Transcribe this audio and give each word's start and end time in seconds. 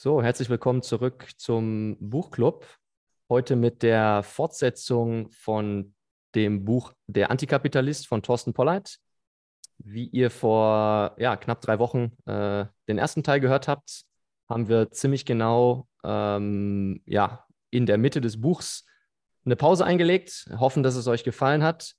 So, 0.00 0.22
herzlich 0.22 0.48
willkommen 0.48 0.82
zurück 0.82 1.26
zum 1.38 1.96
Buchclub. 1.98 2.64
Heute 3.28 3.56
mit 3.56 3.82
der 3.82 4.22
Fortsetzung 4.22 5.28
von 5.32 5.92
dem 6.36 6.64
Buch 6.64 6.92
Der 7.08 7.32
Antikapitalist 7.32 8.06
von 8.06 8.22
Thorsten 8.22 8.54
Polleit. 8.54 9.00
Wie 9.78 10.06
ihr 10.06 10.30
vor 10.30 11.16
ja, 11.18 11.36
knapp 11.36 11.62
drei 11.62 11.80
Wochen 11.80 12.12
äh, 12.26 12.66
den 12.86 12.96
ersten 12.96 13.24
Teil 13.24 13.40
gehört 13.40 13.66
habt, 13.66 14.04
haben 14.48 14.68
wir 14.68 14.92
ziemlich 14.92 15.24
genau 15.24 15.88
ähm, 16.04 17.02
ja, 17.04 17.44
in 17.70 17.84
der 17.84 17.98
Mitte 17.98 18.20
des 18.20 18.40
Buchs 18.40 18.86
eine 19.44 19.56
Pause 19.56 19.84
eingelegt. 19.84 20.48
Hoffen, 20.60 20.84
dass 20.84 20.94
es 20.94 21.08
euch 21.08 21.24
gefallen 21.24 21.64
hat. 21.64 21.94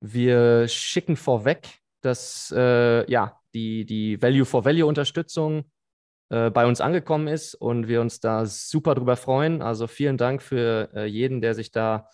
Wir 0.00 0.66
schicken 0.66 1.14
vorweg, 1.14 1.68
dass 2.00 2.52
äh, 2.56 3.08
ja, 3.08 3.38
die, 3.54 3.84
die 3.84 4.20
Value-for-Value-Unterstützung 4.20 5.70
äh, 6.30 6.50
bei 6.50 6.66
uns 6.66 6.80
angekommen 6.80 7.26
ist 7.26 7.54
und 7.54 7.88
wir 7.88 8.00
uns 8.00 8.20
da 8.20 8.44
super 8.44 8.94
drüber 8.94 9.16
freuen. 9.16 9.62
Also 9.62 9.86
vielen 9.86 10.18
Dank 10.18 10.42
für 10.42 10.90
äh, 10.94 11.06
jeden, 11.06 11.40
der 11.40 11.54
sich 11.54 11.70
da 11.70 12.08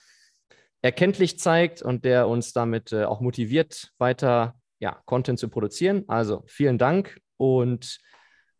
erkenntlich 0.82 1.38
zeigt 1.38 1.82
und 1.82 2.04
der 2.04 2.28
uns 2.28 2.52
damit 2.52 2.92
äh, 2.92 3.04
auch 3.04 3.20
motiviert, 3.20 3.92
weiter 3.98 4.54
ja, 4.78 5.02
Content 5.06 5.38
zu 5.38 5.48
produzieren. 5.48 6.04
Also 6.08 6.44
vielen 6.46 6.78
Dank 6.78 7.20
und 7.38 7.98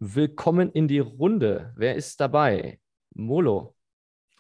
willkommen 0.01 0.73
in 0.73 0.89
die 0.89 0.99
Runde. 0.99 1.73
Wer 1.77 1.95
ist 1.95 2.21
dabei? 2.21 2.81
Molo, 3.15 3.77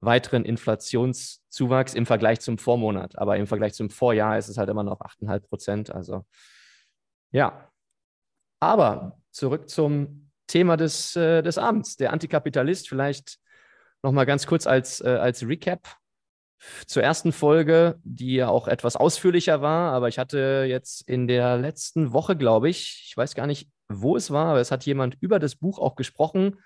weiteren 0.02 0.46
Inflationszuwachs 0.46 1.94
im 1.94 2.06
Vergleich 2.06 2.40
zum 2.40 2.58
Vormonat. 2.58 3.18
Aber 3.18 3.38
im 3.38 3.48
Vergleich 3.48 3.74
zum 3.74 3.90
Vorjahr 3.90 4.38
ist 4.38 4.48
es 4.48 4.58
halt 4.58 4.70
immer 4.70 4.84
noch 4.84 5.02
8,5 5.02 5.40
Prozent. 5.48 5.92
Also 5.92 6.26
ja. 7.32 7.72
Aber 8.59 9.20
zurück 9.32 9.70
zum 9.70 10.32
Thema 10.48 10.76
des, 10.76 11.16
äh, 11.16 11.44
des 11.44 11.59
Abends. 11.59 11.98
Der 11.98 12.12
Antikapitalist, 12.12 12.90
vielleicht 12.90 13.40
nochmal 14.02 14.26
ganz 14.26 14.48
kurz 14.48 14.66
als, 14.66 15.02
äh, 15.02 15.09
als 15.09 15.48
Recap 15.48 15.99
zur 16.86 17.03
ersten 17.03 17.31
Folge, 17.31 18.00
die 18.03 18.36
ja 18.36 18.50
auch 18.50 18.68
etwas 18.68 18.96
ausführlicher 18.96 19.62
war, 19.62 19.94
aber 19.94 20.08
ich 20.08 20.20
hatte 20.20 20.66
jetzt 20.68 21.08
in 21.08 21.28
der 21.28 21.58
letzten 21.58 22.14
Woche, 22.14 22.36
glaube 22.36 22.70
ich, 22.70 23.06
ich 23.08 23.18
weiß 23.18 23.36
gar 23.36 23.47
nicht, 23.47 23.70
wo 23.88 24.16
es 24.16 24.31
war, 24.31 24.47
aber 24.47 24.59
es 24.59 24.72
hat 24.72 24.86
jemand 24.86 25.18
über 25.20 25.40
das 25.40 25.56
Buch 25.56 25.80
auch 25.80 25.96
gesprochen 25.96 26.58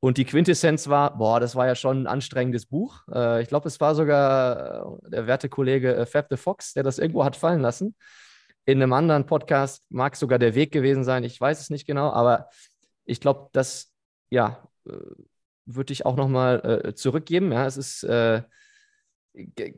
und 0.00 0.16
die 0.16 0.24
Quintessenz 0.24 0.88
war, 0.88 1.18
boah, 1.18 1.40
das 1.40 1.56
war 1.56 1.66
ja 1.66 1.74
schon 1.74 2.02
ein 2.02 2.06
anstrengendes 2.06 2.66
Buch. 2.66 3.02
Äh, 3.12 3.42
ich 3.42 3.48
glaube, 3.48 3.66
es 3.68 3.80
war 3.80 3.94
sogar 3.94 4.98
äh, 5.04 5.10
der 5.10 5.26
werte 5.26 5.48
Kollege 5.48 5.94
äh, 5.94 6.06
Fab 6.06 6.28
the 6.30 6.36
Fox, 6.36 6.72
der 6.72 6.84
das 6.84 6.98
irgendwo 6.98 7.24
hat 7.24 7.36
fallen 7.36 7.60
lassen. 7.60 7.96
In 8.64 8.82
einem 8.82 8.92
anderen 8.92 9.26
Podcast 9.26 9.84
mag 9.88 10.14
sogar 10.14 10.38
der 10.38 10.54
Weg 10.54 10.72
gewesen 10.72 11.02
sein, 11.02 11.24
ich 11.24 11.40
weiß 11.40 11.60
es 11.60 11.70
nicht 11.70 11.86
genau, 11.86 12.10
aber 12.10 12.48
ich 13.06 13.20
glaube, 13.20 13.48
das, 13.52 13.92
ja, 14.30 14.68
äh, 14.86 14.92
würde 15.66 15.92
ich 15.92 16.06
auch 16.06 16.16
nochmal 16.16 16.82
äh, 16.84 16.94
zurückgeben. 16.94 17.52
Ja, 17.52 17.66
es 17.66 17.76
ist 17.76 18.02
äh, 18.04 18.42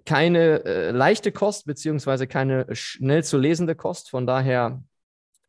keine 0.05 0.65
äh, 0.65 0.91
leichte 0.91 1.33
Kost, 1.33 1.66
beziehungsweise 1.66 2.27
keine 2.27 2.66
schnell 2.75 3.25
zu 3.25 3.38
lesende 3.38 3.75
Kost. 3.75 4.11
Von 4.11 4.27
daher, 4.27 4.83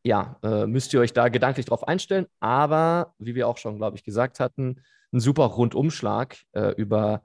ja, 0.04 0.38
äh, 0.44 0.66
müsst 0.68 0.94
ihr 0.94 1.00
euch 1.00 1.14
da 1.14 1.30
gedanklich 1.30 1.66
drauf 1.66 1.88
einstellen. 1.88 2.28
Aber, 2.40 3.14
wie 3.20 3.36
wir 3.36 3.48
auch 3.48 3.58
schon, 3.58 3.78
glaube 3.78 3.98
ich, 3.98 4.04
gesagt 4.04 4.40
hatten, 4.40 4.82
ein 5.14 5.20
super 5.20 5.46
Rundumschlag 5.46 6.38
äh, 6.54 6.74
über 6.76 7.24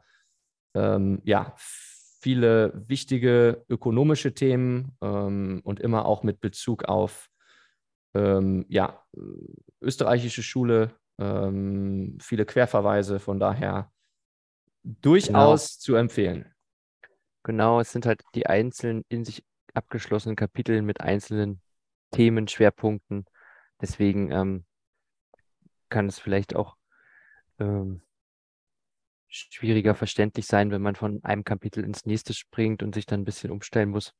ähm, 0.74 1.20
ja, 1.24 1.54
viele 1.56 2.72
wichtige 2.74 3.64
ökonomische 3.68 4.34
Themen 4.34 4.96
ähm, 5.00 5.60
und 5.64 5.80
immer 5.80 6.06
auch 6.06 6.22
mit 6.22 6.40
Bezug 6.40 6.84
auf 6.84 7.28
ähm, 8.14 8.66
ja, 8.68 9.04
österreichische 9.80 10.42
Schule, 10.42 10.92
ähm, 11.18 12.18
viele 12.20 12.44
Querverweise. 12.44 13.20
Von 13.20 13.38
daher 13.38 13.92
durchaus 14.82 15.78
genau. 15.78 15.80
zu 15.80 15.94
empfehlen. 15.94 16.52
Genau, 17.46 17.78
es 17.78 17.92
sind 17.92 18.06
halt 18.06 18.24
die 18.34 18.48
einzelnen 18.48 19.04
in 19.08 19.24
sich 19.24 19.44
abgeschlossenen 19.72 20.34
Kapitel 20.34 20.82
mit 20.82 21.00
einzelnen 21.00 21.60
Themen, 22.10 22.48
Schwerpunkten. 22.48 23.24
Deswegen 23.80 24.32
ähm, 24.32 24.64
kann 25.88 26.08
es 26.08 26.18
vielleicht 26.18 26.56
auch 26.56 26.76
ähm, 27.60 28.02
schwieriger 29.28 29.94
verständlich 29.94 30.48
sein, 30.48 30.72
wenn 30.72 30.82
man 30.82 30.96
von 30.96 31.22
einem 31.22 31.44
Kapitel 31.44 31.84
ins 31.84 32.04
nächste 32.04 32.34
springt 32.34 32.82
und 32.82 32.96
sich 32.96 33.06
dann 33.06 33.20
ein 33.20 33.24
bisschen 33.24 33.52
umstellen 33.52 33.90
muss. 33.90 34.12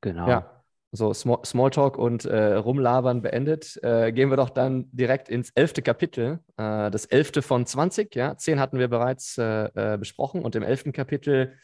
Genau. 0.00 0.28
Ja, 0.28 0.53
so 0.94 1.12
Smalltalk 1.12 1.98
und 1.98 2.24
äh, 2.24 2.54
Rumlabern 2.54 3.20
beendet. 3.22 3.78
Äh, 3.82 4.12
gehen 4.12 4.30
wir 4.30 4.36
doch 4.36 4.50
dann 4.50 4.88
direkt 4.92 5.28
ins 5.28 5.50
elfte 5.50 5.82
Kapitel. 5.82 6.40
Äh, 6.56 6.90
das 6.90 7.04
elfte 7.06 7.42
von 7.42 7.66
20, 7.66 8.14
ja. 8.14 8.36
Zehn 8.36 8.60
hatten 8.60 8.78
wir 8.78 8.88
bereits 8.88 9.36
äh, 9.38 9.64
äh, 9.74 9.98
besprochen. 9.98 10.42
Und 10.44 10.54
im 10.54 10.62
elften 10.62 10.92
Kapitel, 10.92 11.58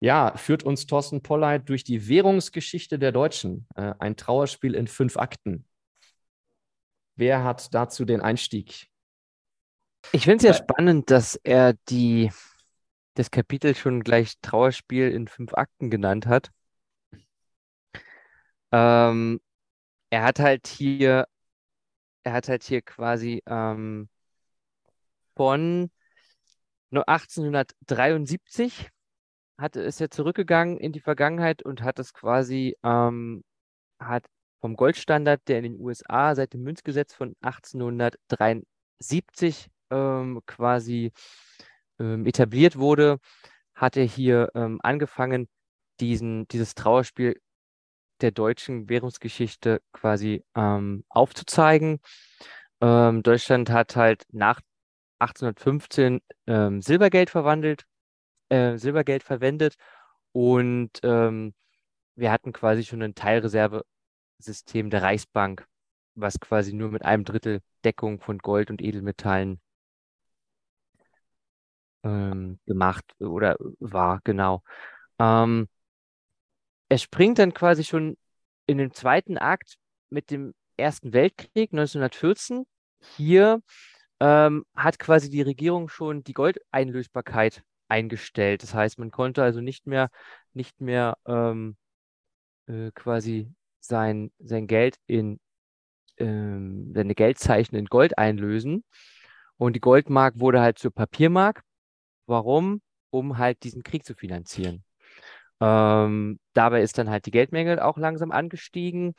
ja, 0.00 0.36
führt 0.36 0.62
uns 0.62 0.86
Thorsten 0.86 1.22
Polleit 1.22 1.68
durch 1.68 1.84
die 1.84 2.08
Währungsgeschichte 2.08 2.98
der 2.98 3.12
Deutschen. 3.12 3.66
Äh, 3.74 3.94
ein 3.98 4.16
Trauerspiel 4.16 4.74
in 4.74 4.86
fünf 4.86 5.16
Akten. 5.16 5.64
Wer 7.16 7.44
hat 7.44 7.74
dazu 7.74 8.04
den 8.04 8.20
Einstieg? 8.20 8.88
Ich 10.12 10.24
finde 10.24 10.38
es 10.38 10.42
ja 10.42 10.54
spannend, 10.54 11.10
dass 11.10 11.36
er 11.36 11.74
die, 11.88 12.30
das 13.14 13.30
Kapitel 13.30 13.74
schon 13.74 14.02
gleich 14.02 14.34
Trauerspiel 14.40 15.10
in 15.10 15.28
fünf 15.28 15.54
Akten 15.54 15.90
genannt 15.90 16.26
hat. 16.26 16.50
Ähm, 18.72 19.40
er 20.10 20.24
hat 20.24 20.40
halt 20.40 20.66
hier, 20.66 21.26
er 22.24 22.32
hat 22.34 22.48
halt 22.48 22.64
hier 22.64 22.82
quasi 22.82 23.42
ähm, 23.46 24.08
von 25.36 25.90
1873 26.92 28.90
hat, 29.58 29.76
ist 29.76 30.00
er 30.00 30.10
zurückgegangen 30.10 30.78
in 30.78 30.92
die 30.92 31.00
Vergangenheit 31.00 31.62
und 31.62 31.82
hat 31.82 31.98
es 31.98 32.12
quasi, 32.12 32.76
ähm, 32.82 33.42
hat 33.98 34.26
vom 34.60 34.76
Goldstandard, 34.76 35.40
der 35.48 35.58
in 35.58 35.64
den 35.64 35.80
USA 35.80 36.34
seit 36.34 36.52
dem 36.52 36.62
Münzgesetz 36.62 37.14
von 37.14 37.34
1873 37.42 39.68
ähm, 39.90 40.40
quasi 40.46 41.12
ähm, 41.98 42.26
etabliert 42.26 42.78
wurde, 42.78 43.18
hat 43.74 43.96
er 43.96 44.04
hier 44.04 44.50
ähm, 44.54 44.78
angefangen, 44.82 45.48
diesen, 46.00 46.48
dieses 46.48 46.74
Trauerspiel 46.74 47.40
der 48.22 48.30
deutschen 48.32 48.88
Währungsgeschichte 48.88 49.80
quasi 49.92 50.44
ähm, 50.54 51.04
aufzuzeigen. 51.08 52.00
Ähm, 52.80 53.22
Deutschland 53.22 53.70
hat 53.70 53.96
halt 53.96 54.24
nach 54.32 54.60
1815 55.20 56.20
ähm, 56.46 56.82
Silbergeld 56.82 57.30
verwandelt, 57.30 57.84
äh, 58.48 58.76
Silbergeld 58.78 59.22
verwendet 59.22 59.76
und 60.32 60.90
ähm, 61.02 61.54
wir 62.16 62.32
hatten 62.32 62.52
quasi 62.52 62.84
schon 62.84 63.02
ein 63.02 63.14
Teilreservesystem 63.14 64.90
der 64.90 65.02
Reichsbank, 65.02 65.66
was 66.14 66.40
quasi 66.40 66.72
nur 66.72 66.90
mit 66.90 67.04
einem 67.04 67.24
Drittel 67.24 67.60
Deckung 67.84 68.20
von 68.20 68.38
Gold 68.38 68.70
und 68.70 68.82
Edelmetallen 68.82 69.60
ähm, 72.04 72.58
gemacht 72.66 73.04
oder 73.20 73.56
war, 73.78 74.20
genau. 74.24 74.62
Ähm, 75.18 75.68
er 76.92 76.98
springt 76.98 77.38
dann 77.38 77.54
quasi 77.54 77.84
schon 77.84 78.18
in 78.66 78.76
dem 78.76 78.92
zweiten 78.92 79.38
Akt 79.38 79.78
mit 80.10 80.30
dem 80.30 80.52
Ersten 80.76 81.14
Weltkrieg 81.14 81.72
1914. 81.72 82.66
Hier 83.16 83.62
ähm, 84.20 84.66
hat 84.76 84.98
quasi 84.98 85.30
die 85.30 85.40
Regierung 85.40 85.88
schon 85.88 86.22
die 86.22 86.34
Goldeinlösbarkeit 86.34 87.62
eingestellt. 87.88 88.62
Das 88.62 88.74
heißt, 88.74 88.98
man 88.98 89.10
konnte 89.10 89.42
also 89.42 89.62
nicht 89.62 89.86
mehr, 89.86 90.10
nicht 90.52 90.82
mehr 90.82 91.16
ähm, 91.24 91.78
äh, 92.66 92.90
quasi 92.90 93.48
sein, 93.80 94.30
sein 94.38 94.66
Geld 94.66 94.98
in 95.06 95.40
ähm, 96.18 96.92
seine 96.94 97.14
Geldzeichen 97.14 97.74
in 97.74 97.86
Gold 97.86 98.18
einlösen. 98.18 98.84
Und 99.56 99.76
die 99.76 99.80
Goldmark 99.80 100.40
wurde 100.40 100.60
halt 100.60 100.78
zur 100.78 100.90
Papiermark. 100.90 101.62
Warum? 102.26 102.82
Um 103.08 103.38
halt 103.38 103.62
diesen 103.62 103.82
Krieg 103.82 104.04
zu 104.04 104.14
finanzieren. 104.14 104.84
Ähm, 105.62 106.40
dabei 106.54 106.82
ist 106.82 106.98
dann 106.98 107.08
halt 107.08 107.26
die 107.26 107.30
Geldmenge 107.30 107.84
auch 107.84 107.96
langsam 107.96 108.32
angestiegen 108.32 109.14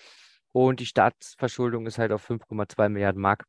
und 0.51 0.81
die 0.81 0.85
Staatsverschuldung 0.85 1.87
ist 1.87 1.97
halt 1.99 2.11
auf 2.11 2.29
5,2 2.29 2.89
Milliarden 2.89 3.21
Mark 3.21 3.45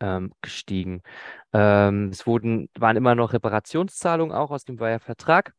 ähm, 0.00 0.32
gestiegen. 0.42 1.02
Ähm, 1.54 2.10
es 2.10 2.26
wurden, 2.26 2.68
waren 2.78 2.96
immer 2.98 3.14
noch 3.14 3.32
Reparationszahlungen 3.32 4.36
auch 4.36 4.50
aus 4.50 4.64
dem 4.64 4.78
Weiher 4.78 5.00
Vertrag 5.00 5.54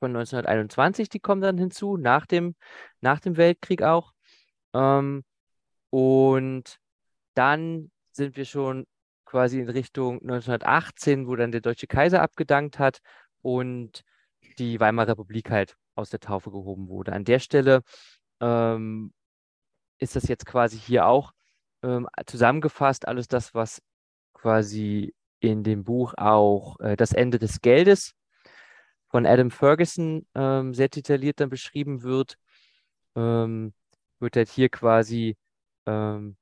von 0.00 0.10
1921, 0.10 1.08
die 1.08 1.20
kommen 1.20 1.42
dann 1.42 1.58
hinzu, 1.58 1.96
nach 1.96 2.26
dem, 2.26 2.56
nach 3.00 3.20
dem 3.20 3.36
Weltkrieg 3.36 3.82
auch. 3.82 4.12
Ähm, 4.74 5.24
und 5.90 6.78
dann 7.34 7.92
sind 8.10 8.36
wir 8.36 8.44
schon 8.44 8.86
quasi 9.24 9.60
in 9.60 9.68
Richtung 9.68 10.14
1918, 10.22 11.28
wo 11.28 11.36
dann 11.36 11.52
der 11.52 11.60
deutsche 11.60 11.86
Kaiser 11.86 12.22
abgedankt 12.22 12.80
hat 12.80 13.00
und 13.42 14.02
die 14.60 14.78
Weimarer 14.78 15.12
Republik 15.12 15.50
halt 15.50 15.76
aus 15.96 16.10
der 16.10 16.20
Taufe 16.20 16.50
gehoben 16.50 16.88
wurde. 16.88 17.12
An 17.12 17.24
der 17.24 17.40
Stelle 17.40 17.82
ähm, 18.40 19.12
ist 19.98 20.16
das 20.16 20.28
jetzt 20.28 20.46
quasi 20.46 20.78
hier 20.78 21.06
auch 21.06 21.32
ähm, 21.82 22.06
zusammengefasst, 22.26 23.08
alles 23.08 23.26
das, 23.28 23.54
was 23.54 23.82
quasi 24.34 25.14
in 25.40 25.64
dem 25.64 25.84
Buch 25.84 26.14
auch 26.16 26.78
äh, 26.80 26.96
das 26.96 27.12
Ende 27.12 27.38
des 27.38 27.60
Geldes 27.60 28.14
von 29.08 29.26
Adam 29.26 29.50
Ferguson 29.50 30.26
ähm, 30.34 30.74
sehr 30.74 30.88
detailliert 30.88 31.40
dann 31.40 31.50
beschrieben 31.50 32.02
wird, 32.02 32.36
ähm, 33.16 33.74
wird 34.20 34.36
halt 34.36 34.50
hier 34.50 34.68
quasi 34.68 35.36
ähm, 35.86 36.36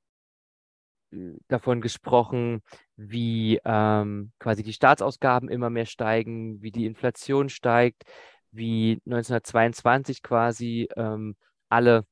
davon 1.47 1.81
gesprochen, 1.81 2.61
wie 3.01 3.61
ähm, 3.63 4.31
quasi 4.39 4.61
die 4.61 4.73
Staatsausgaben 4.73 5.47
immer 5.49 5.69
mehr 5.69 5.85
steigen, 5.85 6.61
wie 6.61 6.71
die 6.71 6.85
Inflation 6.85 7.47
steigt, 7.47 8.03
wie 8.51 9.01
1922 9.05 10.21
quasi 10.21 10.89
ähm, 10.97 11.37
alle, 11.69 12.05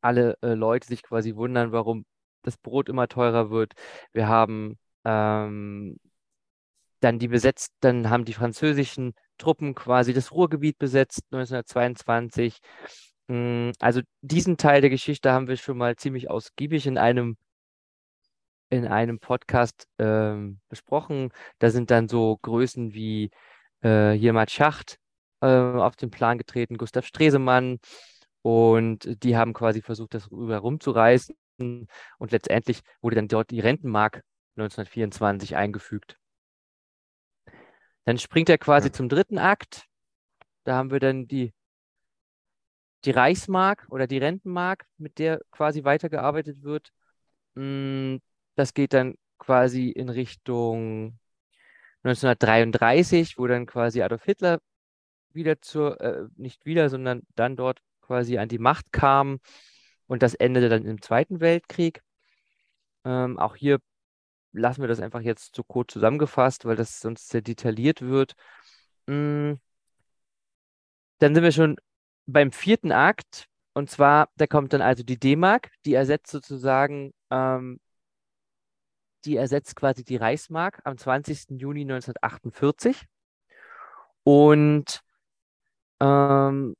alle 0.00 0.38
äh, 0.42 0.54
Leute 0.54 0.88
sich 0.88 1.02
quasi 1.02 1.36
wundern, 1.36 1.72
warum 1.72 2.06
das 2.42 2.56
Brot 2.56 2.88
immer 2.88 3.08
teurer 3.08 3.50
wird. 3.50 3.74
Wir 4.12 4.26
haben 4.26 4.78
ähm, 5.04 5.98
dann 7.00 7.18
die 7.18 7.28
besetzt, 7.28 7.74
dann 7.80 8.08
haben 8.08 8.24
die 8.24 8.32
französischen 8.32 9.12
Truppen 9.36 9.74
quasi 9.74 10.14
das 10.14 10.32
Ruhrgebiet 10.32 10.78
besetzt 10.78 11.24
1922. 11.30 12.58
Mm, 13.28 13.70
also 13.80 14.00
diesen 14.22 14.56
Teil 14.56 14.80
der 14.80 14.90
Geschichte 14.90 15.30
haben 15.32 15.46
wir 15.48 15.58
schon 15.58 15.76
mal 15.76 15.96
ziemlich 15.96 16.30
ausgiebig 16.30 16.86
in 16.86 16.96
einem 16.96 17.36
in 18.70 18.86
einem 18.86 19.18
Podcast 19.18 19.86
ähm, 19.98 20.60
besprochen. 20.68 21.30
Da 21.58 21.70
sind 21.70 21.90
dann 21.90 22.08
so 22.08 22.38
Größen 22.42 22.94
wie 22.94 23.30
äh, 23.82 24.14
Jemand 24.14 24.50
Schacht 24.50 24.98
äh, 25.40 25.46
auf 25.46 25.96
den 25.96 26.10
Plan 26.10 26.38
getreten, 26.38 26.76
Gustav 26.76 27.06
Stresemann. 27.06 27.78
Und 28.42 29.22
die 29.22 29.36
haben 29.36 29.54
quasi 29.54 29.82
versucht, 29.82 30.14
das 30.14 30.30
rüber 30.30 30.58
rumzureißen. 30.58 31.36
Und 31.58 32.32
letztendlich 32.32 32.80
wurde 33.00 33.16
dann 33.16 33.28
dort 33.28 33.50
die 33.50 33.60
Rentenmark 33.60 34.22
1924 34.56 35.56
eingefügt. 35.56 36.18
Dann 38.04 38.18
springt 38.18 38.48
er 38.48 38.58
quasi 38.58 38.88
ja. 38.88 38.92
zum 38.92 39.08
dritten 39.08 39.38
Akt. 39.38 39.86
Da 40.64 40.76
haben 40.76 40.90
wir 40.90 41.00
dann 41.00 41.26
die, 41.26 41.52
die 43.04 43.10
Reichsmark 43.10 43.86
oder 43.90 44.06
die 44.06 44.18
Rentenmark, 44.18 44.86
mit 44.98 45.18
der 45.18 45.40
quasi 45.50 45.84
weitergearbeitet 45.84 46.62
wird. 46.62 46.92
Das 48.56 48.74
geht 48.74 48.92
dann 48.92 49.14
quasi 49.38 49.90
in 49.90 50.08
Richtung 50.08 51.18
1933, 52.04 53.38
wo 53.38 53.46
dann 53.46 53.66
quasi 53.66 54.02
Adolf 54.02 54.24
Hitler 54.24 54.60
wieder 55.32 55.60
zur, 55.60 56.00
äh, 56.00 56.26
nicht 56.36 56.64
wieder, 56.64 56.88
sondern 56.90 57.22
dann 57.34 57.56
dort 57.56 57.80
quasi 58.00 58.38
an 58.38 58.48
die 58.48 58.58
Macht 58.58 58.92
kam 58.92 59.40
und 60.06 60.22
das 60.22 60.34
endete 60.34 60.68
dann 60.68 60.84
im 60.84 61.02
Zweiten 61.02 61.40
Weltkrieg. 61.40 62.02
Ähm, 63.04 63.38
auch 63.38 63.56
hier 63.56 63.78
lassen 64.52 64.82
wir 64.82 64.88
das 64.88 65.00
einfach 65.00 65.20
jetzt 65.20 65.56
so 65.56 65.64
kurz 65.64 65.92
zusammengefasst, 65.92 66.64
weil 66.64 66.76
das 66.76 67.00
sonst 67.00 67.28
sehr 67.28 67.42
detailliert 67.42 68.02
wird. 68.02 68.34
Mm. 69.06 69.54
Dann 71.18 71.34
sind 71.34 71.44
wir 71.44 71.52
schon 71.52 71.76
beim 72.26 72.52
vierten 72.52 72.92
Akt. 72.92 73.46
Und 73.72 73.90
zwar, 73.90 74.28
da 74.36 74.46
kommt 74.46 74.72
dann 74.72 74.82
also 74.82 75.02
die 75.02 75.18
D-Mark, 75.18 75.70
die 75.84 75.94
ersetzt 75.94 76.30
sozusagen 76.30 77.12
ähm, 77.30 77.80
die 79.24 79.36
ersetzt 79.36 79.76
quasi 79.76 80.04
die 80.04 80.16
Reichsmark 80.16 80.80
am 80.84 80.96
20. 80.98 81.60
Juni 81.60 81.82
1948. 81.82 83.06
Und 84.22 85.02
ähm, 86.00 86.74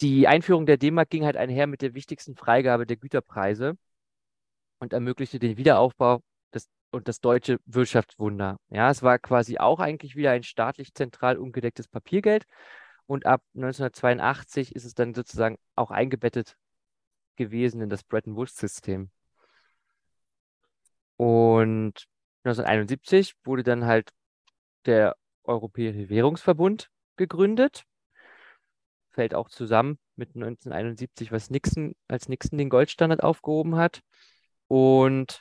die 0.00 0.28
Einführung 0.28 0.66
der 0.66 0.76
D-Mark 0.76 1.10
ging 1.10 1.24
halt 1.24 1.36
einher 1.36 1.66
mit 1.66 1.82
der 1.82 1.94
wichtigsten 1.94 2.36
Freigabe 2.36 2.86
der 2.86 2.96
Güterpreise 2.96 3.76
und 4.78 4.92
ermöglichte 4.92 5.38
den 5.38 5.56
Wiederaufbau 5.56 6.20
des, 6.52 6.68
und 6.90 7.08
das 7.08 7.20
deutsche 7.20 7.58
Wirtschaftswunder. 7.66 8.58
Ja, 8.68 8.90
es 8.90 9.02
war 9.02 9.18
quasi 9.18 9.58
auch 9.58 9.80
eigentlich 9.80 10.16
wieder 10.16 10.32
ein 10.32 10.42
staatlich 10.42 10.94
zentral 10.94 11.38
ungedecktes 11.38 11.88
Papiergeld. 11.88 12.44
Und 13.06 13.26
ab 13.26 13.42
1982 13.54 14.74
ist 14.74 14.84
es 14.84 14.94
dann 14.94 15.14
sozusagen 15.14 15.58
auch 15.76 15.90
eingebettet 15.90 16.56
gewesen 17.36 17.80
in 17.82 17.90
das 17.90 18.02
Bretton 18.04 18.36
Woods-System. 18.36 19.10
Und 21.16 22.06
1971 22.44 23.34
wurde 23.44 23.62
dann 23.62 23.86
halt 23.86 24.10
der 24.86 25.16
Europäische 25.44 26.08
Währungsverbund 26.08 26.90
gegründet. 27.16 27.84
Fällt 29.10 29.34
auch 29.34 29.48
zusammen 29.48 29.98
mit 30.16 30.30
1971, 30.30 31.30
was 31.32 31.50
Nixon, 31.50 31.94
als 32.08 32.28
Nixon 32.28 32.58
den 32.58 32.68
Goldstandard 32.68 33.22
aufgehoben 33.22 33.76
hat. 33.76 34.00
Und 34.66 35.40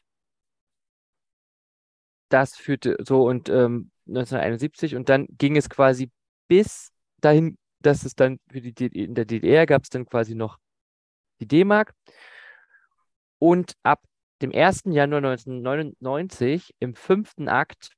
das 2.29 2.55
führte 2.55 2.97
so 2.99 3.27
und 3.27 3.49
ähm, 3.49 3.91
1971 4.07 4.95
und 4.95 5.09
dann 5.09 5.27
ging 5.37 5.55
es 5.55 5.69
quasi 5.69 6.11
bis 6.47 6.91
dahin, 7.21 7.57
dass 7.79 8.05
es 8.05 8.15
dann 8.15 8.39
für 8.49 8.61
die 8.61 8.87
in 8.87 9.15
der 9.15 9.25
DDR 9.25 9.65
gab 9.65 9.83
es 9.83 9.89
dann 9.89 10.05
quasi 10.05 10.35
noch 10.35 10.57
die 11.39 11.47
D-Mark. 11.47 11.93
Und 13.39 13.73
ab 13.83 14.01
dem 14.41 14.51
1. 14.51 14.93
Januar 14.93 15.19
1999 15.19 16.73
im 16.79 16.95
fünften 16.95 17.47
Akt, 17.47 17.91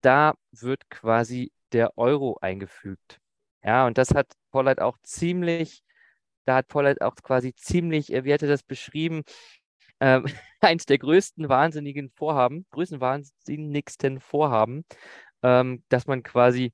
da 0.00 0.34
wird 0.52 0.88
quasi 0.90 1.52
der 1.72 1.96
Euro 1.98 2.38
eingefügt. 2.40 3.18
Ja, 3.62 3.86
und 3.86 3.98
das 3.98 4.10
hat 4.14 4.32
Pollard 4.50 4.80
auch 4.80 4.96
ziemlich, 5.02 5.82
da 6.44 6.56
hat 6.56 6.68
Pollard 6.68 7.02
auch 7.02 7.14
quasi 7.16 7.54
ziemlich, 7.54 8.08
wie 8.08 8.32
hat 8.32 8.42
er 8.42 8.48
das 8.48 8.62
beschrieben, 8.62 9.22
ähm, 10.00 10.24
eins 10.60 10.86
der 10.86 10.98
größten 10.98 11.48
wahnsinnigen 11.48 12.10
Vorhaben, 12.10 12.66
größten 12.70 13.00
wahnsinnigsten 13.00 14.20
Vorhaben, 14.20 14.84
ähm, 15.42 15.82
dass 15.88 16.06
man 16.06 16.22
quasi 16.22 16.72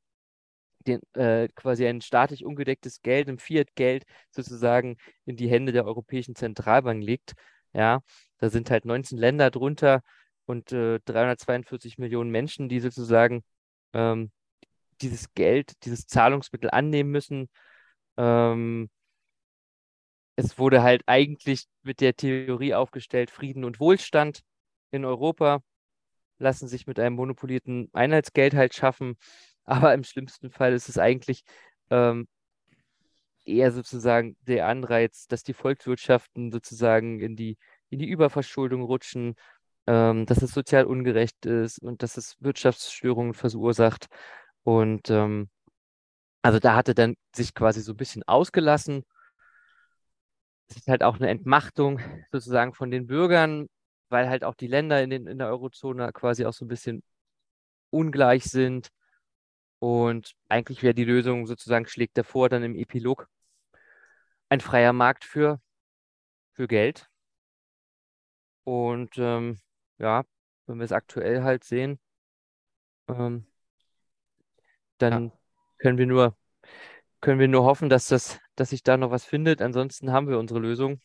den, 0.86 1.00
äh, 1.14 1.48
quasi 1.54 1.86
ein 1.86 2.00
staatlich 2.00 2.44
ungedecktes 2.44 3.02
Geld, 3.02 3.28
ein 3.28 3.38
Fiat-Geld 3.38 4.04
sozusagen 4.30 4.96
in 5.24 5.36
die 5.36 5.48
Hände 5.48 5.72
der 5.72 5.86
Europäischen 5.86 6.34
Zentralbank 6.34 7.02
legt. 7.02 7.34
Ja, 7.72 8.00
da 8.44 8.50
sind 8.50 8.70
halt 8.70 8.84
19 8.84 9.16
Länder 9.16 9.50
drunter 9.50 10.02
und 10.44 10.70
äh, 10.70 11.00
342 11.06 11.96
Millionen 11.96 12.30
Menschen, 12.30 12.68
die 12.68 12.78
sozusagen 12.80 13.42
ähm, 13.94 14.30
dieses 15.00 15.32
Geld, 15.32 15.72
dieses 15.86 16.06
Zahlungsmittel 16.06 16.68
annehmen 16.68 17.10
müssen. 17.10 17.48
Ähm, 18.18 18.90
es 20.36 20.58
wurde 20.58 20.82
halt 20.82 21.04
eigentlich 21.06 21.64
mit 21.82 22.02
der 22.02 22.16
Theorie 22.16 22.74
aufgestellt, 22.74 23.30
Frieden 23.30 23.64
und 23.64 23.80
Wohlstand 23.80 24.42
in 24.90 25.06
Europa 25.06 25.62
lassen 26.38 26.68
sich 26.68 26.86
mit 26.86 26.98
einem 26.98 27.16
monopolierten 27.16 27.88
Einheitsgeld 27.94 28.52
halt 28.52 28.74
schaffen. 28.74 29.16
Aber 29.64 29.94
im 29.94 30.04
schlimmsten 30.04 30.50
Fall 30.50 30.74
ist 30.74 30.90
es 30.90 30.98
eigentlich 30.98 31.44
ähm, 31.88 32.28
eher 33.44 33.72
sozusagen 33.72 34.36
der 34.42 34.68
Anreiz, 34.68 35.26
dass 35.26 35.42
die 35.42 35.54
Volkswirtschaften 35.54 36.50
sozusagen 36.50 37.20
in 37.20 37.36
die, 37.36 37.56
in 37.94 38.00
die 38.00 38.08
Überverschuldung 38.08 38.82
rutschen, 38.82 39.36
ähm, 39.86 40.26
dass 40.26 40.42
es 40.42 40.52
sozial 40.52 40.84
ungerecht 40.84 41.46
ist 41.46 41.78
und 41.78 42.02
dass 42.02 42.16
es 42.16 42.36
Wirtschaftsstörungen 42.40 43.34
verursacht. 43.34 44.08
Und 44.64 45.10
ähm, 45.10 45.48
also 46.42 46.58
da 46.58 46.76
hatte 46.76 46.94
dann 46.94 47.16
sich 47.34 47.54
quasi 47.54 47.80
so 47.80 47.92
ein 47.92 47.96
bisschen 47.96 48.22
ausgelassen. 48.24 49.04
Es 50.68 50.76
ist 50.76 50.88
halt 50.88 51.02
auch 51.02 51.16
eine 51.16 51.28
Entmachtung 51.28 52.00
sozusagen 52.32 52.74
von 52.74 52.90
den 52.90 53.06
Bürgern, 53.06 53.68
weil 54.08 54.28
halt 54.28 54.44
auch 54.44 54.54
die 54.54 54.66
Länder 54.66 55.02
in, 55.02 55.10
den, 55.10 55.26
in 55.26 55.38
der 55.38 55.48
Eurozone 55.48 56.12
quasi 56.12 56.44
auch 56.46 56.52
so 56.52 56.64
ein 56.64 56.68
bisschen 56.68 57.02
ungleich 57.90 58.44
sind. 58.44 58.88
Und 59.78 60.34
eigentlich 60.48 60.82
wäre 60.82 60.94
die 60.94 61.04
Lösung 61.04 61.46
sozusagen, 61.46 61.86
schlägt 61.86 62.16
davor 62.18 62.48
dann 62.48 62.64
im 62.64 62.74
Epilog 62.74 63.28
ein 64.48 64.60
freier 64.60 64.92
Markt 64.92 65.24
für, 65.24 65.60
für 66.54 66.66
Geld. 66.66 67.08
Und 68.64 69.10
ähm, 69.18 69.58
ja, 69.98 70.24
wenn 70.66 70.78
wir 70.78 70.84
es 70.84 70.92
aktuell 70.92 71.42
halt 71.42 71.64
sehen, 71.64 71.98
ähm, 73.08 73.46
dann 74.98 75.26
ja. 75.26 75.32
können 75.78 75.98
wir 75.98 76.06
nur, 76.06 76.36
können 77.20 77.40
wir 77.40 77.48
nur 77.48 77.64
hoffen, 77.64 77.88
dass 77.88 78.08
das, 78.08 78.38
dass 78.56 78.70
sich 78.70 78.82
da 78.82 78.96
noch 78.96 79.10
was 79.10 79.24
findet. 79.24 79.60
Ansonsten 79.60 80.12
haben 80.12 80.28
wir 80.28 80.38
unsere 80.38 80.60
Lösung. 80.60 81.00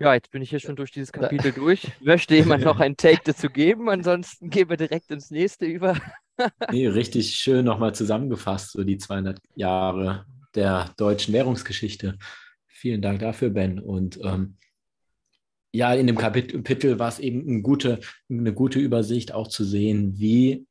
Ja, 0.00 0.14
jetzt 0.14 0.30
bin 0.30 0.42
ich 0.42 0.50
hier 0.50 0.60
schon 0.60 0.76
durch 0.76 0.92
dieses 0.92 1.10
Kapitel 1.10 1.50
durch. 1.50 1.90
Möchte 2.00 2.36
jemand 2.36 2.62
noch 2.62 2.78
ein 2.78 2.96
Take 2.96 3.20
dazu 3.24 3.48
geben? 3.48 3.88
Ansonsten 3.88 4.48
gehen 4.48 4.68
wir 4.68 4.76
direkt 4.76 5.10
ins 5.10 5.32
nächste 5.32 5.66
über. 5.66 5.96
nee, 6.70 6.86
richtig 6.86 7.34
schön 7.34 7.64
nochmal 7.64 7.96
zusammengefasst, 7.96 8.72
so 8.72 8.84
die 8.84 8.98
200 8.98 9.40
Jahre 9.56 10.24
der 10.54 10.94
deutschen 10.96 11.34
Währungsgeschichte. 11.34 12.16
Vielen 12.68 13.02
Dank 13.02 13.18
dafür, 13.18 13.50
Ben. 13.50 13.80
Und 13.80 14.20
ähm, 14.22 14.56
ja, 15.72 15.92
in 15.94 16.06
dem 16.06 16.16
Kapitel 16.16 16.98
war 16.98 17.08
es 17.08 17.18
eben 17.18 17.46
eine 17.48 17.62
gute, 17.62 18.00
eine 18.30 18.52
gute 18.52 18.78
Übersicht 18.78 19.32
auch 19.32 19.48
zu 19.48 19.64
sehen, 19.64 20.18
wie 20.18 20.66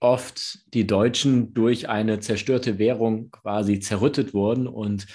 oft 0.00 0.58
die 0.74 0.86
Deutschen 0.86 1.54
durch 1.54 1.88
eine 1.88 2.20
zerstörte 2.20 2.78
Währung 2.78 3.30
quasi 3.30 3.80
zerrüttet 3.80 4.34
wurden. 4.34 4.66
Und 4.66 5.06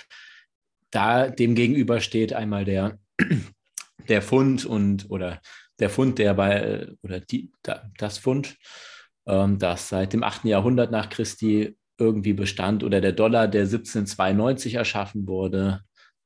da 0.90 1.30
dem 1.30 1.54
gegenüber 1.54 2.02
steht 2.02 2.34
einmal 2.34 2.66
der, 2.66 2.98
der 4.08 4.22
Pfund 4.24 4.66
und 4.66 5.10
oder 5.10 5.42
der 5.80 5.90
Pfund, 5.90 6.18
der 6.18 6.34
bei, 6.34 6.88
oder 7.04 7.20
die, 7.20 7.52
das 7.98 8.18
Pfund, 8.18 8.58
ähm, 9.28 9.60
das 9.60 9.90
seit 9.90 10.14
dem 10.14 10.24
8. 10.24 10.46
Jahrhundert 10.46 10.92
nach 10.92 11.10
Christi 11.10 11.78
irgendwie 12.00 12.34
bestand, 12.34 12.84
oder 12.84 13.00
der 13.00 13.12
Dollar, 13.12 13.48
der 13.48 13.62
1792 13.64 14.76
erschaffen 14.76 15.28
wurde, 15.28 15.82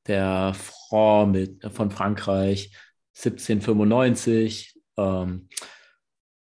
der 0.06 0.54
Franc 0.54 1.32
mit, 1.32 1.64
von 1.72 1.90
Frankreich 1.90 2.72
1795, 3.14 4.80
ähm, 4.96 5.48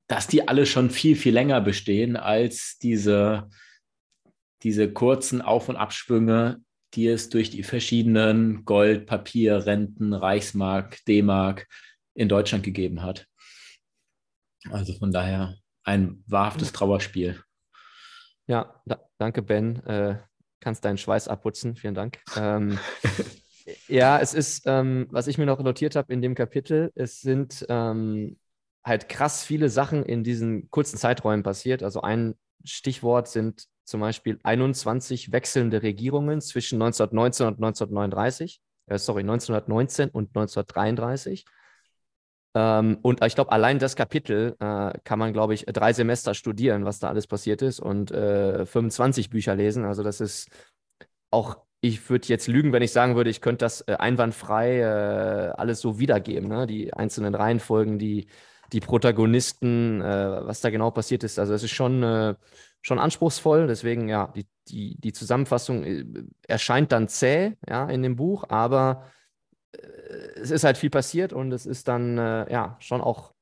dass 0.08 0.26
die 0.26 0.46
alle 0.46 0.66
schon 0.66 0.90
viel, 0.90 1.16
viel 1.16 1.32
länger 1.32 1.60
bestehen 1.60 2.16
als 2.16 2.78
diese, 2.78 3.48
diese 4.62 4.92
kurzen 4.92 5.42
Auf- 5.42 5.68
und 5.68 5.76
Abschwünge, 5.76 6.62
die 6.94 7.06
es 7.08 7.30
durch 7.30 7.50
die 7.50 7.62
verschiedenen 7.62 8.64
Gold, 8.64 9.06
Papier, 9.06 9.66
Renten, 9.66 10.12
Reichsmark, 10.12 10.98
D-Mark 11.06 11.66
in 12.14 12.28
Deutschland 12.28 12.64
gegeben 12.64 13.02
hat. 13.02 13.26
Also 14.70 14.92
von 14.94 15.10
daher 15.10 15.56
ein 15.84 16.22
wahrhaftes 16.26 16.72
Trauerspiel. 16.72 17.42
Ja, 18.46 18.80
da, 18.86 19.00
danke 19.18 19.42
Ben. 19.42 19.84
Äh, 19.86 20.18
kannst 20.60 20.84
deinen 20.84 20.98
Schweiß 20.98 21.28
abputzen. 21.28 21.74
Vielen 21.74 21.94
Dank. 21.94 22.20
Ähm, 22.36 22.78
Ja, 23.88 24.18
es 24.18 24.34
ist, 24.34 24.64
ähm, 24.66 25.06
was 25.10 25.26
ich 25.26 25.38
mir 25.38 25.46
noch 25.46 25.60
notiert 25.60 25.96
habe 25.96 26.12
in 26.12 26.22
dem 26.22 26.34
Kapitel, 26.34 26.90
es 26.94 27.20
sind 27.20 27.64
ähm, 27.68 28.38
halt 28.84 29.08
krass 29.08 29.44
viele 29.44 29.68
Sachen 29.68 30.04
in 30.04 30.24
diesen 30.24 30.70
kurzen 30.70 30.98
Zeiträumen 30.98 31.42
passiert. 31.42 31.82
Also 31.82 32.02
ein 32.02 32.34
Stichwort 32.64 33.28
sind 33.28 33.66
zum 33.84 34.00
Beispiel 34.00 34.38
21 34.42 35.32
wechselnde 35.32 35.82
Regierungen 35.82 36.40
zwischen 36.40 36.80
1919 36.80 37.46
und 37.46 37.54
1939. 37.54 38.60
Äh, 38.86 38.98
sorry, 38.98 39.20
1919 39.20 40.10
und 40.10 40.28
1933. 40.28 41.44
Ähm, 42.54 42.98
und 43.02 43.24
ich 43.24 43.34
glaube, 43.34 43.52
allein 43.52 43.78
das 43.78 43.96
Kapitel 43.96 44.56
äh, 44.60 44.92
kann 45.04 45.18
man, 45.18 45.32
glaube 45.32 45.54
ich, 45.54 45.64
drei 45.66 45.92
Semester 45.92 46.34
studieren, 46.34 46.84
was 46.84 46.98
da 46.98 47.08
alles 47.08 47.26
passiert 47.26 47.62
ist 47.62 47.80
und 47.80 48.10
äh, 48.10 48.66
25 48.66 49.30
Bücher 49.30 49.54
lesen. 49.54 49.84
Also 49.84 50.02
das 50.02 50.20
ist 50.20 50.48
auch 51.30 51.64
ich 51.84 52.08
würde 52.08 52.28
jetzt 52.28 52.46
lügen, 52.46 52.72
wenn 52.72 52.82
ich 52.82 52.92
sagen 52.92 53.16
würde, 53.16 53.28
ich 53.28 53.40
könnte 53.40 53.64
das 53.64 53.80
äh, 53.82 53.94
einwandfrei 53.94 54.78
äh, 54.78 55.52
alles 55.56 55.80
so 55.80 55.98
wiedergeben. 55.98 56.48
Ne? 56.48 56.68
Die 56.68 56.94
einzelnen 56.94 57.34
Reihenfolgen, 57.34 57.98
die, 57.98 58.28
die 58.72 58.78
Protagonisten, 58.78 60.00
äh, 60.00 60.46
was 60.46 60.60
da 60.60 60.70
genau 60.70 60.92
passiert 60.92 61.24
ist. 61.24 61.40
Also 61.40 61.52
es 61.52 61.64
ist 61.64 61.72
schon, 61.72 62.04
äh, 62.04 62.34
schon 62.82 63.00
anspruchsvoll. 63.00 63.66
Deswegen, 63.66 64.08
ja, 64.08 64.28
die, 64.28 64.46
die, 64.68 64.96
die 65.00 65.12
Zusammenfassung 65.12 65.82
äh, 65.84 66.04
erscheint 66.46 66.92
dann 66.92 67.08
zäh 67.08 67.56
ja, 67.68 67.88
in 67.88 68.02
dem 68.02 68.14
Buch, 68.14 68.44
aber 68.48 69.10
äh, 69.72 69.78
es 70.36 70.52
ist 70.52 70.62
halt 70.62 70.78
viel 70.78 70.90
passiert 70.90 71.32
und 71.32 71.50
es 71.50 71.66
ist 71.66 71.88
dann 71.88 72.16
ja 72.16 72.76
schon 72.80 73.00
auch 73.00 73.34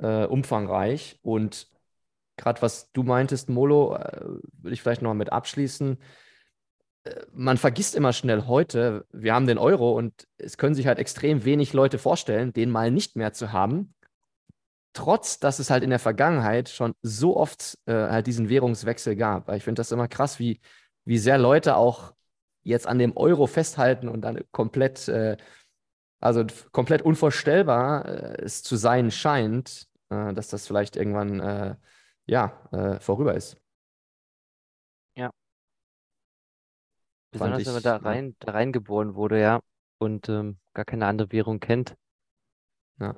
umfangreich. 0.00 1.18
Und 1.22 1.68
gerade 2.36 2.62
was 2.62 2.92
du 2.92 3.02
meintest, 3.02 3.48
Molo, 3.48 3.90
würde 3.90 4.72
ich 4.72 4.80
vielleicht 4.80 5.02
noch 5.02 5.12
mit 5.14 5.32
abschließen 5.32 5.98
man 7.32 7.56
vergisst 7.56 7.94
immer 7.94 8.12
schnell 8.12 8.46
heute, 8.46 9.06
wir 9.12 9.34
haben 9.34 9.46
den 9.46 9.58
Euro 9.58 9.92
und 9.92 10.26
es 10.36 10.58
können 10.58 10.74
sich 10.74 10.86
halt 10.86 10.98
extrem 10.98 11.44
wenig 11.44 11.72
Leute 11.72 11.98
vorstellen, 11.98 12.52
den 12.52 12.70
mal 12.70 12.90
nicht 12.90 13.16
mehr 13.16 13.32
zu 13.32 13.52
haben. 13.52 13.94
Trotz, 14.92 15.38
dass 15.38 15.58
es 15.58 15.70
halt 15.70 15.84
in 15.84 15.90
der 15.90 15.98
Vergangenheit 15.98 16.68
schon 16.68 16.94
so 17.02 17.36
oft 17.36 17.78
äh, 17.86 17.92
halt 17.92 18.26
diesen 18.26 18.48
Währungswechsel 18.48 19.16
gab. 19.16 19.50
Ich 19.52 19.64
finde 19.64 19.80
das 19.80 19.92
immer 19.92 20.08
krass, 20.08 20.38
wie, 20.38 20.60
wie 21.04 21.18
sehr 21.18 21.38
Leute 21.38 21.76
auch 21.76 22.14
jetzt 22.62 22.86
an 22.86 22.98
dem 22.98 23.16
Euro 23.16 23.46
festhalten 23.46 24.08
und 24.08 24.22
dann 24.22 24.40
komplett, 24.50 25.08
äh, 25.08 25.36
also 26.20 26.44
komplett 26.72 27.02
unvorstellbar 27.02 28.06
äh, 28.06 28.42
es 28.42 28.62
zu 28.62 28.76
sein 28.76 29.10
scheint, 29.10 29.86
äh, 30.10 30.32
dass 30.34 30.48
das 30.48 30.66
vielleicht 30.66 30.96
irgendwann 30.96 31.40
äh, 31.40 31.76
ja, 32.26 32.68
äh, 32.72 33.00
vorüber 33.00 33.34
ist. 33.34 33.56
Besonders 37.30 37.66
wenn 37.66 37.74
man 37.74 37.82
da 37.82 37.96
rein, 37.96 38.36
da 38.38 38.52
reingeboren 38.52 39.14
wurde, 39.14 39.40
ja, 39.40 39.60
und 39.98 40.28
ähm, 40.28 40.58
gar 40.72 40.84
keine 40.84 41.06
andere 41.06 41.30
Währung 41.32 41.60
kennt. 41.60 41.96
Ja. 43.00 43.14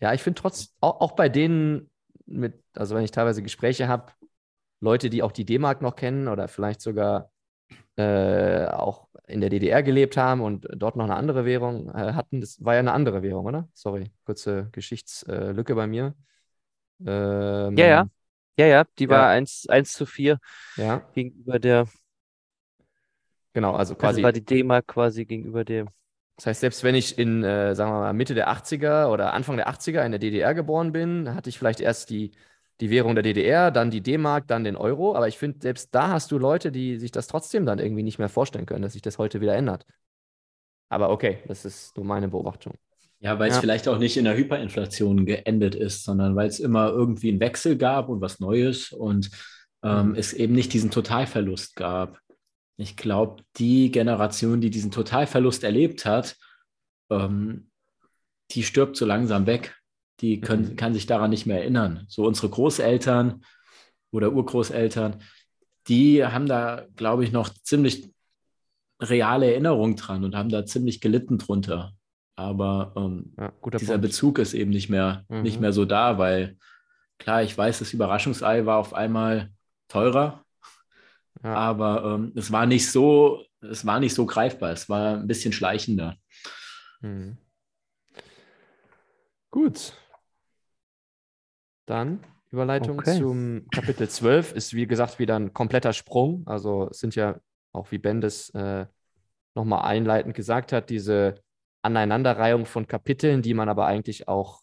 Ja, 0.00 0.14
ich 0.14 0.22
finde 0.22 0.40
trotz, 0.40 0.74
auch, 0.80 1.00
auch 1.00 1.12
bei 1.12 1.28
denen 1.28 1.90
mit, 2.26 2.62
also 2.74 2.94
wenn 2.94 3.04
ich 3.04 3.10
teilweise 3.10 3.42
Gespräche 3.42 3.88
habe, 3.88 4.12
Leute, 4.80 5.10
die 5.10 5.22
auch 5.22 5.32
die 5.32 5.44
D-Mark 5.44 5.82
noch 5.82 5.94
kennen 5.94 6.28
oder 6.28 6.48
vielleicht 6.48 6.80
sogar 6.80 7.30
äh, 7.96 8.66
auch 8.66 9.08
in 9.26 9.40
der 9.40 9.50
DDR 9.50 9.82
gelebt 9.82 10.16
haben 10.16 10.40
und 10.40 10.66
dort 10.74 10.96
noch 10.96 11.04
eine 11.04 11.16
andere 11.16 11.44
Währung 11.44 11.88
äh, 11.90 12.14
hatten, 12.14 12.40
das 12.40 12.64
war 12.64 12.74
ja 12.74 12.80
eine 12.80 12.92
andere 12.92 13.22
Währung, 13.22 13.46
oder? 13.46 13.68
Sorry, 13.74 14.10
kurze 14.24 14.68
Geschichtslücke 14.72 15.74
bei 15.74 15.86
mir. 15.86 16.14
Ähm, 17.04 17.76
ja, 17.76 17.86
ja. 17.86 18.08
Ja, 18.58 18.66
ja, 18.66 18.84
die 18.98 19.04
ja. 19.04 19.10
war 19.10 19.28
1, 19.28 19.66
1 19.68 19.92
zu 19.92 20.06
4 20.06 20.38
ja. 20.76 20.98
gegenüber 21.14 21.58
der 21.58 21.86
Genau, 23.52 23.74
also 23.74 23.94
quasi. 23.94 24.20
Das 24.20 24.24
war 24.24 24.32
die 24.32 24.44
D-Mark 24.44 24.86
quasi 24.86 25.24
gegenüber 25.24 25.64
dem. 25.64 25.88
Das 26.36 26.46
heißt, 26.46 26.60
selbst 26.60 26.84
wenn 26.84 26.94
ich 26.94 27.18
in, 27.18 27.44
äh, 27.44 27.74
sagen 27.74 27.90
wir 27.92 28.00
mal, 28.00 28.12
Mitte 28.14 28.34
der 28.34 28.50
80er 28.50 29.08
oder 29.10 29.34
Anfang 29.34 29.56
der 29.56 29.68
80er 29.68 30.04
in 30.04 30.12
der 30.12 30.18
DDR 30.18 30.54
geboren 30.54 30.92
bin, 30.92 31.34
hatte 31.34 31.50
ich 31.50 31.58
vielleicht 31.58 31.80
erst 31.80 32.08
die, 32.08 32.30
die 32.80 32.90
Währung 32.90 33.14
der 33.14 33.22
DDR, 33.22 33.70
dann 33.70 33.90
die 33.90 34.00
D-Mark, 34.00 34.46
dann 34.48 34.64
den 34.64 34.76
Euro. 34.76 35.14
Aber 35.14 35.28
ich 35.28 35.36
finde, 35.36 35.58
selbst 35.60 35.94
da 35.94 36.08
hast 36.08 36.30
du 36.32 36.38
Leute, 36.38 36.72
die 36.72 36.96
sich 36.96 37.10
das 37.10 37.26
trotzdem 37.26 37.66
dann 37.66 37.78
irgendwie 37.78 38.02
nicht 38.02 38.18
mehr 38.18 38.30
vorstellen 38.30 38.64
können, 38.64 38.82
dass 38.82 38.94
sich 38.94 39.02
das 39.02 39.18
heute 39.18 39.40
wieder 39.42 39.54
ändert. 39.54 39.84
Aber 40.88 41.10
okay, 41.10 41.38
das 41.46 41.64
ist 41.64 41.96
nur 41.96 42.06
meine 42.06 42.28
Beobachtung. 42.28 42.74
Ja, 43.18 43.38
weil 43.38 43.50
es 43.50 43.58
vielleicht 43.58 43.86
auch 43.86 43.98
nicht 43.98 44.16
in 44.16 44.24
der 44.24 44.34
Hyperinflation 44.34 45.26
geendet 45.26 45.74
ist, 45.74 46.04
sondern 46.04 46.36
weil 46.36 46.48
es 46.48 46.58
immer 46.58 46.88
irgendwie 46.88 47.28
einen 47.28 47.40
Wechsel 47.40 47.76
gab 47.76 48.08
und 48.08 48.22
was 48.22 48.40
Neues 48.40 48.92
und 48.92 49.30
ähm, 49.82 50.08
mhm. 50.08 50.14
es 50.14 50.32
eben 50.32 50.54
nicht 50.54 50.72
diesen 50.72 50.90
Totalverlust 50.90 51.76
gab. 51.76 52.18
Ich 52.80 52.96
glaube, 52.96 53.42
die 53.56 53.90
Generation, 53.90 54.60
die 54.60 54.70
diesen 54.70 54.90
Totalverlust 54.90 55.64
erlebt 55.64 56.06
hat, 56.06 56.36
ähm, 57.10 57.70
die 58.52 58.62
stirbt 58.62 58.96
so 58.96 59.06
langsam 59.06 59.46
weg. 59.46 59.76
Die 60.20 60.40
können, 60.40 60.70
mhm. 60.70 60.76
kann 60.76 60.94
sich 60.94 61.06
daran 61.06 61.30
nicht 61.30 61.46
mehr 61.46 61.58
erinnern. 61.58 62.04
So 62.08 62.26
unsere 62.26 62.48
Großeltern 62.48 63.42
oder 64.10 64.32
Urgroßeltern, 64.32 65.22
die 65.88 66.24
haben 66.24 66.46
da, 66.46 66.86
glaube 66.96 67.24
ich, 67.24 67.32
noch 67.32 67.48
ziemlich 67.48 68.10
reale 69.00 69.50
Erinnerungen 69.50 69.96
dran 69.96 70.24
und 70.24 70.36
haben 70.36 70.50
da 70.50 70.66
ziemlich 70.66 71.00
gelitten 71.00 71.38
drunter. 71.38 71.92
Aber 72.36 72.92
ähm, 72.96 73.34
ja, 73.38 73.52
dieser 73.78 73.94
Punkt. 73.94 74.02
Bezug 74.02 74.38
ist 74.38 74.54
eben 74.54 74.70
nicht 74.70 74.88
mehr, 74.88 75.24
mhm. 75.28 75.42
nicht 75.42 75.60
mehr 75.60 75.72
so 75.72 75.84
da, 75.84 76.18
weil 76.18 76.56
klar, 77.18 77.42
ich 77.42 77.56
weiß, 77.56 77.78
das 77.78 77.92
Überraschungsei 77.92 78.66
war 78.66 78.78
auf 78.78 78.94
einmal 78.94 79.50
teurer 79.88 80.44
ja. 81.42 81.54
aber 81.54 82.14
ähm, 82.14 82.32
es 82.36 82.50
war 82.52 82.66
nicht 82.66 82.90
so, 82.90 83.44
es 83.60 83.84
war 83.86 84.00
nicht 84.00 84.14
so 84.14 84.26
greifbar, 84.26 84.70
es 84.72 84.88
war 84.88 85.16
ein 85.16 85.26
bisschen 85.26 85.52
schleichender. 85.52 86.16
Mhm. 87.00 87.38
Gut. 89.50 89.94
Dann 91.86 92.24
Überleitung 92.50 92.98
okay. 92.98 93.18
zum 93.18 93.66
Kapitel 93.70 94.08
12 94.08 94.52
ist, 94.52 94.74
wie 94.74 94.86
gesagt, 94.86 95.18
wieder 95.18 95.36
ein 95.36 95.52
kompletter 95.52 95.92
Sprung. 95.92 96.42
Also 96.46 96.88
es 96.90 96.98
sind 96.98 97.14
ja, 97.14 97.40
auch 97.72 97.90
wie 97.92 97.98
Ben 97.98 98.20
das 98.20 98.50
äh, 98.50 98.86
nochmal 99.54 99.84
einleitend 99.84 100.34
gesagt 100.34 100.72
hat, 100.72 100.90
diese 100.90 101.42
Aneinanderreihung 101.82 102.66
von 102.66 102.86
Kapiteln, 102.86 103.42
die 103.42 103.54
man 103.54 103.68
aber 103.68 103.86
eigentlich 103.86 104.28
auch 104.28 104.62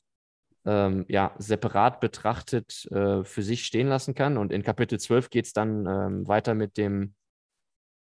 ähm, 0.68 1.06
ja, 1.08 1.34
separat 1.38 2.02
betrachtet 2.02 2.86
äh, 2.92 3.24
für 3.24 3.42
sich 3.42 3.66
stehen 3.66 3.88
lassen 3.88 4.14
kann. 4.14 4.38
Und 4.38 4.52
in 4.52 4.64
Kapitel 4.64 5.00
12 5.00 5.30
geht 5.30 5.46
es 5.46 5.54
dann 5.54 5.86
ähm, 5.88 6.28
weiter 6.28 6.54
mit 6.56 6.78
dem 6.78 7.16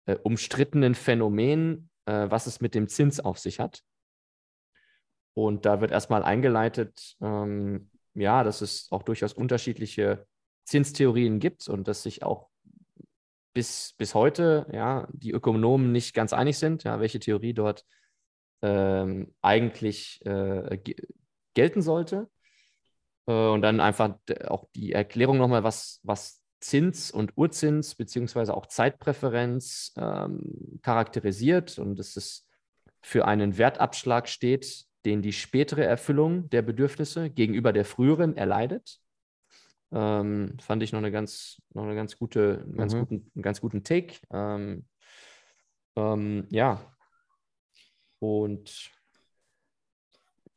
äh, 0.07 0.15
umstrittenen 0.15 0.95
Phänomen, 0.95 1.91
äh, 2.07 2.31
was 2.31 2.47
es 2.47 2.61
mit 2.61 2.77
dem 2.77 2.89
Zins 2.89 3.19
auf 3.19 3.39
sich 3.39 3.59
hat. 3.59 3.83
Und 5.35 5.67
da 5.67 5.81
wird 5.81 5.91
erstmal 5.91 6.23
eingeleitet, 6.23 7.17
ähm, 7.21 7.91
ja, 8.15 8.45
dass 8.45 8.61
es 8.61 8.87
auch 8.93 9.03
durchaus 9.03 9.33
unterschiedliche 9.33 10.25
Zinstheorien 10.65 11.41
gibt 11.41 11.69
und 11.69 11.89
dass 11.89 12.05
sich 12.05 12.23
auch 12.23 12.49
bis, 13.55 13.95
bis 13.99 14.15
heute 14.15 14.69
ja, 14.73 15.09
die 15.13 15.33
Ökonomen 15.33 15.91
nicht 15.91 16.15
ganz 16.15 16.33
einig 16.33 16.59
sind, 16.59 16.85
ja, 16.85 17.01
welche 17.01 17.19
Theorie 17.19 17.55
dort 17.55 17.85
ähm, 18.63 19.35
eigentlich 19.41 20.25
äh, 20.25 20.79
gelten 21.55 21.83
sollte. 21.83 22.31
Äh, 23.27 23.33
und 23.33 23.63
dann 23.63 23.81
einfach 23.81 24.17
auch 24.47 24.67
die 24.75 24.93
Erklärung 24.93 25.39
nochmal, 25.39 25.65
was, 25.65 26.01
was 26.03 26.43
Zins 26.61 27.11
und 27.11 27.33
Urzins 27.37 27.95
beziehungsweise 27.95 28.55
auch 28.55 28.67
Zeitpräferenz 28.67 29.93
ähm, 29.97 30.79
charakterisiert 30.83 31.79
und 31.79 31.99
dass 31.99 32.17
es 32.17 32.49
für 33.03 33.27
einen 33.27 33.59
Wertabschlag 33.59 34.29
steht, 34.29 34.87
den 35.05 35.23
die 35.23 35.33
spätere 35.33 35.85
Erfüllung 35.85 36.49
der 36.51 36.63
Bedürfnisse 36.63 37.31
gegenüber 37.31 37.73
der 37.73 37.85
früheren 37.85 38.37
erleidet. 38.37 39.01
Ähm, 39.91 40.57
fand 40.61 40.83
ich 40.83 40.93
noch 40.93 41.01
eine 41.01 41.11
ganz, 41.11 41.61
noch 41.75 41.83
eine 41.83 41.97
ganz 41.97 42.17
gute, 42.17 42.63
einen 42.65 42.77
ganz, 42.77 42.95
mhm. 42.95 43.01
guten, 43.01 43.31
einen 43.35 43.43
ganz 43.43 43.61
guten 43.61 43.85
Take. 43.85 44.15
Ähm, 44.33 44.87
ähm, 45.97 46.47
ja. 46.51 46.81
Und 48.21 48.91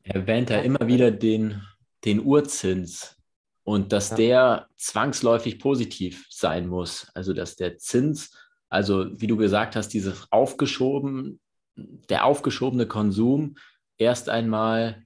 er 0.03 0.15
erwähnt 0.15 0.51
er 0.51 0.63
immer 0.63 0.85
wieder 0.85 1.09
den, 1.09 1.63
den 2.05 2.23
Urzins 2.23 3.17
und 3.63 3.91
dass 3.91 4.11
ja. 4.11 4.15
der 4.15 4.67
zwangsläufig 4.77 5.59
positiv 5.59 6.27
sein 6.29 6.67
muss. 6.67 7.07
Also 7.13 7.33
dass 7.33 7.55
der 7.55 7.77
Zins, 7.77 8.31
also 8.69 9.07
wie 9.19 9.27
du 9.27 9.37
gesagt 9.37 9.75
hast, 9.75 9.89
dieses 9.89 10.31
aufgeschoben, 10.31 11.39
der 11.75 12.25
aufgeschobene 12.25 12.87
Konsum 12.87 13.55
erst 13.97 14.29
einmal 14.29 15.05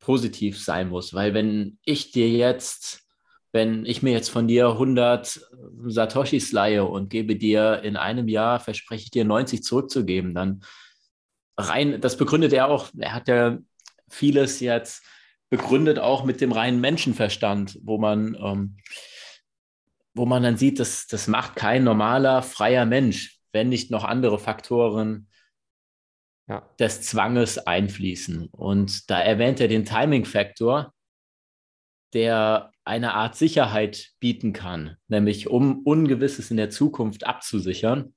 positiv 0.00 0.62
sein 0.62 0.88
muss. 0.88 1.14
Weil 1.14 1.32
wenn 1.32 1.78
ich 1.84 2.10
dir 2.10 2.28
jetzt, 2.28 3.02
wenn 3.52 3.86
ich 3.86 4.02
mir 4.02 4.12
jetzt 4.12 4.28
von 4.28 4.48
dir 4.48 4.68
100 4.68 5.40
Satoshis 5.86 6.52
leihe 6.52 6.84
und 6.84 7.08
gebe 7.08 7.36
dir 7.36 7.82
in 7.82 7.96
einem 7.96 8.28
Jahr, 8.28 8.60
verspreche 8.60 9.04
ich 9.04 9.10
dir 9.10 9.24
90 9.24 9.62
zurückzugeben, 9.62 10.34
dann 10.34 10.64
rein, 11.56 12.00
das 12.00 12.16
begründet 12.16 12.52
er 12.52 12.68
auch, 12.68 12.88
er 12.98 13.14
hat 13.14 13.28
ja 13.28 13.58
vieles 14.08 14.60
jetzt 14.60 15.02
begründet 15.50 15.98
auch 15.98 16.24
mit 16.24 16.40
dem 16.40 16.52
reinen 16.52 16.80
Menschenverstand, 16.80 17.78
wo 17.82 17.98
man, 17.98 18.36
ähm, 18.40 18.76
wo 20.14 20.26
man 20.26 20.42
dann 20.42 20.56
sieht, 20.56 20.80
dass 20.80 21.06
das 21.06 21.28
macht 21.28 21.56
kein 21.56 21.84
normaler, 21.84 22.42
freier 22.42 22.86
Mensch, 22.86 23.38
wenn 23.52 23.68
nicht 23.68 23.90
noch 23.90 24.04
andere 24.04 24.38
Faktoren 24.38 25.28
ja. 26.48 26.68
des 26.78 27.02
Zwanges 27.02 27.58
einfließen. 27.58 28.48
Und 28.48 29.10
da 29.10 29.20
erwähnt 29.20 29.60
er 29.60 29.68
den 29.68 29.84
Timing-Faktor, 29.84 30.92
der 32.12 32.72
eine 32.84 33.14
Art 33.14 33.36
Sicherheit 33.36 34.10
bieten 34.20 34.52
kann, 34.52 34.96
nämlich 35.08 35.48
um 35.48 35.80
Ungewisses 35.80 36.50
in 36.50 36.56
der 36.56 36.70
Zukunft 36.70 37.26
abzusichern, 37.26 38.14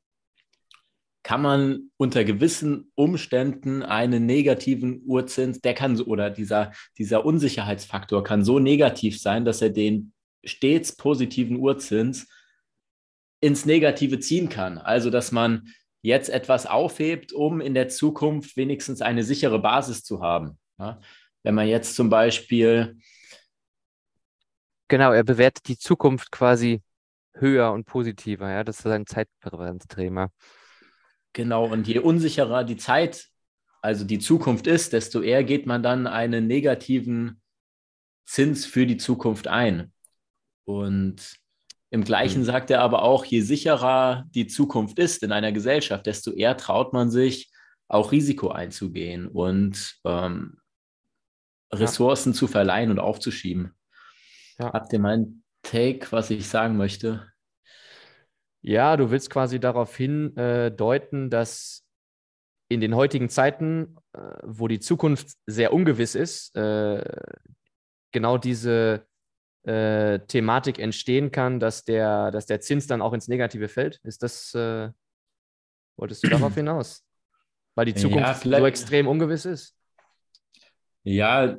kann 1.24 1.42
man 1.42 1.92
unter 1.98 2.24
gewissen 2.24 2.92
Umständen 2.96 3.84
einen 3.84 4.26
negativen 4.26 5.02
Urzins, 5.06 5.60
der 5.60 5.74
kann 5.74 6.00
oder 6.02 6.30
dieser, 6.30 6.72
dieser 6.98 7.26
Unsicherheitsfaktor 7.26 8.24
kann 8.24 8.44
so 8.44 8.60
negativ 8.60 9.20
sein, 9.20 9.46
dass 9.46 9.62
er 9.62 9.70
den 9.70 10.14
stets 10.44 10.96
positiven 10.96 11.58
Urzins 11.58 12.28
ins 13.42 13.66
Negative 13.66 14.20
ziehen 14.20 14.50
kann. 14.50 14.78
Also, 14.78 15.10
dass 15.10 15.32
man 15.32 15.70
jetzt 16.02 16.30
etwas 16.30 16.66
aufhebt, 16.66 17.34
um 17.34 17.62
in 17.62 17.74
der 17.74 17.90
Zukunft 17.90 18.56
wenigstens 18.56 19.02
eine 19.02 19.24
sichere 19.24 19.60
Basis 19.60 20.04
zu 20.04 20.22
haben. 20.22 20.58
Ja? 20.78 21.00
Wenn 21.44 21.56
man 21.56 21.68
jetzt 21.68 21.96
zum 21.96 22.10
Beispiel. 22.10 22.98
Genau, 24.88 25.12
er 25.12 25.24
bewertet 25.24 25.68
die 25.68 25.78
Zukunft 25.78 26.32
quasi 26.32 26.82
höher 27.34 27.72
und 27.72 27.86
positiver. 27.86 28.50
Ja, 28.50 28.64
das 28.64 28.80
ist 28.80 28.88
ein 28.88 29.06
Zeitpräferenzthema. 29.06 30.32
Genau, 31.40 31.68
und 31.68 31.88
je 31.88 32.00
unsicherer 32.00 32.66
die 32.66 32.76
Zeit, 32.76 33.30
also 33.82 34.04
die 34.04 34.20
Zukunft 34.20 34.68
ist, 34.68 34.92
desto 34.92 35.22
eher 35.22 35.46
geht 35.46 35.66
man 35.68 35.82
dann 35.82 36.06
einen 36.06 36.48
negativen 36.48 37.42
Zins 38.26 38.66
für 38.66 38.86
die 38.86 38.98
Zukunft 38.98 39.48
ein. 39.48 39.94
Und 40.66 41.38
im 41.92 42.04
Gleichen 42.04 42.42
mhm. 42.42 42.46
sagt 42.46 42.72
er 42.72 42.82
aber 42.82 43.04
auch, 43.04 43.24
je 43.24 43.40
sicherer 43.40 44.26
die 44.32 44.48
Zukunft 44.48 45.00
ist 45.00 45.24
in 45.24 45.32
einer 45.32 45.54
Gesellschaft, 45.54 46.08
desto 46.08 46.32
eher 46.32 46.58
traut 46.58 46.92
man 46.92 47.10
sich, 47.10 47.50
auch 47.88 48.12
Risiko 48.12 48.50
einzugehen 48.50 49.30
und 49.30 49.96
ähm, 50.04 50.58
Ressourcen 51.72 52.34
ja. 52.34 52.38
zu 52.38 52.48
verleihen 52.48 52.92
und 52.92 53.00
aufzuschieben. 53.00 53.78
Ja. 54.58 54.74
Habt 54.74 54.92
ihr 54.92 55.00
meinen 55.00 55.46
Take, 55.62 56.12
was 56.12 56.32
ich 56.32 56.50
sagen 56.50 56.76
möchte? 56.76 57.32
Ja, 58.62 58.98
du 58.98 59.10
willst 59.10 59.30
quasi 59.30 59.60
darauf 59.60 59.96
hindeuten, 59.96 61.28
äh, 61.28 61.30
dass 61.30 61.86
in 62.68 62.82
den 62.82 62.96
heutigen 62.96 63.30
Zeiten, 63.30 63.96
äh, 64.14 64.20
wo 64.44 64.68
die 64.68 64.80
Zukunft 64.80 65.30
sehr 65.48 65.74
ungewiss 65.74 66.16
ist, 66.16 66.56
äh, 66.56 67.04
genau 68.12 68.38
diese 68.38 69.08
äh, 69.64 70.20
Thematik 70.20 70.80
entstehen 70.80 71.32
kann, 71.32 71.60
dass 71.60 71.84
der, 71.84 72.32
dass 72.32 72.46
der 72.46 72.62
Zins 72.62 72.88
dann 72.88 73.02
auch 73.02 73.14
ins 73.14 73.28
Negative 73.28 73.68
fällt? 73.68 74.00
Ist 74.04 74.24
das, 74.24 74.54
äh, 74.54 74.90
wolltest 75.98 76.24
du 76.24 76.30
darauf 76.30 76.54
hinaus? 76.54 77.06
Weil 77.76 77.86
die 77.86 77.96
Zukunft 77.96 78.46
ja, 78.46 78.60
so 78.60 78.66
extrem 78.66 79.08
ungewiss 79.08 79.46
ist? 79.46 79.76
Ja, 81.04 81.58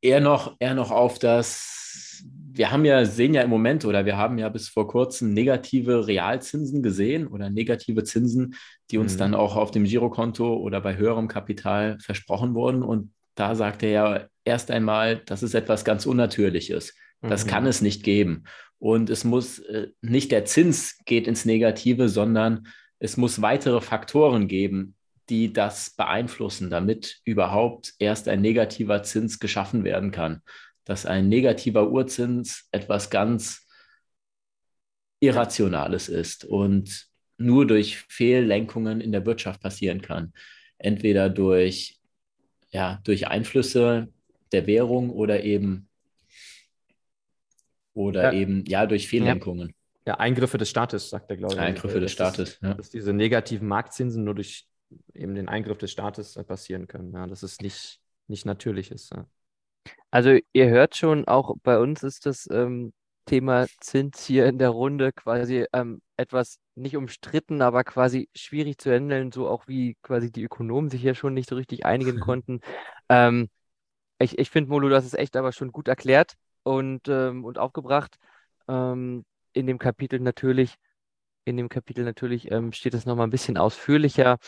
eher 0.00 0.20
noch, 0.20 0.56
eher 0.58 0.74
noch 0.74 0.90
auf 0.90 1.18
das, 1.18 2.24
wir 2.56 2.70
haben 2.70 2.84
ja, 2.84 3.04
sehen 3.04 3.34
ja 3.34 3.42
im 3.42 3.50
Moment 3.50 3.84
oder 3.84 4.06
wir 4.06 4.16
haben 4.16 4.38
ja 4.38 4.48
bis 4.48 4.68
vor 4.68 4.88
kurzem 4.88 5.34
negative 5.34 6.06
Realzinsen 6.06 6.82
gesehen 6.82 7.26
oder 7.26 7.50
negative 7.50 8.04
Zinsen, 8.04 8.54
die 8.90 8.98
uns 8.98 9.14
mhm. 9.14 9.18
dann 9.18 9.34
auch 9.34 9.56
auf 9.56 9.70
dem 9.70 9.84
Girokonto 9.84 10.56
oder 10.56 10.80
bei 10.80 10.96
höherem 10.96 11.28
Kapital 11.28 11.98
versprochen 12.00 12.54
wurden. 12.54 12.82
Und 12.82 13.12
da 13.34 13.54
sagt 13.54 13.82
er 13.82 13.90
ja 13.90 14.26
erst 14.44 14.70
einmal, 14.70 15.22
das 15.26 15.42
ist 15.42 15.54
etwas 15.54 15.84
ganz 15.84 16.06
Unnatürliches. 16.06 16.94
Das 17.20 17.44
mhm. 17.44 17.50
kann 17.50 17.66
es 17.66 17.82
nicht 17.82 18.02
geben. 18.02 18.44
Und 18.78 19.10
es 19.10 19.24
muss 19.24 19.58
äh, 19.58 19.88
nicht 20.00 20.32
der 20.32 20.44
Zins 20.44 20.98
geht 21.04 21.26
ins 21.26 21.44
Negative, 21.44 22.08
sondern 22.08 22.68
es 22.98 23.16
muss 23.16 23.42
weitere 23.42 23.80
Faktoren 23.80 24.48
geben, 24.48 24.94
die 25.28 25.52
das 25.52 25.90
beeinflussen, 25.90 26.70
damit 26.70 27.20
überhaupt 27.24 27.94
erst 27.98 28.28
ein 28.28 28.40
negativer 28.40 29.02
Zins 29.02 29.38
geschaffen 29.38 29.84
werden 29.84 30.10
kann. 30.10 30.42
Dass 30.86 31.04
ein 31.04 31.28
negativer 31.28 31.90
Urzins 31.90 32.66
etwas 32.72 33.10
ganz 33.10 33.66
Irrationales 35.20 36.08
ist 36.08 36.44
und 36.44 37.08
nur 37.36 37.66
durch 37.66 37.98
Fehllenkungen 38.08 39.02
in 39.02 39.12
der 39.12 39.26
Wirtschaft 39.26 39.60
passieren 39.60 40.00
kann. 40.00 40.32
Entweder 40.78 41.28
durch 41.28 41.96
ja, 42.70 43.00
durch 43.04 43.28
Einflüsse 43.28 44.08
der 44.52 44.66
Währung 44.66 45.10
oder 45.10 45.42
eben 45.42 45.88
oder 47.94 48.32
ja. 48.32 48.38
eben 48.38 48.64
ja 48.66 48.86
durch 48.86 49.08
Fehllenkungen. 49.08 49.68
Ja. 50.04 50.12
ja. 50.12 50.18
Eingriffe 50.18 50.58
des 50.58 50.70
Staates, 50.70 51.08
sagt 51.08 51.30
er, 51.30 51.36
glaube 51.36 51.54
ich. 51.54 51.60
Eingriffe 51.60 52.00
des 52.00 52.12
Staates, 52.12 52.50
ist, 52.50 52.62
ja. 52.62 52.74
Dass 52.74 52.90
diese 52.90 53.12
negativen 53.12 53.66
Marktzinsen 53.66 54.24
nur 54.24 54.34
durch 54.34 54.66
eben 55.14 55.34
den 55.34 55.48
Eingriff 55.48 55.78
des 55.78 55.90
Staates 55.90 56.34
passieren 56.46 56.86
können. 56.86 57.12
Ja, 57.12 57.26
dass 57.26 57.42
es 57.42 57.60
nicht, 57.60 57.98
nicht 58.28 58.44
natürlich 58.44 58.90
ist. 58.90 59.12
Ja. 59.12 59.26
Also 60.16 60.38
ihr 60.54 60.70
hört 60.70 60.96
schon, 60.96 61.28
auch 61.28 61.56
bei 61.62 61.78
uns 61.78 62.02
ist 62.02 62.24
das 62.24 62.48
ähm, 62.50 62.94
Thema 63.26 63.66
Zins 63.80 64.24
hier 64.24 64.46
in 64.46 64.56
der 64.56 64.70
Runde 64.70 65.12
quasi 65.12 65.66
ähm, 65.74 66.00
etwas 66.16 66.58
nicht 66.74 66.96
umstritten, 66.96 67.60
aber 67.60 67.84
quasi 67.84 68.30
schwierig 68.34 68.78
zu 68.78 68.90
handeln, 68.90 69.30
so 69.30 69.46
auch 69.46 69.68
wie 69.68 69.98
quasi 70.00 70.32
die 70.32 70.42
Ökonomen 70.42 70.88
sich 70.88 71.02
hier 71.02 71.14
schon 71.14 71.34
nicht 71.34 71.50
so 71.50 71.54
richtig 71.56 71.84
einigen 71.84 72.18
konnten. 72.20 72.62
Ähm, 73.10 73.50
ich 74.18 74.38
ich 74.38 74.48
finde, 74.48 74.70
Molo, 74.70 74.88
das 74.88 75.04
ist 75.04 75.18
echt 75.18 75.36
aber 75.36 75.52
schon 75.52 75.70
gut 75.70 75.86
erklärt 75.86 76.32
und, 76.62 77.08
ähm, 77.08 77.44
und 77.44 77.58
aufgebracht. 77.58 78.16
Ähm, 78.68 79.26
in 79.52 79.66
dem 79.66 79.76
Kapitel 79.78 80.18
natürlich 80.20 80.76
in 81.44 81.58
dem 81.58 81.68
Kapitel 81.68 82.06
natürlich 82.06 82.50
ähm, 82.50 82.72
steht 82.72 82.94
es 82.94 83.04
nochmal 83.04 83.26
ein 83.26 83.30
bisschen 83.30 83.58
ausführlicher. 83.58 84.38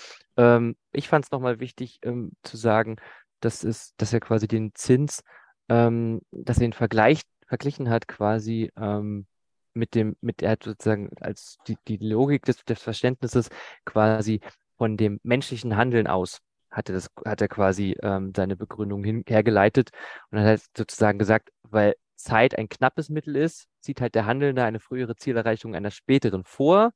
Ich 0.93 1.09
fand 1.09 1.25
es 1.27 1.31
nochmal 1.31 1.61
wichtig 1.61 2.01
zu 2.43 2.57
sagen, 2.57 2.97
dass, 3.41 3.65
es, 3.65 3.95
dass 3.97 4.13
er 4.13 4.21
quasi 4.21 4.49
den 4.49 4.73
Zins, 4.75 5.23
ähm, 5.69 6.21
dass 6.31 6.59
er 6.59 6.65
ihn 6.65 6.73
Vergleich, 6.73 7.23
verglichen 7.47 7.89
hat 7.91 8.09
quasi 8.09 8.71
ähm, 8.77 9.27
mit 9.75 9.95
dem, 9.95 10.17
mit 10.21 10.43
er 10.43 10.53
hat 10.53 10.65
sozusagen 10.65 11.11
als 11.21 11.59
die, 11.67 11.77
die 11.87 11.97
Logik 11.99 12.45
des, 12.45 12.65
des 12.65 12.81
Verständnisses 12.81 13.49
quasi 13.85 14.41
von 14.77 14.97
dem 14.97 15.21
menschlichen 15.23 15.77
Handeln 15.77 16.07
aus 16.07 16.41
hat 16.71 16.89
er 16.89 16.95
das, 16.95 17.11
hat 17.25 17.41
er 17.41 17.49
quasi 17.49 17.97
ähm, 18.03 18.33
seine 18.37 18.57
Begründung 18.57 19.03
hin, 19.05 19.25
hergeleitet 19.27 19.91
und 20.31 20.39
hat 20.39 20.47
halt 20.47 20.63
sozusagen 20.77 21.19
gesagt, 21.19 21.51
weil 21.63 21.95
Zeit 22.17 22.59
ein 22.59 22.69
knappes 22.69 23.09
Mittel 23.09 23.37
ist, 23.37 23.69
sieht 23.81 24.01
halt 24.01 24.15
der 24.15 24.27
Handelnde 24.27 24.65
eine 24.65 24.81
frühere 24.81 25.17
Zielerreichung 25.17 25.75
einer 25.75 25.91
späteren 25.91 26.45
vor. 26.45 26.93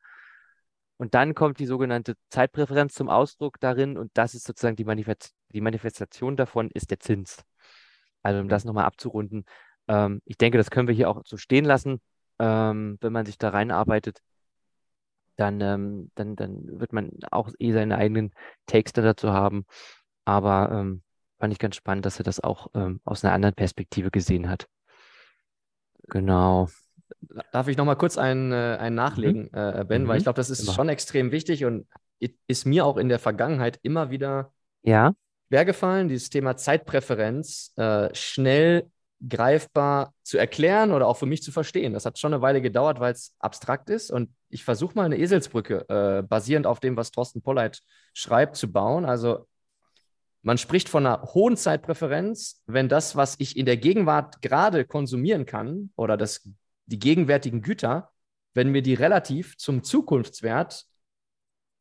Und 0.99 1.15
dann 1.15 1.35
kommt 1.35 1.59
die 1.59 1.67
sogenannte 1.67 2.15
Zeitpräferenz 2.29 2.95
zum 2.95 3.09
Ausdruck 3.09 3.59
darin 3.61 3.97
und 3.97 4.11
das 4.15 4.35
ist 4.35 4.47
sozusagen 4.47 4.77
die, 4.77 4.85
Manifest 4.85 5.33
die 5.49 5.61
Manifestation 5.61 6.37
davon, 6.37 6.71
ist 6.71 6.91
der 6.91 7.01
Zins. 7.01 7.45
Also 8.23 8.41
um 8.41 8.49
das 8.49 8.65
nochmal 8.65 8.85
abzurunden, 8.85 9.45
ähm, 9.89 10.21
ich 10.25 10.39
denke, 10.39 10.59
das 10.59 10.71
können 10.71 10.89
wir 10.89 10.95
hier 10.95 11.11
auch 11.11 11.23
so 11.25 11.37
stehen 11.37 11.65
lassen, 11.65 12.01
ähm, 12.39 12.99
wenn 13.01 13.13
man 13.13 13.27
sich 13.27 13.39
da 13.39 13.51
reinarbeitet 13.51 14.21
dann, 15.37 15.61
ähm, 15.61 16.11
dann, 16.15 16.37
dann 16.37 16.81
wird 16.81 16.93
man 16.93 17.11
auch 17.31 17.51
eh 17.59 17.73
seine 17.73 17.97
eigenen 17.97 18.33
Takes 18.67 18.93
dazu 18.93 19.33
haben. 19.33 19.65
Aber 20.25 20.71
ähm, 20.73 21.03
fand 21.39 21.53
ich 21.53 21.59
ganz 21.59 21.77
spannend, 21.77 22.07
dass 22.07 22.19
er 22.19 22.25
das 22.25 22.41
auch 22.41 22.69
ähm, 22.75 23.01
aus 23.05 23.25
einer 23.25 23.35
anderen 23.35 23.55
Perspektive 23.55 24.11
gesehen 24.11 24.49
hat. 24.49 24.69
Genau. 26.09 26.69
Darf 27.53 27.69
ich 27.69 27.77
noch 27.77 27.85
mal 27.85 27.97
kurz 27.97 28.19
einen, 28.19 28.53
äh, 28.53 28.77
einen 28.79 28.97
nachlegen, 28.97 29.43
mhm. 29.53 29.59
äh, 29.59 29.85
Ben? 29.87 30.05
Mhm. 30.05 30.09
Weil 30.09 30.19
ich 30.19 30.25
glaube, 30.25 30.37
das 30.37 30.51
ist 30.51 30.65
immer. 30.65 30.73
schon 30.73 30.89
extrem 30.89 31.33
wichtig 31.33 31.65
und 31.65 31.87
ist 32.47 32.67
mir 32.67 32.87
auch 32.87 32.97
in 32.97 33.09
der 33.09 33.19
Vergangenheit 33.19 33.81
immer 33.83 34.11
wieder 34.11 34.53
ja. 34.83 35.13
Schwer 35.53 35.67
gefallen, 35.67 36.09
dieses 36.09 36.31
Thema 36.31 36.57
Zeitpräferenz 36.57 37.75
äh, 37.77 38.09
schnell 38.15 38.91
greifbar 39.29 40.15
zu 40.23 40.39
erklären 40.39 40.93
oder 40.93 41.07
auch 41.07 41.19
für 41.19 41.27
mich 41.27 41.43
zu 41.43 41.53
verstehen. 41.53 41.93
Das 41.93 42.07
hat 42.07 42.19
schon 42.19 42.33
eine 42.33 42.41
Weile 42.41 42.63
gedauert, 42.63 43.01
weil 43.01 43.13
es 43.13 43.35
abstrakt 43.39 43.91
ist. 43.91 44.11
Und 44.11 44.31
ich 44.49 44.65
versuche 44.65 44.95
mal 44.95 45.05
eine 45.05 45.19
Eselsbrücke, 45.19 45.87
äh, 45.91 46.23
basierend 46.23 46.67
auf 46.67 46.81
dem, 46.81 46.97
was 46.97 47.11
Thorsten 47.11 47.43
Polleit 47.43 47.83
schreibt, 48.15 48.57
zu 48.57 48.73
bauen. 48.73 49.05
Also 49.05 49.47
man 50.41 50.57
spricht 50.57 50.89
von 50.89 51.07
einer 51.07 51.23
hohen 51.35 51.59
Zeitpräferenz, 51.59 52.63
wenn 52.65 52.89
das, 52.89 53.15
was 53.15 53.35
ich 53.39 53.55
in 53.59 53.67
der 53.67 53.77
Gegenwart 53.77 54.41
gerade 54.41 54.87
konsumieren 54.87 55.45
kann 55.45 55.91
oder 55.97 56.17
das, 56.17 56.49
die 56.87 56.99
gegenwärtigen 56.99 57.61
Güter, 57.61 58.11
wenn 58.55 58.71
mir 58.71 58.81
die 58.81 58.95
relativ 58.95 59.59
zum 59.59 59.83
Zukunftswert 59.83 60.87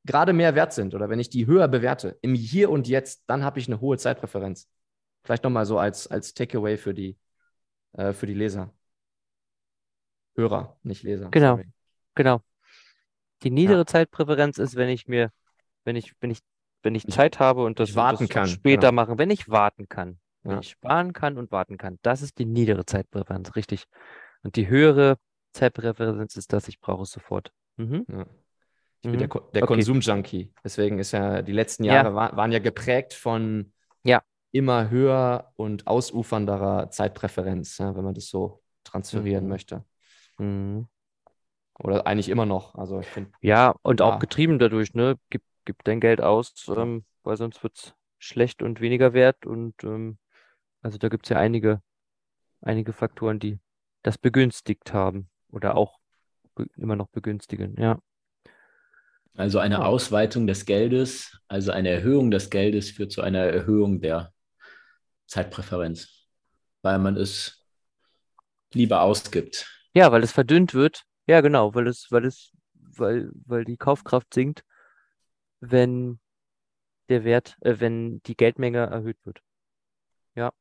gerade 0.05 0.33
mehr 0.33 0.55
wert 0.55 0.73
sind 0.73 0.95
oder 0.95 1.09
wenn 1.09 1.19
ich 1.19 1.29
die 1.29 1.45
höher 1.45 1.67
bewerte, 1.67 2.17
im 2.21 2.33
Hier 2.33 2.69
und 2.69 2.87
Jetzt, 2.87 3.23
dann 3.27 3.43
habe 3.43 3.59
ich 3.59 3.67
eine 3.67 3.81
hohe 3.81 3.97
Zeitpräferenz. 3.97 4.67
Vielleicht 5.23 5.43
nochmal 5.43 5.65
so 5.65 5.77
als, 5.77 6.07
als 6.07 6.33
Takeaway 6.33 6.77
für 6.77 6.93
die, 6.93 7.17
äh, 7.93 8.13
für 8.13 8.25
die 8.25 8.33
Leser. 8.33 8.73
Hörer, 10.35 10.77
nicht 10.83 11.03
Leser. 11.03 11.29
Genau, 11.29 11.55
sorry. 11.57 11.69
genau. 12.15 12.41
Die 13.43 13.51
niedere 13.51 13.79
ja. 13.79 13.85
Zeitpräferenz 13.85 14.57
ist, 14.57 14.75
wenn 14.75 14.89
ich 14.89 15.07
mir, 15.07 15.31
wenn 15.83 15.95
ich, 15.95 16.13
wenn 16.21 16.31
ich, 16.31 16.39
wenn 16.83 16.95
ich 16.95 17.07
Zeit 17.07 17.39
habe 17.39 17.63
und 17.63 17.79
das, 17.79 17.95
warten 17.95 18.25
das 18.25 18.29
kann, 18.29 18.47
später 18.47 18.89
genau. 18.89 19.01
machen, 19.01 19.17
wenn 19.17 19.29
ich 19.29 19.49
warten 19.49 19.87
kann. 19.87 20.19
Wenn 20.43 20.53
ja. 20.53 20.59
ich 20.59 20.69
sparen 20.69 21.13
kann 21.13 21.37
und 21.37 21.51
warten 21.51 21.77
kann. 21.77 21.99
Das 22.01 22.23
ist 22.23 22.39
die 22.39 22.45
niedere 22.45 22.85
Zeitpräferenz, 22.85 23.55
richtig. 23.55 23.85
Und 24.41 24.55
die 24.55 24.67
höhere 24.67 25.17
Zeitpräferenz 25.53 26.35
ist 26.35 26.53
das, 26.53 26.67
ich 26.67 26.79
brauche 26.79 27.03
es 27.03 27.11
sofort. 27.11 27.51
Mhm. 27.77 28.05
Ja. 28.09 28.25
Ich 29.03 29.09
bin 29.09 29.13
mhm. 29.13 29.17
der, 29.19 29.27
der 29.27 29.63
okay. 29.63 29.73
Konsumjunkie. 29.73 30.53
Deswegen 30.63 30.99
ist 30.99 31.11
ja, 31.11 31.41
die 31.41 31.53
letzten 31.53 31.83
Jahre 31.83 32.09
ja. 32.09 32.15
War, 32.15 32.37
waren 32.37 32.51
ja 32.51 32.59
geprägt 32.59 33.13
von 33.13 33.73
ja 34.03 34.21
immer 34.51 34.89
höher 34.89 35.51
und 35.55 35.87
ausufernderer 35.87 36.89
Zeitpräferenz, 36.91 37.77
ja, 37.77 37.95
wenn 37.95 38.03
man 38.03 38.13
das 38.13 38.27
so 38.27 38.61
transferieren 38.83 39.45
mhm. 39.45 39.49
möchte. 39.49 39.85
Mhm. 40.37 40.87
Oder 41.79 42.05
eigentlich 42.05 42.29
immer 42.29 42.45
noch. 42.45 42.75
Also 42.75 42.99
ich 42.99 43.07
find, 43.07 43.33
ja, 43.41 43.73
und 43.81 44.01
auch 44.01 44.19
getrieben 44.19 44.59
dadurch, 44.59 44.93
ne? 44.93 45.17
Gib, 45.29 45.41
gib 45.65 45.83
dein 45.83 45.99
Geld 45.99 46.21
aus, 46.21 46.53
ähm, 46.75 47.05
weil 47.23 47.37
sonst 47.37 47.63
wird 47.63 47.75
es 47.75 47.95
schlecht 48.19 48.61
und 48.61 48.81
weniger 48.81 49.13
wert. 49.13 49.47
Und 49.47 49.83
ähm, 49.83 50.19
also 50.81 50.99
da 50.99 51.09
gibt 51.09 51.25
es 51.25 51.29
ja 51.29 51.37
einige, 51.37 51.81
einige 52.61 52.93
Faktoren, 52.93 53.39
die 53.39 53.59
das 54.03 54.19
begünstigt 54.19 54.93
haben 54.93 55.29
oder 55.49 55.75
auch 55.75 55.99
immer 56.75 56.95
noch 56.95 57.07
begünstigen, 57.07 57.75
ja. 57.79 57.97
Also 59.35 59.59
eine 59.59 59.85
Ausweitung 59.85 60.45
des 60.45 60.65
Geldes, 60.65 61.39
also 61.47 61.71
eine 61.71 61.89
Erhöhung 61.89 62.31
des 62.31 62.49
Geldes 62.49 62.91
führt 62.91 63.11
zu 63.11 63.21
einer 63.21 63.39
Erhöhung 63.39 64.01
der 64.01 64.33
Zeitpräferenz, 65.27 66.27
weil 66.81 66.99
man 66.99 67.15
es 67.15 67.65
lieber 68.73 69.01
ausgibt. 69.01 69.67
Ja, 69.93 70.11
weil 70.11 70.23
es 70.23 70.31
verdünnt 70.31 70.73
wird. 70.73 71.03
Ja, 71.27 71.41
genau, 71.41 71.73
weil 71.73 71.87
es, 71.87 72.07
weil 72.11 72.25
es, 72.25 72.51
weil, 72.73 73.31
weil 73.45 73.63
die 73.63 73.77
Kaufkraft 73.77 74.33
sinkt, 74.33 74.65
wenn 75.61 76.19
der 77.09 77.23
Wert, 77.23 77.57
äh, 77.61 77.79
wenn 77.79 78.21
die 78.23 78.35
Geldmenge 78.35 78.79
erhöht 78.79 79.17
wird. 79.25 79.41
Ja. 80.35 80.51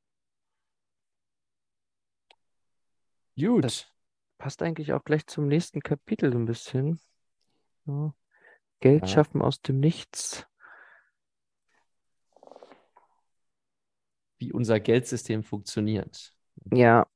Gut. 3.37 3.65
Das 3.65 3.87
passt 4.39 4.63
eigentlich 4.63 4.93
auch 4.93 5.05
gleich 5.05 5.27
zum 5.27 5.49
nächsten 5.49 5.81
Kapitel 5.81 6.33
so 6.33 6.39
ein 6.39 6.45
bisschen. 6.45 7.01
Ja. 7.87 8.15
Geld 8.81 9.03
ja. 9.03 9.09
schaffen 9.09 9.43
aus 9.43 9.63
dem 9.63 9.81
Nichts. 9.81 10.47
wie 14.41 14.53
unser 14.53 14.81
Geldsystem 14.81 15.45
funktioniert. 15.45 16.33
Ja. 16.73 17.07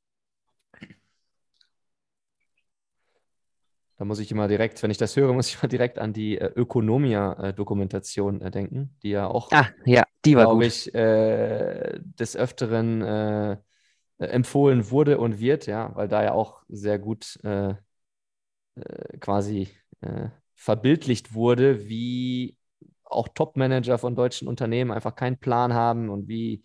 Da 3.97 4.05
muss 4.05 4.19
ich 4.19 4.31
immer 4.31 4.49
direkt, 4.49 4.83
wenn 4.83 4.91
ich 4.91 4.99
das 4.99 5.17
höre, 5.17 5.33
muss 5.33 5.49
ich 5.49 5.63
immer 5.63 5.69
direkt 5.69 5.99
an 5.99 6.13
die 6.13 6.37
äh, 6.37 6.53
Ökonomia-Dokumentation 6.55 8.41
äh, 8.41 8.51
denken, 8.51 8.97
die 9.03 9.11
ja 9.11 9.27
auch, 9.27 9.51
ah, 9.53 9.69
ja, 9.85 10.05
die 10.25 10.37
war 10.37 10.47
glaube 10.47 10.67
ich, 10.67 10.95
äh, 10.95 12.01
des 12.03 12.37
Öfteren 12.37 13.03
äh, 13.03 13.57
empfohlen 14.19 14.91
wurde 14.91 15.19
und 15.19 15.41
wird, 15.41 15.67
ja, 15.67 15.95
weil 15.95 16.09
da 16.09 16.23
ja 16.23 16.33
auch 16.33 16.65
sehr 16.69 16.99
gut 16.99 17.39
äh, 17.45 17.75
äh, 18.75 19.19
quasi 19.21 19.69
verbildlicht 20.55 21.35
wurde, 21.35 21.89
wie 21.89 22.57
auch 23.05 23.29
Top-Manager 23.29 23.99
von 23.99 24.15
deutschen 24.15 24.49
Unternehmen 24.49 24.91
einfach 24.91 25.15
keinen 25.15 25.39
Plan 25.39 25.75
haben 25.75 26.09
und 26.09 26.29
wie 26.29 26.63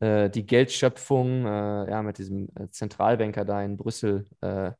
äh, 0.00 0.30
die 0.30 0.46
Geldschöpfung 0.46 1.46
äh, 1.46 1.90
ja, 1.90 2.02
mit 2.02 2.18
diesem 2.18 2.48
äh, 2.56 2.68
Zentralbanker 2.70 3.44
da 3.44 3.62
in 3.62 3.76
Brüssel 3.76 4.26
äh, 4.40 4.72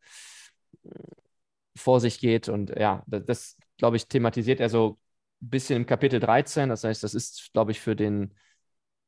vor 1.77 2.01
sich 2.01 2.19
geht. 2.19 2.49
Und 2.49 2.71
ja, 2.77 3.03
das, 3.07 3.25
das 3.25 3.57
glaube 3.77 3.97
ich, 3.97 4.09
thematisiert 4.09 4.61
er 4.61 4.69
so 4.69 4.99
ein 5.43 5.51
bisschen 5.51 5.77
im 5.77 5.87
Kapitel 5.87 6.21
13. 6.21 6.69
Das 6.69 6.85
heißt, 6.85 7.03
das 7.03 7.15
ist, 7.15 7.51
glaube 7.53 7.71
ich, 7.73 7.81
für 7.81 7.97
den 7.97 8.35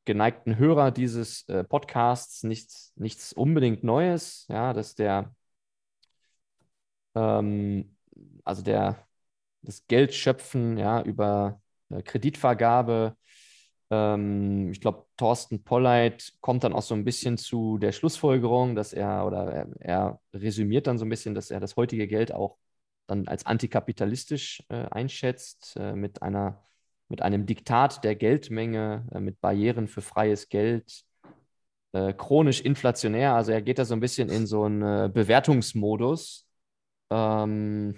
geneigten 0.05 0.57
Hörer 0.57 0.91
dieses 0.91 1.47
äh, 1.49 1.63
Podcasts 1.63 2.43
nichts, 2.43 2.93
nichts 2.95 3.33
unbedingt 3.33 3.83
Neues. 3.83 4.45
Ja, 4.49 4.73
dass 4.73 4.95
der, 4.95 5.35
ähm, 7.15 7.95
also 8.43 8.61
der, 8.63 9.07
das 9.61 9.85
Geldschöpfen 9.87 10.77
ja, 10.77 11.01
über 11.01 11.61
äh, 11.89 12.01
Kreditvergabe 12.01 13.15
ähm, 13.91 14.71
ich 14.71 14.81
glaube, 14.81 15.05
Thorsten 15.17 15.63
Polleit 15.63 16.33
kommt 16.41 16.63
dann 16.63 16.73
auch 16.73 16.81
so 16.81 16.95
ein 16.95 17.05
bisschen 17.05 17.37
zu 17.37 17.77
der 17.77 17.91
Schlussfolgerung, 17.91 18.75
dass 18.75 18.93
er 18.93 19.25
oder 19.25 19.51
er, 19.51 19.67
er, 19.79 20.19
resümiert 20.33 20.87
dann 20.87 20.97
so 20.97 21.05
ein 21.05 21.09
bisschen, 21.09 21.33
dass 21.33 21.51
er 21.51 21.59
das 21.59 21.75
heutige 21.75 22.07
Geld 22.07 22.31
auch 22.31 22.57
dann 23.07 23.27
als 23.27 23.45
antikapitalistisch 23.45 24.63
äh, 24.69 24.85
einschätzt, 24.91 25.75
äh, 25.77 25.93
mit 25.93 26.21
einer 26.21 26.63
mit 27.11 27.23
einem 27.23 27.47
Diktat 27.47 28.03
der 28.03 28.15
Geldmenge, 28.15 29.07
äh, 29.11 29.19
mit 29.19 29.41
Barrieren 29.41 29.87
für 29.87 30.01
freies 30.01 30.49
Geld, 30.49 31.03
äh, 31.93 32.13
chronisch 32.13 32.61
inflationär. 32.61 33.33
Also 33.35 33.51
er 33.51 33.61
geht 33.63 33.79
da 33.79 33.85
so 33.85 33.95
ein 33.95 33.99
bisschen 33.99 34.29
in 34.29 34.45
so 34.47 34.65
einen 34.65 34.83
äh, 34.83 35.09
Bewertungsmodus. 35.11 36.47
Ähm, 37.09 37.95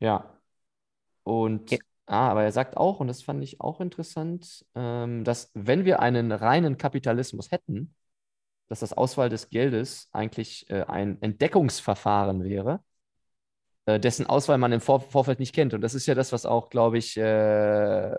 ja. 0.00 0.38
Und 1.24 1.70
ja. 1.70 1.78
Ah, 2.08 2.28
aber 2.28 2.44
er 2.44 2.52
sagt 2.52 2.76
auch, 2.76 3.00
und 3.00 3.08
das 3.08 3.22
fand 3.22 3.42
ich 3.42 3.60
auch 3.60 3.80
interessant, 3.80 4.64
ähm, 4.76 5.24
dass 5.24 5.50
wenn 5.54 5.84
wir 5.84 5.98
einen 5.98 6.30
reinen 6.30 6.78
Kapitalismus 6.78 7.50
hätten, 7.50 7.94
dass 8.68 8.80
das 8.80 8.92
Auswahl 8.92 9.28
des 9.28 9.50
Geldes 9.50 10.08
eigentlich 10.12 10.70
äh, 10.70 10.84
ein 10.84 11.20
Entdeckungsverfahren 11.20 12.44
wäre, 12.44 12.80
äh, 13.86 13.98
dessen 13.98 14.26
Auswahl 14.26 14.58
man 14.58 14.72
im 14.72 14.80
Vor 14.80 15.00
Vorfeld 15.00 15.40
nicht 15.40 15.54
kennt. 15.54 15.74
Und 15.74 15.80
das 15.80 15.94
ist 15.94 16.06
ja 16.06 16.14
das, 16.14 16.32
was 16.32 16.46
auch, 16.46 16.70
glaube 16.70 16.98
ich, 16.98 17.16
äh, 17.16 18.16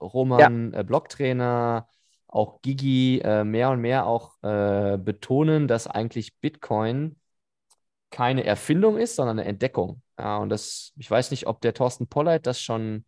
Roman. 0.00 0.74
Äh, 0.74 0.84
Blocktrainer, 0.84 1.88
auch 2.26 2.60
Gigi 2.60 3.20
äh, 3.24 3.42
mehr 3.44 3.70
und 3.70 3.80
mehr 3.80 4.06
auch 4.06 4.42
äh, 4.42 4.98
betonen, 4.98 5.66
dass 5.66 5.86
eigentlich 5.86 6.38
Bitcoin 6.40 7.16
keine 8.10 8.44
Erfindung 8.44 8.96
ist, 8.96 9.16
sondern 9.16 9.38
eine 9.38 9.48
Entdeckung. 9.48 10.02
Ja, 10.18 10.38
und 10.38 10.48
das, 10.48 10.92
ich 10.96 11.10
weiß 11.10 11.30
nicht, 11.30 11.46
ob 11.46 11.60
der 11.60 11.74
Thorsten 11.74 12.06
Polleit 12.06 12.46
das 12.46 12.60
schon, 12.60 13.04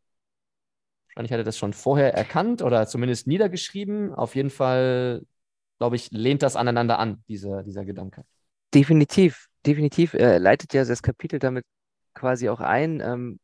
wahrscheinlich 1.08 1.32
hat 1.32 1.38
er 1.40 1.44
das 1.44 1.58
schon 1.58 1.72
vorher 1.72 2.14
erkannt 2.14 2.62
oder 2.62 2.86
zumindest 2.86 3.26
niedergeschrieben. 3.26 4.14
Auf 4.14 4.34
jeden 4.34 4.50
Fall, 4.50 5.22
glaube 5.78 5.96
ich, 5.96 6.10
lehnt 6.10 6.42
das 6.42 6.56
aneinander 6.56 6.98
an, 6.98 7.24
dieser, 7.28 7.62
dieser 7.62 7.84
Gedanke. 7.84 8.24
Definitiv, 8.72 9.48
definitiv. 9.66 10.14
Er 10.14 10.38
leitet 10.38 10.72
ja 10.74 10.84
das 10.84 11.02
Kapitel 11.02 11.38
damit 11.38 11.64
quasi 12.14 12.48
auch 12.48 12.60
ein, 12.60 13.00
ähm, 13.00 13.40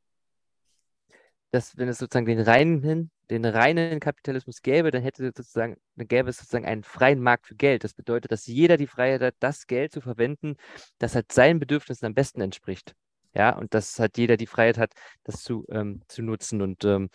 dass 1.51 1.77
wenn 1.77 1.89
es 1.89 1.99
sozusagen 1.99 2.27
den 2.27 2.41
reinen, 2.41 3.11
den 3.31 3.45
reinen 3.45 4.01
Kapitalismus 4.01 4.63
gäbe, 4.63 4.91
dann 4.91 5.03
hätte 5.03 5.25
sozusagen, 5.25 5.77
dann 5.97 6.09
gäbe 6.09 6.31
es 6.31 6.39
sozusagen 6.39 6.65
einen 6.65 6.85
freien 6.85 7.21
Markt 7.21 7.47
für 7.47 7.57
Geld. 7.57 7.85
Das 7.85 7.95
bedeutet, 7.95 8.31
dass 8.33 8.47
jeder 8.47 8.77
die 8.77 8.87
Freiheit 8.87 9.23
hat, 9.23 9.35
das 9.41 9.67
Geld 9.67 9.93
zu 9.93 10.01
verwenden, 10.01 10.57
das 10.99 11.15
halt 11.15 11.33
seinen 11.33 11.59
Bedürfnissen 11.59 12.07
am 12.07 12.15
besten 12.15 12.41
entspricht. 12.41 12.95
Ja, 13.35 13.57
und 13.57 13.75
dass 13.75 13.99
halt 13.99 14.17
jeder 14.17 14.37
die 14.37 14.47
Freiheit 14.47 14.79
hat, 14.79 14.93
das 15.25 15.43
zu, 15.43 15.67
ähm, 15.71 16.03
zu 16.09 16.23
nutzen. 16.23 16.63
Und 16.63 16.85
ähm, 16.85 17.11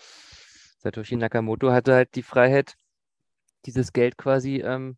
Satoshi 0.79 1.15
Nakamoto 1.15 1.71
hatte 1.71 1.93
halt 1.95 2.15
die 2.15 2.23
Freiheit, 2.23 2.75
dieses 3.65 3.93
Geld 3.93 4.17
quasi 4.17 4.57
ähm, 4.57 4.97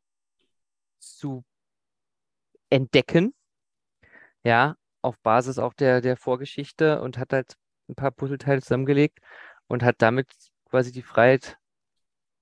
zu 1.00 1.46
entdecken. 2.70 3.34
Ja, 4.44 4.76
auf 5.02 5.20
Basis 5.20 5.60
auch 5.60 5.74
der, 5.74 6.02
der 6.02 6.18
Vorgeschichte 6.18 7.02
und 7.02 7.18
hat 7.18 7.34
halt 7.34 7.54
ein 7.88 7.96
paar 7.96 8.12
Puzzleteile 8.12 8.62
zusammengelegt 8.62 9.20
und 9.68 9.84
hat 9.84 9.96
damit 10.00 10.28
quasi 10.74 10.92
die 10.92 11.04
Freiheit 11.04 11.60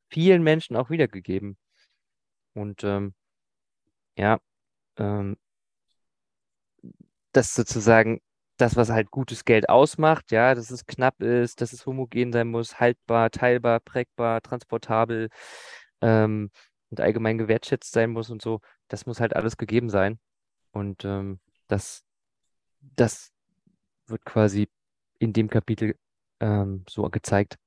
vielen 0.07 0.41
Menschen 0.41 0.77
auch 0.77 0.89
wiedergegeben. 0.89 1.57
Und 2.53 2.81
ähm, 2.85 3.13
ja, 4.15 4.39
ähm, 4.95 5.35
das 7.33 7.53
sozusagen 7.53 8.21
das, 8.55 8.77
was 8.77 8.89
halt 8.89 9.11
gutes 9.11 9.43
Geld 9.43 9.67
ausmacht, 9.67 10.31
ja, 10.31 10.55
dass 10.55 10.71
es 10.71 10.85
knapp 10.85 11.21
ist, 11.21 11.59
dass 11.59 11.73
es 11.73 11.85
homogen 11.85 12.31
sein 12.31 12.47
muss, 12.47 12.79
haltbar, 12.79 13.31
teilbar, 13.31 13.81
prägbar, 13.81 14.41
transportabel 14.41 15.27
ähm, 15.99 16.51
und 16.89 17.01
allgemein 17.01 17.37
gewertschätzt 17.37 17.91
sein 17.91 18.11
muss 18.11 18.29
und 18.29 18.41
so, 18.41 18.61
das 18.87 19.05
muss 19.05 19.19
halt 19.19 19.35
alles 19.35 19.57
gegeben 19.57 19.89
sein. 19.89 20.19
Und 20.71 21.03
ähm, 21.03 21.41
das, 21.67 22.05
das 22.95 23.33
wird 24.07 24.23
quasi 24.23 24.69
in 25.19 25.33
dem 25.33 25.49
Kapitel 25.49 25.97
ähm, 26.39 26.85
so 26.87 27.03
gezeigt. 27.09 27.57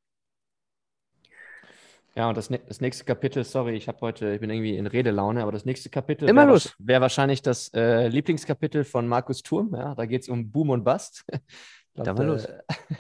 Ja, 2.17 2.29
und 2.29 2.37
das, 2.37 2.49
das 2.49 2.81
nächste 2.81 3.05
Kapitel, 3.05 3.43
sorry, 3.43 3.75
ich 3.75 3.89
habe 3.89 4.01
heute, 4.01 4.35
ich 4.35 4.41
bin 4.41 4.49
irgendwie 4.49 4.77
in 4.77 4.87
Redelaune, 4.87 5.43
aber 5.43 5.51
das 5.51 5.65
nächste 5.65 5.91
Kapitel 5.91 6.29
wäre 6.29 6.61
wär, 6.79 7.01
wahrscheinlich 7.01 7.43
das 7.43 7.73
äh, 7.75 8.07
Lieblingskapitel 8.07 8.85
von 8.85 9.09
Markus 9.09 9.43
Turm. 9.43 9.75
Ja, 9.75 9.97
da 9.97 10.07
geht 10.07 10.23
es 10.23 10.29
um 10.29 10.51
Boom 10.53 10.71
und 10.71 10.85
Bust. 10.85 11.25
Glaub, 11.95 12.05
da 12.05 12.15
mal 12.15 12.27
los. 12.27 12.47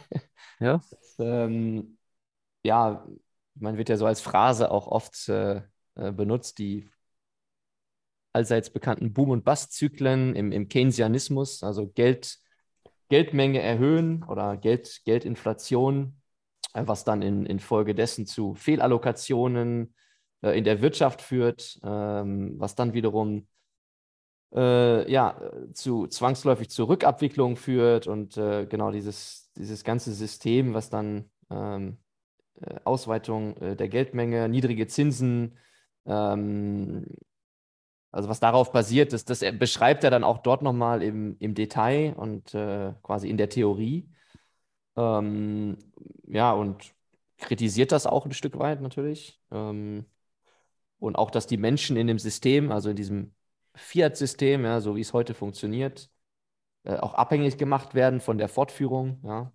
ja. 0.60 0.80
Das, 0.90 1.16
ähm, 1.20 1.96
ja, 2.64 3.06
man 3.54 3.76
wird 3.76 3.88
ja 3.88 3.96
so 3.96 4.06
als 4.06 4.20
Phrase 4.20 4.70
auch 4.70 4.88
oft 4.88 5.28
äh, 5.28 5.62
äh 5.94 6.10
benutzt, 6.10 6.58
die 6.58 6.90
allseits 8.32 8.70
bekannten 8.70 9.12
Boom- 9.12 9.30
und 9.30 9.44
Bust-Zyklen 9.44 10.34
im, 10.34 10.50
im 10.50 10.68
Keynesianismus, 10.68 11.62
also 11.62 11.86
Geld, 11.86 12.38
Geldmenge 13.08 13.60
erhöhen 13.60 14.24
oder 14.24 14.56
Geld, 14.56 15.02
Geldinflation 15.04 16.20
was 16.74 17.04
dann 17.04 17.22
in, 17.22 17.46
infolgedessen 17.46 18.26
zu 18.26 18.54
Fehlallokationen 18.54 19.94
äh, 20.42 20.58
in 20.58 20.64
der 20.64 20.82
Wirtschaft 20.82 21.22
führt, 21.22 21.78
ähm, 21.82 22.54
was 22.58 22.74
dann 22.74 22.92
wiederum 22.92 23.46
äh, 24.54 25.10
ja, 25.10 25.40
zu 25.72 26.06
zwangsläufig 26.06 26.70
zur 26.70 26.88
Rückabwicklung 26.88 27.56
führt 27.56 28.06
und 28.06 28.36
äh, 28.36 28.66
genau 28.66 28.90
dieses, 28.90 29.50
dieses 29.56 29.84
ganze 29.84 30.12
System, 30.12 30.74
was 30.74 30.90
dann 30.90 31.30
ähm, 31.50 31.98
äh, 32.60 32.76
Ausweitung 32.84 33.56
äh, 33.56 33.76
der 33.76 33.88
Geldmenge, 33.88 34.48
niedrige 34.48 34.86
Zinsen, 34.86 35.56
ähm, 36.06 37.06
also 38.12 38.28
was 38.28 38.38
darauf 38.38 38.70
basiert, 38.70 39.12
das, 39.12 39.24
das 39.24 39.40
beschreibt 39.58 40.04
er 40.04 40.10
dann 40.10 40.22
auch 40.22 40.38
dort 40.38 40.62
nochmal 40.62 41.02
im, 41.02 41.36
im 41.40 41.54
Detail 41.54 42.14
und 42.16 42.54
äh, 42.54 42.92
quasi 43.02 43.28
in 43.28 43.36
der 43.36 43.48
Theorie. 43.48 44.08
Ähm, 44.96 45.78
ja, 46.26 46.52
und 46.52 46.94
kritisiert 47.38 47.92
das 47.92 48.06
auch 48.06 48.26
ein 48.26 48.32
Stück 48.32 48.58
weit 48.58 48.80
natürlich. 48.80 49.40
Ähm, 49.50 50.06
und 50.98 51.16
auch, 51.16 51.30
dass 51.30 51.46
die 51.46 51.56
Menschen 51.58 51.96
in 51.96 52.06
dem 52.06 52.18
System, 52.18 52.72
also 52.72 52.90
in 52.90 52.96
diesem 52.96 53.34
Fiat-System, 53.74 54.64
ja, 54.64 54.80
so 54.80 54.96
wie 54.96 55.00
es 55.02 55.12
heute 55.12 55.34
funktioniert, 55.34 56.10
äh, 56.84 56.96
auch 56.98 57.14
abhängig 57.14 57.58
gemacht 57.58 57.94
werden 57.94 58.20
von 58.20 58.38
der 58.38 58.48
Fortführung. 58.48 59.20
Ja, 59.24 59.52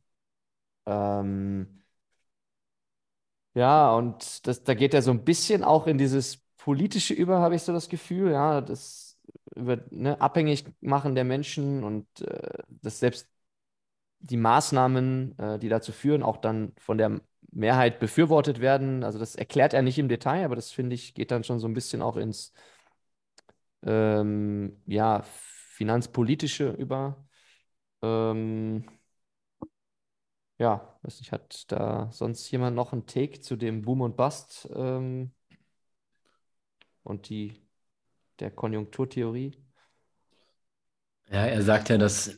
ähm, 0.87 1.83
ja 3.53 3.91
und 3.95 4.47
das, 4.47 4.63
da 4.63 4.73
geht 4.73 4.93
er 4.93 5.01
so 5.01 5.11
ein 5.11 5.23
bisschen 5.23 5.63
auch 5.63 5.87
in 5.87 5.97
dieses 5.97 6.37
Politische 6.57 7.13
über, 7.13 7.39
habe 7.39 7.55
ich 7.55 7.63
so 7.63 7.73
das 7.73 7.89
Gefühl. 7.89 8.31
Ja, 8.31 8.61
das 8.61 9.17
über 9.55 9.77
ne, 9.91 10.19
abhängig 10.21 10.65
machen 10.81 11.15
der 11.15 11.23
Menschen 11.23 11.83
und 11.83 12.05
äh, 12.21 12.63
das 12.69 12.99
selbst 12.99 13.27
die 14.19 14.37
Maßnahmen, 14.37 15.37
äh, 15.39 15.59
die 15.59 15.69
dazu 15.69 15.91
führen, 15.91 16.23
auch 16.23 16.37
dann 16.37 16.73
von 16.77 16.97
der 16.97 17.21
Mehrheit 17.51 17.99
befürwortet 17.99 18.59
werden. 18.59 19.03
Also 19.03 19.19
das 19.19 19.35
erklärt 19.35 19.73
er 19.73 19.81
nicht 19.81 19.97
im 19.97 20.09
Detail, 20.09 20.45
aber 20.45 20.55
das 20.55 20.71
finde 20.71 20.95
ich, 20.95 21.13
geht 21.13 21.31
dann 21.31 21.43
schon 21.43 21.59
so 21.59 21.67
ein 21.67 21.73
bisschen 21.73 22.01
auch 22.01 22.17
ins 22.17 22.53
ähm, 23.83 24.81
ja, 24.85 25.23
Finanzpolitische 25.23 26.71
über. 26.71 27.25
Ähm, 28.01 28.85
ja, 30.57 30.99
weiß 31.03 31.19
nicht, 31.19 31.31
hat 31.31 31.71
da 31.71 32.09
sonst 32.11 32.49
jemand 32.51 32.75
noch 32.75 32.91
einen 32.91 33.05
Take 33.05 33.39
zu 33.39 33.55
dem 33.55 33.81
Boom 33.81 34.01
und 34.01 34.17
Bust 34.17 34.69
ähm, 34.75 35.31
und 37.03 37.29
die, 37.29 37.65
der 38.39 38.51
Konjunkturtheorie? 38.51 39.57
Ja, 41.31 41.45
er 41.45 41.61
sagt 41.61 41.89
ja, 41.89 41.97
dass 41.97 42.37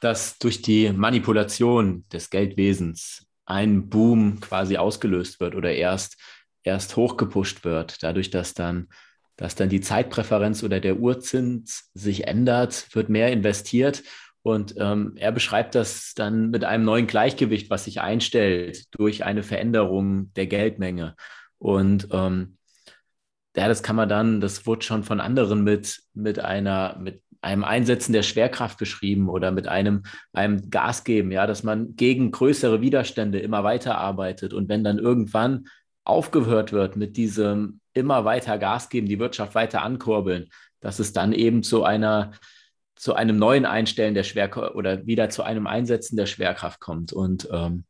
dass 0.00 0.38
durch 0.38 0.62
die 0.62 0.92
Manipulation 0.92 2.04
des 2.12 2.30
Geldwesens 2.30 3.26
ein 3.44 3.88
Boom 3.88 4.40
quasi 4.40 4.76
ausgelöst 4.76 5.40
wird 5.40 5.54
oder 5.54 5.72
erst, 5.72 6.16
erst 6.62 6.96
hochgepusht 6.96 7.64
wird, 7.64 8.02
dadurch, 8.02 8.30
dass 8.30 8.54
dann, 8.54 8.88
dass 9.36 9.54
dann 9.54 9.68
die 9.68 9.80
Zeitpräferenz 9.80 10.62
oder 10.62 10.80
der 10.80 10.98
Urzins 10.98 11.90
sich 11.94 12.26
ändert, 12.26 12.94
wird 12.94 13.08
mehr 13.08 13.32
investiert. 13.32 14.02
Und 14.42 14.74
ähm, 14.78 15.14
er 15.16 15.32
beschreibt 15.32 15.74
das 15.74 16.14
dann 16.14 16.50
mit 16.50 16.64
einem 16.64 16.84
neuen 16.84 17.06
Gleichgewicht, 17.06 17.68
was 17.68 17.84
sich 17.84 18.00
einstellt 18.00 18.86
durch 18.92 19.24
eine 19.24 19.42
Veränderung 19.42 20.32
der 20.34 20.46
Geldmenge. 20.46 21.14
Und 21.58 22.08
ähm, 22.10 22.56
ja, 23.56 23.68
das 23.68 23.82
kann 23.82 23.96
man 23.96 24.08
dann, 24.08 24.40
das 24.40 24.64
wurde 24.64 24.82
schon 24.82 25.02
von 25.02 25.20
anderen 25.20 25.62
mit, 25.62 26.00
mit 26.14 26.38
einer, 26.38 26.96
mit 26.98 27.22
einem 27.42 27.64
Einsetzen 27.64 28.12
der 28.12 28.22
Schwerkraft 28.22 28.78
beschrieben 28.78 29.28
oder 29.28 29.50
mit 29.50 29.66
einem, 29.66 30.02
einem 30.32 30.70
Gas 30.70 31.04
geben, 31.04 31.32
ja, 31.32 31.46
dass 31.46 31.62
man 31.62 31.96
gegen 31.96 32.30
größere 32.30 32.80
Widerstände 32.80 33.38
immer 33.38 33.64
weiter 33.64 33.98
arbeitet. 33.98 34.52
Und 34.52 34.68
wenn 34.68 34.84
dann 34.84 34.98
irgendwann 34.98 35.66
aufgehört 36.04 36.72
wird 36.72 36.96
mit 36.96 37.16
diesem 37.16 37.80
immer 37.94 38.24
weiter 38.24 38.58
Gas 38.58 38.88
geben, 38.88 39.08
die 39.08 39.18
Wirtschaft 39.18 39.54
weiter 39.54 39.82
ankurbeln, 39.82 40.48
dass 40.80 40.98
es 40.98 41.12
dann 41.12 41.32
eben 41.32 41.62
zu 41.62 41.84
einer 41.84 42.32
zu 42.96 43.14
einem 43.14 43.38
neuen 43.38 43.64
Einstellen 43.64 44.12
der 44.12 44.24
Schwerkraft 44.24 44.74
oder 44.74 45.06
wieder 45.06 45.30
zu 45.30 45.42
einem 45.42 45.66
Einsetzen 45.66 46.18
der 46.18 46.26
Schwerkraft 46.26 46.80
kommt 46.80 47.14
und 47.14 47.48
ähm, 47.50 47.84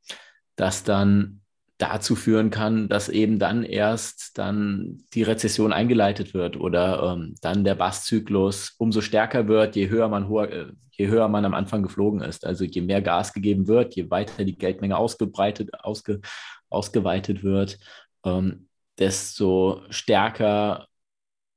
dass 0.54 0.84
dann 0.84 1.39
dazu 1.80 2.14
führen 2.14 2.50
kann, 2.50 2.88
dass 2.88 3.08
eben 3.08 3.38
dann 3.38 3.64
erst 3.64 4.36
dann 4.38 5.02
die 5.14 5.22
Rezession 5.22 5.72
eingeleitet 5.72 6.34
wird 6.34 6.58
oder 6.58 7.14
ähm, 7.14 7.34
dann 7.40 7.64
der 7.64 7.74
Basszyklus 7.74 8.74
umso 8.78 9.00
stärker 9.00 9.48
wird, 9.48 9.76
je 9.76 9.88
höher 9.88 10.08
man 10.08 10.30
äh, 10.50 10.66
je 10.90 11.08
höher 11.08 11.28
man 11.28 11.46
am 11.46 11.54
Anfang 11.54 11.82
geflogen 11.82 12.20
ist. 12.20 12.44
Also 12.44 12.64
je 12.64 12.82
mehr 12.82 13.00
Gas 13.00 13.32
gegeben 13.32 13.66
wird, 13.66 13.96
je 13.96 14.10
weiter 14.10 14.44
die 14.44 14.58
Geldmenge 14.58 14.98
ausgebreitet, 14.98 15.70
ausge, 15.82 16.20
ausgeweitet 16.68 17.42
wird, 17.42 17.78
ähm, 18.24 18.68
desto 18.98 19.82
stärker 19.88 20.86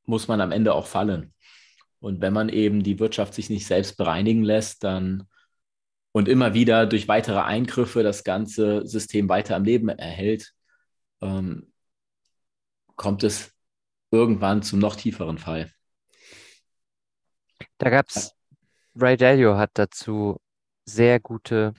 muss 0.06 0.30
man 0.30 0.40
am 0.40 0.54
Ende 0.54 0.74
auch 0.74 0.88
fallen. 0.88 1.34
Und 2.00 2.22
wenn 2.22 2.34
man 2.34 2.48
eben 2.48 2.84
die 2.84 3.00
Wirtschaft 3.00 3.34
sich 3.34 3.50
nicht 3.50 3.68
selbst 3.68 3.98
bereinigen 3.98 4.44
lässt, 4.44 4.84
dann 4.86 5.28
und 6.14 6.30
immer 6.30 6.54
wieder 6.54 6.86
durch 6.86 7.08
weitere 7.10 7.40
Eingriffe 7.40 8.04
das 8.04 8.24
ganze 8.24 8.88
System 8.88 9.28
weiter 9.28 9.56
am 9.58 9.66
Leben 9.66 9.90
erhält, 9.90 10.54
ähm, 11.22 11.74
kommt 12.96 13.24
es 13.24 13.52
irgendwann 14.12 14.62
zum 14.62 14.80
noch 14.80 14.96
tieferen 14.96 15.40
Fall. 15.40 15.72
Da 17.80 17.90
gab 17.90 18.10
es, 18.10 18.34
Ray 18.96 19.18
Dalio 19.18 19.58
hat 19.58 19.72
dazu 19.74 20.40
sehr 20.86 21.20
gute 21.20 21.74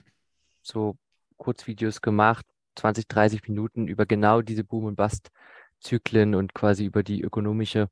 so 0.61 0.97
Kurzvideos 1.37 2.01
gemacht, 2.01 2.45
20, 2.75 3.07
30 3.07 3.47
Minuten 3.47 3.87
über 3.87 4.05
genau 4.05 4.41
diese 4.41 4.65
Boom- 4.65 4.85
und 4.85 4.95
Bust-Zyklen 4.97 6.35
und 6.35 6.53
quasi 6.53 6.83
über 6.83 7.03
die 7.03 7.21
ökonomische, 7.21 7.87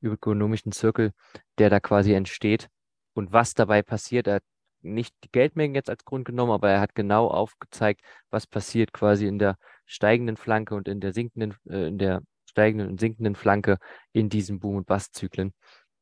über 0.00 0.14
ökonomischen 0.14 0.72
Zirkel, 0.72 1.12
der 1.58 1.68
da 1.68 1.80
quasi 1.80 2.14
entsteht. 2.14 2.68
und 3.12 3.32
was 3.32 3.54
dabei 3.54 3.82
passiert. 3.82 4.26
Er 4.26 4.36
hat 4.36 4.44
nicht 4.92 5.14
die 5.24 5.30
Geldmengen 5.30 5.74
jetzt 5.74 5.90
als 5.90 6.04
Grund 6.04 6.24
genommen, 6.24 6.52
aber 6.52 6.70
er 6.70 6.80
hat 6.80 6.94
genau 6.94 7.28
aufgezeigt, 7.28 8.02
was 8.30 8.46
passiert 8.46 8.92
quasi 8.92 9.26
in 9.26 9.38
der 9.38 9.56
steigenden 9.84 10.36
Flanke 10.36 10.74
und 10.74 10.88
in 10.88 11.00
der 11.00 11.12
sinkenden, 11.12 11.54
äh, 11.68 11.88
in 11.88 11.98
der 11.98 12.22
steigenden 12.48 12.88
und 12.88 13.00
sinkenden 13.00 13.34
Flanke 13.34 13.78
in 14.12 14.28
diesen 14.28 14.60
Boom- 14.60 14.76
und 14.76 14.86
Bust-Zyklen. 14.86 15.52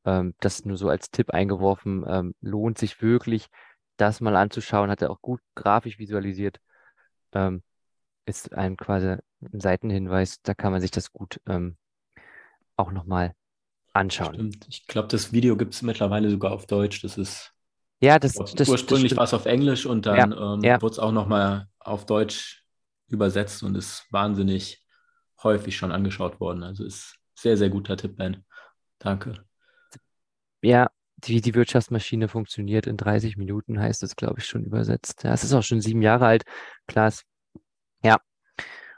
Ähm, 0.05 0.35
das 0.41 0.65
nur 0.65 0.77
so 0.77 0.89
als 0.89 1.11
Tipp 1.11 1.31
eingeworfen. 1.31 2.05
Ähm, 2.07 2.35
lohnt 2.41 2.79
sich 2.79 3.01
wirklich, 3.03 3.49
das 3.97 4.21
mal 4.21 4.37
anzuschauen. 4.37 4.91
Hat 4.91 5.03
er 5.03 5.11
auch 5.11 5.21
gut 5.21 5.41
grafisch 5.55 5.99
visualisiert. 5.99 6.59
Ähm, 7.33 7.63
ist 8.27 8.53
ein 8.55 8.77
quasi 8.77 9.17
ein 9.53 9.61
Seitenhinweis. 9.61 10.41
Da 10.43 10.55
kann 10.55 10.73
man 10.73 10.81
sich 10.81 10.91
das 10.91 11.13
gut 11.13 11.41
ähm, 11.47 11.77
auch 12.77 12.93
nochmal 12.93 13.35
anschauen. 13.93 14.35
Stimmt. 14.35 14.67
Ich 14.69 14.87
glaube, 14.87 15.09
das 15.09 15.33
Video 15.33 15.57
gibt 15.57 15.75
es 15.75 15.83
mittlerweile 15.83 16.31
sogar 16.31 16.53
auf 16.53 16.67
Deutsch. 16.67 17.03
Das 17.03 17.17
ist 17.17 17.54
ja, 18.01 18.19
das, 18.19 18.35
das 18.35 18.69
ursprünglich 18.69 19.17
war 19.17 19.25
es 19.25 19.35
auf 19.35 19.47
Englisch 19.47 19.87
und 19.87 20.07
dann 20.07 20.33
ja, 20.33 20.55
ähm, 20.55 20.61
ja. 20.63 20.83
wurde 20.83 20.93
es 20.93 20.99
auch 20.99 21.13
nochmal 21.13 21.69
auf 21.79 22.07
Deutsch 22.07 22.65
übersetzt 23.09 23.63
und 23.63 23.77
ist 23.77 24.07
wahnsinnig 24.11 24.85
häufig 25.43 25.77
schon 25.77 25.93
angeschaut 25.93 26.41
worden. 26.41 26.63
Also 26.63 26.85
ist 26.85 27.17
sehr, 27.35 27.57
sehr 27.57 27.69
guter 27.69 27.97
Tipp, 27.97 28.17
Ben. 28.17 28.45
Danke. 28.99 29.45
Ja, 30.63 30.91
wie 31.23 31.41
die 31.41 31.55
Wirtschaftsmaschine 31.55 32.29
funktioniert 32.29 32.87
in 32.87 32.97
30 32.97 33.37
Minuten, 33.37 33.79
heißt 33.79 34.03
es, 34.03 34.17
glaube 34.17 34.41
ich, 34.41 34.47
schon 34.47 34.65
übersetzt. 34.65 35.25
Ja, 35.25 35.33
es 35.33 35.45
ist 35.45 35.53
auch 35.53 35.63
schon 35.63 35.81
sieben 35.81 36.03
Jahre 36.03 36.27
alt. 36.27 36.45
Klaas. 36.87 37.25
Ja. 38.03 38.19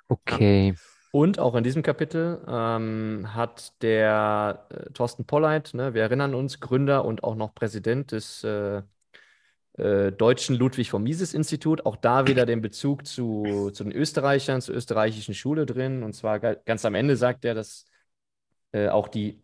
Okay. 0.09 0.75
Und 1.17 1.39
auch 1.39 1.55
in 1.55 1.65
diesem 1.65 1.83
Kapitel 1.83 2.45
ähm, 2.47 3.35
hat 3.35 3.73
der 3.83 4.67
äh, 4.69 4.91
Thorsten 4.93 5.25
Polleit, 5.25 5.73
ne, 5.73 5.95
wir 5.95 6.03
erinnern 6.03 6.35
uns, 6.35 6.61
Gründer 6.61 7.07
und 7.07 7.25
auch 7.25 7.37
noch 7.37 7.55
Präsident 7.55 8.13
des 8.13 8.45
äh, 8.45 8.83
äh, 9.79 10.13
Deutschen 10.13 10.57
Ludwig 10.57 10.91
von 10.91 11.03
Mises 11.03 11.33
Institut, 11.33 11.87
auch 11.87 11.97
da 11.97 12.27
wieder 12.27 12.45
den 12.45 12.61
Bezug 12.61 13.07
zu, 13.07 13.71
zu 13.71 13.85
den 13.85 13.95
Österreichern, 13.95 14.61
zur 14.61 14.75
österreichischen 14.75 15.33
Schule 15.33 15.65
drin. 15.65 16.03
Und 16.03 16.13
zwar 16.13 16.39
ganz 16.39 16.85
am 16.85 16.95
Ende 16.95 17.17
sagt 17.17 17.47
er, 17.47 17.55
dass 17.55 17.87
äh, 18.73 18.89
auch 18.89 19.09
die 19.09 19.43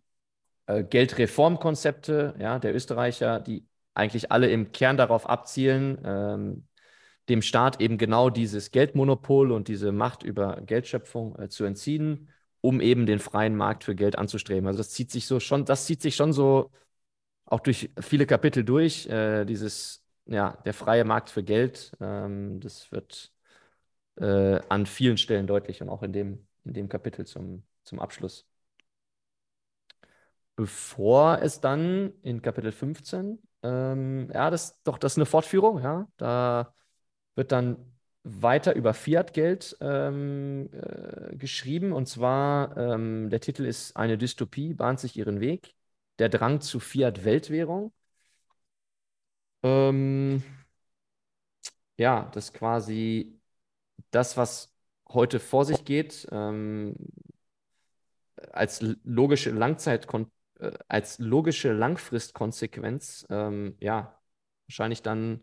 äh, 0.66 0.84
Geldreformkonzepte 0.84 2.34
ja, 2.38 2.58
der 2.58 2.74
Österreicher, 2.74 3.40
die 3.40 3.66
eigentlich 3.94 4.30
alle 4.30 4.50
im 4.50 4.72
Kern 4.72 4.98
darauf 4.98 5.26
abzielen, 5.26 5.98
ähm, 6.04 6.68
dem 7.28 7.42
Staat 7.42 7.80
eben 7.80 7.98
genau 7.98 8.30
dieses 8.30 8.70
Geldmonopol 8.70 9.52
und 9.52 9.68
diese 9.68 9.92
Macht 9.92 10.22
über 10.22 10.60
Geldschöpfung 10.62 11.38
äh, 11.38 11.48
zu 11.48 11.64
entziehen, 11.64 12.28
um 12.60 12.80
eben 12.80 13.06
den 13.06 13.18
freien 13.18 13.56
Markt 13.56 13.84
für 13.84 13.94
Geld 13.94 14.18
anzustreben. 14.18 14.66
Also 14.66 14.78
das 14.78 14.90
zieht 14.90 15.10
sich 15.10 15.26
so 15.26 15.40
schon, 15.40 15.64
das 15.64 15.86
zieht 15.86 16.02
sich 16.02 16.16
schon 16.16 16.32
so 16.32 16.70
auch 17.46 17.60
durch 17.60 17.90
viele 18.00 18.26
Kapitel 18.26 18.64
durch, 18.64 19.06
äh, 19.08 19.44
dieses, 19.44 20.04
ja, 20.26 20.56
der 20.64 20.74
freie 20.74 21.04
Markt 21.04 21.30
für 21.30 21.42
Geld, 21.42 21.92
ähm, 22.00 22.60
das 22.60 22.90
wird 22.92 23.32
äh, 24.16 24.60
an 24.68 24.86
vielen 24.86 25.18
Stellen 25.18 25.46
deutlich 25.46 25.82
und 25.82 25.88
auch 25.88 26.02
in 26.02 26.12
dem, 26.12 26.46
in 26.64 26.74
dem 26.74 26.88
Kapitel 26.88 27.26
zum, 27.26 27.64
zum 27.84 28.00
Abschluss. 28.00 28.46
Bevor 30.56 31.38
es 31.42 31.60
dann 31.60 32.12
in 32.22 32.42
Kapitel 32.42 32.72
15, 32.72 33.38
ähm, 33.62 34.30
ja, 34.32 34.50
das 34.50 34.80
doch, 34.82 34.98
das 34.98 35.12
ist 35.14 35.18
eine 35.18 35.26
Fortführung, 35.26 35.82
ja, 35.82 36.08
da 36.18 36.74
wird 37.34 37.52
dann 37.52 37.76
weiter 38.24 38.74
über 38.74 38.94
Fiat-Geld 38.94 39.76
ähm, 39.80 40.68
äh, 40.72 41.36
geschrieben. 41.36 41.92
Und 41.92 42.06
zwar, 42.06 42.76
ähm, 42.76 43.30
der 43.30 43.40
Titel 43.40 43.64
ist 43.64 43.96
Eine 43.96 44.18
Dystopie 44.18 44.74
bahnt 44.74 45.00
sich 45.00 45.16
ihren 45.16 45.40
Weg. 45.40 45.74
Der 46.18 46.28
Drang 46.28 46.60
zu 46.60 46.78
Fiat-Weltwährung. 46.80 47.92
Ähm, 49.62 50.42
ja, 51.98 52.30
das 52.34 52.52
quasi 52.52 53.40
das, 54.10 54.36
was 54.36 54.74
heute 55.08 55.40
vor 55.40 55.64
sich 55.64 55.84
geht, 55.84 56.26
ähm, 56.32 56.96
als 58.52 58.80
logische 59.04 59.50
Langzeit 59.50 60.06
äh, 60.58 60.72
als 60.88 61.18
logische 61.18 61.72
Langfristkonsequenz, 61.72 63.26
ähm, 63.30 63.76
ja, 63.80 64.20
wahrscheinlich 64.66 65.02
dann 65.02 65.42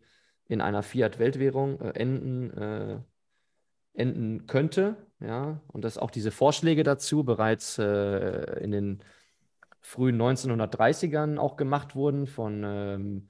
in 0.49 0.61
einer 0.61 0.83
Fiat-Weltwährung 0.83 1.79
äh, 1.79 1.91
enden, 1.91 2.51
äh, 2.57 2.99
enden 3.93 4.47
könnte. 4.47 4.97
Ja, 5.21 5.61
und 5.67 5.83
dass 5.83 5.97
auch 5.97 6.11
diese 6.11 6.31
Vorschläge 6.31 6.83
dazu 6.83 7.23
bereits 7.23 7.77
äh, 7.77 8.63
in 8.63 8.71
den 8.71 9.03
frühen 9.81 10.17
1930ern 10.17 11.37
auch 11.37 11.55
gemacht 11.55 11.95
wurden 11.95 12.27
von, 12.27 12.63
ähm, 12.65 13.29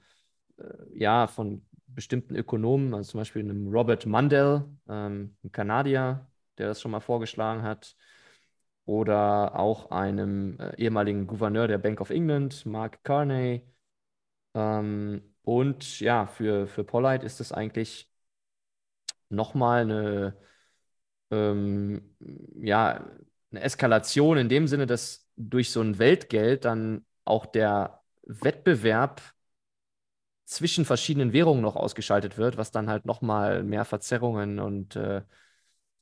äh, 0.58 0.64
ja, 0.94 1.26
von 1.26 1.66
bestimmten 1.88 2.36
Ökonomen, 2.36 2.94
also 2.94 3.12
zum 3.12 3.20
Beispiel 3.20 3.42
einem 3.42 3.68
Robert 3.68 4.06
Mundell, 4.06 4.64
ähm, 4.88 5.36
ein 5.44 5.52
Kanadier, 5.52 6.28
der 6.58 6.68
das 6.68 6.80
schon 6.80 6.92
mal 6.92 7.00
vorgeschlagen 7.00 7.62
hat, 7.62 7.96
oder 8.84 9.58
auch 9.58 9.90
einem 9.90 10.58
äh, 10.58 10.76
ehemaligen 10.76 11.26
Gouverneur 11.26 11.68
der 11.68 11.78
Bank 11.78 12.00
of 12.00 12.10
England, 12.10 12.64
Mark 12.66 13.02
Carney. 13.04 13.62
Ähm, 14.54 15.29
und 15.42 16.00
ja, 16.00 16.26
für, 16.26 16.66
für 16.66 16.84
Pollard 16.84 17.24
ist 17.24 17.40
es 17.40 17.52
eigentlich 17.52 18.08
nochmal 19.28 19.82
eine, 19.82 20.36
ähm, 21.30 22.16
ja, 22.56 23.06
eine 23.50 23.60
Eskalation 23.60 24.38
in 24.38 24.48
dem 24.48 24.66
Sinne, 24.68 24.86
dass 24.86 25.26
durch 25.36 25.70
so 25.70 25.80
ein 25.82 25.98
Weltgeld 25.98 26.64
dann 26.64 27.04
auch 27.24 27.46
der 27.46 28.02
Wettbewerb 28.24 29.22
zwischen 30.44 30.84
verschiedenen 30.84 31.32
Währungen 31.32 31.62
noch 31.62 31.76
ausgeschaltet 31.76 32.36
wird, 32.36 32.56
was 32.56 32.72
dann 32.72 32.88
halt 32.90 33.06
nochmal 33.06 33.62
mehr 33.62 33.84
Verzerrungen 33.84 34.58
und 34.58 34.96
äh, 34.96 35.22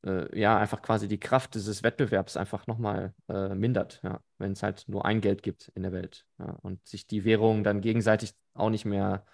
äh, 0.05 0.39
ja, 0.39 0.59
einfach 0.59 0.83
quasi 0.83 1.09
die 1.09 1.21
Kraft 1.21 1.55
dieses 1.55 1.83
Wettbewerbs 1.83 2.37
einfach 2.37 2.67
nochmal 2.67 3.15
äh, 3.29 3.55
mindert, 3.55 4.01
ja, 4.03 4.21
wenn 4.39 4.53
es 4.53 4.63
halt 4.63 4.85
nur 4.89 5.05
ein 5.05 5.21
Geld 5.21 5.43
gibt 5.43 5.69
in 5.75 5.83
der 5.83 5.93
Welt. 5.93 6.27
Ja, 6.39 6.57
und 6.63 6.87
sich 6.87 7.07
die 7.07 7.25
Währungen 7.25 7.65
dann 7.65 7.81
gegenseitig 7.81 8.35
auch 8.59 8.71
nicht 8.71 8.85
mehr 8.85 9.25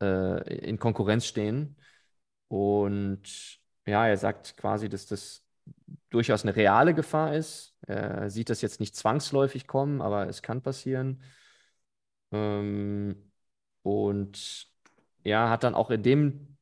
äh, 0.00 0.54
in 0.58 0.78
Konkurrenz 0.78 1.26
stehen. 1.26 1.76
Und 2.48 3.60
ja, 3.86 4.06
er 4.06 4.16
sagt 4.16 4.56
quasi, 4.56 4.88
dass 4.88 5.06
das 5.06 5.44
durchaus 6.10 6.42
eine 6.42 6.56
reale 6.56 6.94
Gefahr 6.94 7.34
ist. 7.34 7.76
Er 7.86 8.30
sieht 8.30 8.50
das 8.50 8.62
jetzt 8.62 8.80
nicht 8.80 8.96
zwangsläufig 8.96 9.66
kommen, 9.66 10.00
aber 10.02 10.28
es 10.28 10.42
kann 10.42 10.62
passieren. 10.62 11.22
Ähm, 12.32 13.30
und 13.82 14.68
ja, 15.24 15.50
hat 15.50 15.64
dann 15.64 15.74
auch 15.74 15.90
in 15.90 16.02
dem 16.02 16.56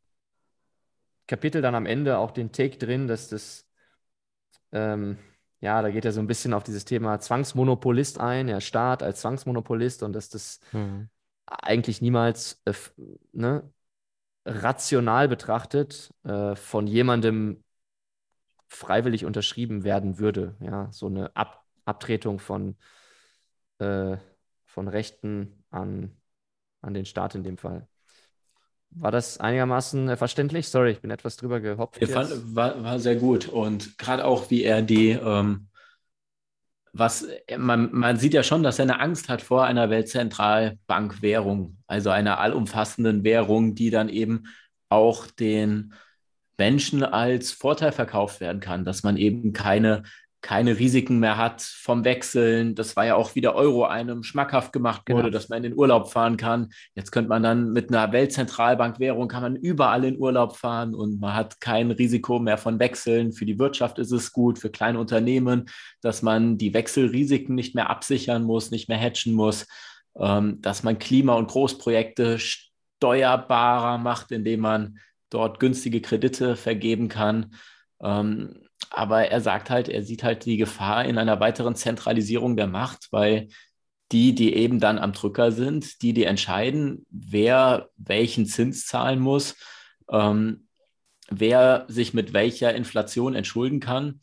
Kapitel 1.27 1.63
dann 1.63 1.75
am 1.75 1.87
Ende 1.87 2.19
auch 2.19 2.31
den 2.31 2.53
Take 2.53 2.79
drin, 2.79 3.07
dass 3.07 3.29
das, 3.29 3.67
ähm, 4.73 5.19
ja, 5.61 5.83
da 5.83 5.91
geht 5.91 6.05
er 6.05 6.13
so 6.13 6.21
ein 6.21 6.27
bisschen 6.27 6.55
auf 6.55 6.65
dieses 6.65 6.85
Thema 6.85 7.21
Zwangsmonopolist 7.21 8.19
ein, 8.19 8.47
der 8.47 8.61
Staat 8.61 9.03
als 9.03 9.21
Zwangsmonopolist 9.21 10.03
und 10.03 10.13
dass 10.13 10.29
das 10.29 10.61
mhm. 10.73 11.09
Eigentlich 11.49 12.01
niemals 12.01 12.61
äh, 12.65 12.75
ne, 13.33 13.71
rational 14.45 15.29
betrachtet 15.29 16.15
äh, 16.25 16.55
von 16.55 16.87
jemandem 16.87 17.63
freiwillig 18.69 19.25
unterschrieben 19.25 19.85
werden 19.85 20.19
würde. 20.19 20.57
Ja, 20.61 20.91
so 20.93 21.07
eine 21.07 21.35
Ab 21.37 21.65
Abtretung 21.85 22.39
von, 22.39 22.77
äh, 23.79 24.19
von 24.67 24.89
Rechten 24.89 25.65
an, 25.71 26.15
an 26.83 26.93
den 26.93 27.07
Staat 27.07 27.35
in 27.35 27.45
dem 27.45 27.57
Fall. 27.57 27.89
War 28.91 29.11
das 29.11 29.39
einigermaßen 29.39 30.11
äh, 30.11 30.17
verständlich? 30.17 30.69
Sorry, 30.69 30.91
ich 30.91 31.01
bin 31.01 31.11
etwas 31.11 31.37
drüber 31.37 31.61
gehopft. 31.61 32.07
Fand, 32.07 32.55
war, 32.55 32.83
war 32.85 32.99
sehr 32.99 33.17
gut 33.17 33.49
und 33.49 33.97
gerade 33.97 34.27
auch, 34.27 34.51
wie 34.51 34.65
er 34.65 34.83
die, 34.83 35.11
ähm, 35.11 35.69
was 36.93 37.27
man, 37.57 37.93
man 37.93 38.17
sieht 38.17 38.35
ja 38.35 38.43
schon, 38.43 38.63
dass 38.63 38.79
er 38.79 38.85
eine 38.85 39.01
Angst 39.01 39.29
hat 39.29 39.43
vor 39.43 39.65
einer 39.65 39.91
Weltzentralbankwährung, 39.91 41.79
also 41.87 42.11
einer 42.11 42.39
allumfassenden 42.41 43.25
Währung, 43.25 43.75
die 43.75 43.91
dann 43.91 44.09
eben 44.09 44.45
auch 44.89 45.27
den 45.27 45.95
Menschen 46.59 47.05
als 47.05 47.53
Vorteil 47.53 47.93
verkauft 47.93 48.41
werden 48.41 48.61
kann, 48.61 48.85
dass 48.85 49.03
man 49.03 49.17
eben 49.17 49.53
keine 49.53 50.03
keine 50.41 50.79
Risiken 50.79 51.19
mehr 51.19 51.37
hat 51.37 51.63
vom 51.63 52.05
Wechseln. 52.05 52.75
Das 52.77 52.95
war 52.97 53.05
ja 53.05 53.17
auch 53.17 53.35
wie 53.35 53.41
der 53.41 53.57
Euro 53.57 53.85
einem 53.85 54.23
schmackhaft 54.23 54.73
gemacht 54.73 55.03
wurde, 55.09 55.23
genau. 55.23 55.31
dass 55.31 55.49
man 55.49 55.59
in 55.59 55.71
den 55.71 55.79
Urlaub 55.79 56.13
fahren 56.13 56.37
kann. 56.37 56.69
Jetzt 56.95 57.11
könnte 57.11 57.29
man 57.29 57.43
dann 57.43 57.73
mit 57.73 57.89
einer 57.89 58.13
Weltzentralbankwährung 58.13 59.27
kann 59.27 59.43
man 59.43 59.57
überall 59.57 60.05
in 60.05 60.19
Urlaub 60.19 60.57
fahren 60.57 60.95
und 60.95 61.21
man 61.21 61.35
hat 61.35 61.61
kein 61.61 61.91
Risiko 61.91 62.39
mehr 62.39 62.57
von 62.57 62.79
Wechseln. 62.79 63.33
Für 63.33 63.47
die 63.47 63.59
Wirtschaft 63.59 63.99
ist 63.99 64.13
es 64.13 64.33
gut, 64.33 64.61
für 64.61 64.71
kleine 64.71 65.01
Unternehmen, 65.01 65.67
dass 66.03 66.23
man 66.23 66.57
die 66.57 66.73
Wechselrisiken 66.73 67.57
nicht 67.57 67.75
mehr 67.75 67.91
absichern 67.91 68.45
muss, 68.45 68.71
nicht 68.71 68.89
mehr 68.89 69.01
hatchen 69.01 69.35
muss, 69.35 69.67
ähm, 70.17 70.63
dass 70.63 70.85
man 70.85 71.01
Klima- 71.01 71.35
und 71.35 71.49
Großprojekte 71.49 72.39
steuerbarer 72.39 73.99
macht, 73.99 74.31
indem 74.31 74.61
man 74.61 74.99
dort 75.31 75.59
günstige 75.59 76.01
Kredite 76.01 76.55
vergeben 76.55 77.09
kann. 77.09 77.55
Ähm, 78.01 78.68
aber 78.91 79.29
er 79.29 79.41
sagt 79.41 79.71
halt, 79.71 79.89
er 79.89 80.03
sieht 80.03 80.23
halt 80.23 80.45
die 80.45 80.57
Gefahr 80.57 81.05
in 81.05 81.19
einer 81.19 81.41
weiteren 81.41 81.75
Zentralisierung 81.75 82.57
der 82.57 82.67
Macht, 82.67 83.09
weil 83.11 83.49
die, 84.13 84.35
die 84.35 84.55
eben 84.55 84.81
dann 84.81 84.99
am 84.99 85.13
Drücker 85.13 85.53
sind, 85.53 86.03
die, 86.03 86.13
die 86.15 86.25
entscheiden, 86.25 87.07
wer 87.11 87.91
welchen 87.97 88.47
Zins 88.47 88.87
zahlen 88.87 89.21
muss, 89.21 89.57
ähm, 90.11 90.69
wer 91.29 91.85
sich 91.89 92.15
mit 92.15 92.33
welcher 92.33 92.75
Inflation 92.75 93.35
entschulden 93.35 93.81
kann. 93.81 94.21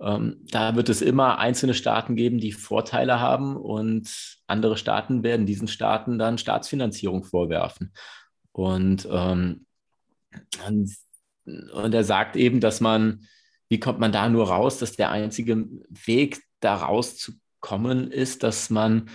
Ähm, 0.00 0.44
da 0.50 0.74
wird 0.74 0.88
es 0.88 1.00
immer 1.00 1.38
einzelne 1.38 1.74
Staaten 1.74 2.14
geben, 2.14 2.38
die 2.38 2.52
Vorteile 2.52 3.20
haben 3.20 3.56
und 3.56 4.38
andere 4.46 4.76
Staaten 4.76 5.22
werden 5.22 5.46
diesen 5.46 5.68
Staaten 5.68 6.18
dann 6.18 6.38
Staatsfinanzierung 6.38 7.24
vorwerfen. 7.24 7.94
Und, 8.52 9.08
ähm, 9.10 9.66
und, 10.66 10.94
und 11.44 11.94
er 11.94 12.04
sagt 12.04 12.36
eben, 12.36 12.60
dass 12.60 12.80
man, 12.80 13.26
wie 13.72 13.80
kommt 13.80 13.98
man 13.98 14.12
da 14.12 14.28
nur 14.28 14.48
raus, 14.48 14.76
dass 14.76 14.96
der 14.96 15.10
einzige 15.10 15.66
Weg, 15.88 16.42
da 16.60 16.74
rauszukommen, 16.76 18.10
ist, 18.10 18.42
dass 18.42 18.68
man 18.68 19.08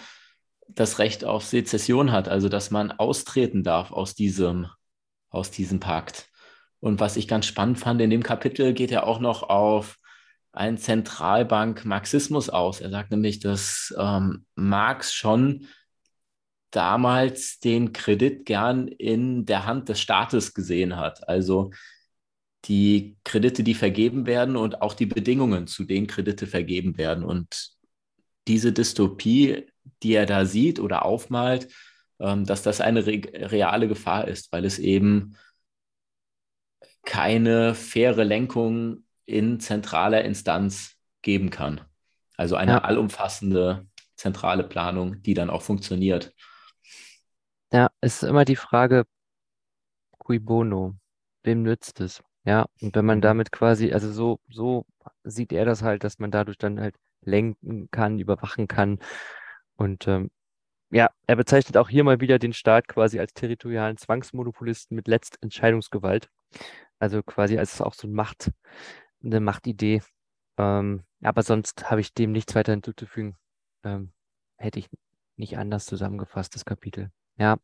das 0.67 0.97
Recht 0.97 1.23
auf 1.23 1.45
Sezession 1.45 2.11
hat, 2.11 2.27
also 2.27 2.49
dass 2.49 2.71
man 2.71 2.91
austreten 2.91 3.61
darf 3.61 3.91
aus 3.91 4.15
diesem, 4.15 4.65
aus 5.29 5.51
diesem 5.51 5.79
Pakt. 5.79 6.31
Und 6.79 6.99
was 6.99 7.17
ich 7.17 7.27
ganz 7.27 7.45
spannend 7.45 7.77
fand, 7.77 8.01
in 8.01 8.09
dem 8.09 8.23
Kapitel 8.23 8.73
geht 8.73 8.91
er 8.91 9.05
auch 9.05 9.19
noch 9.19 9.43
auf 9.43 9.97
einen 10.53 10.79
Zentralbank-Marxismus 10.79 12.49
aus. 12.49 12.81
Er 12.81 12.89
sagt 12.89 13.11
nämlich, 13.11 13.39
dass 13.39 13.93
ähm, 13.95 14.43
Marx 14.55 15.13
schon 15.13 15.67
damals 16.71 17.59
den 17.59 17.93
Kredit 17.93 18.47
gern 18.47 18.87
in 18.87 19.45
der 19.45 19.67
Hand 19.67 19.87
des 19.87 20.01
Staates 20.01 20.55
gesehen 20.55 20.97
hat. 20.97 21.29
Also 21.29 21.69
die 22.67 23.17
Kredite, 23.23 23.63
die 23.63 23.73
vergeben 23.73 24.25
werden 24.25 24.55
und 24.55 24.81
auch 24.81 24.93
die 24.93 25.05
Bedingungen, 25.05 25.67
zu 25.67 25.85
denen 25.85 26.07
Kredite 26.07 26.47
vergeben 26.47 26.97
werden. 26.97 27.23
Und 27.23 27.71
diese 28.47 28.73
Dystopie, 28.73 29.67
die 30.03 30.13
er 30.13 30.25
da 30.25 30.45
sieht 30.45 30.79
oder 30.79 31.05
aufmalt, 31.05 31.69
ähm, 32.19 32.45
dass 32.45 32.63
das 32.63 32.81
eine 32.81 33.05
re 33.05 33.21
reale 33.33 33.87
Gefahr 33.87 34.27
ist, 34.27 34.51
weil 34.51 34.65
es 34.65 34.79
eben 34.79 35.37
keine 37.03 37.73
faire 37.73 38.25
Lenkung 38.25 39.05
in 39.25 39.59
zentraler 39.59 40.25
Instanz 40.25 40.95
geben 41.21 41.49
kann. 41.49 41.81
Also 42.35 42.55
eine 42.55 42.73
ja. 42.73 42.77
allumfassende 42.79 43.87
zentrale 44.15 44.63
Planung, 44.63 45.21
die 45.21 45.33
dann 45.33 45.49
auch 45.49 45.61
funktioniert. 45.61 46.33
Ja, 47.71 47.89
es 48.01 48.23
ist 48.23 48.29
immer 48.29 48.45
die 48.45 48.55
Frage, 48.55 49.05
cui 50.17 50.39
bono, 50.39 50.95
wem 51.43 51.63
nützt 51.63 51.99
es? 51.99 52.21
Ja, 52.47 52.65
und 52.81 52.95
wenn 52.95 53.05
man 53.05 53.19
damit 53.19 53.51
quasi, 53.51 53.91
also 53.91 54.09
so, 54.09 54.39
so 54.49 54.85
sieht 55.25 55.51
er 55.51 55.65
das 55.65 55.81
halt, 55.83 56.05
dass 56.05 56.17
man 56.17 56.31
dadurch 56.31 56.57
dann 56.57 56.79
halt 56.79 56.95
lenken 57.23 57.89
kann, 57.91 58.19
überwachen 58.19 58.69
kann. 58.69 58.99
Und 59.75 60.07
ähm, 60.07 60.31
ja, 60.89 61.09
er 61.27 61.35
bezeichnet 61.35 61.75
auch 61.75 61.89
hier 61.89 62.05
mal 62.05 62.21
wieder 62.21 62.39
den 62.39 62.53
Staat 62.53 62.87
quasi 62.87 63.19
als 63.19 63.33
territorialen 63.33 63.97
Zwangsmonopolisten 63.97 64.95
mit 64.95 65.09
Letztentscheidungsgewalt. 65.09 66.29
Also 66.99 67.21
quasi 67.21 67.57
als 67.57 67.81
auch 67.81 67.93
so 67.93 68.07
ein 68.07 68.13
Macht, 68.13 68.53
eine 69.21 69.41
Machtidee. 69.41 70.01
Ähm, 70.57 71.03
aber 71.21 71.43
sonst 71.43 71.91
habe 71.91 71.99
ich 71.99 72.13
dem 72.13 72.31
nichts 72.31 72.55
weiter 72.55 72.71
hinzuzufügen. 72.71 73.35
Ähm, 73.83 74.13
hätte 74.55 74.79
ich 74.79 74.87
nicht 75.35 75.57
anders 75.57 75.85
zusammengefasst, 75.85 76.55
das 76.55 76.63
Kapitel. 76.63 77.11
Ja. 77.37 77.57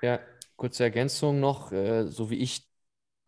Ja, 0.00 0.18
kurze 0.56 0.84
Ergänzung 0.84 1.40
noch, 1.40 1.72
äh, 1.72 2.06
so 2.06 2.30
wie 2.30 2.36
ich, 2.36 2.67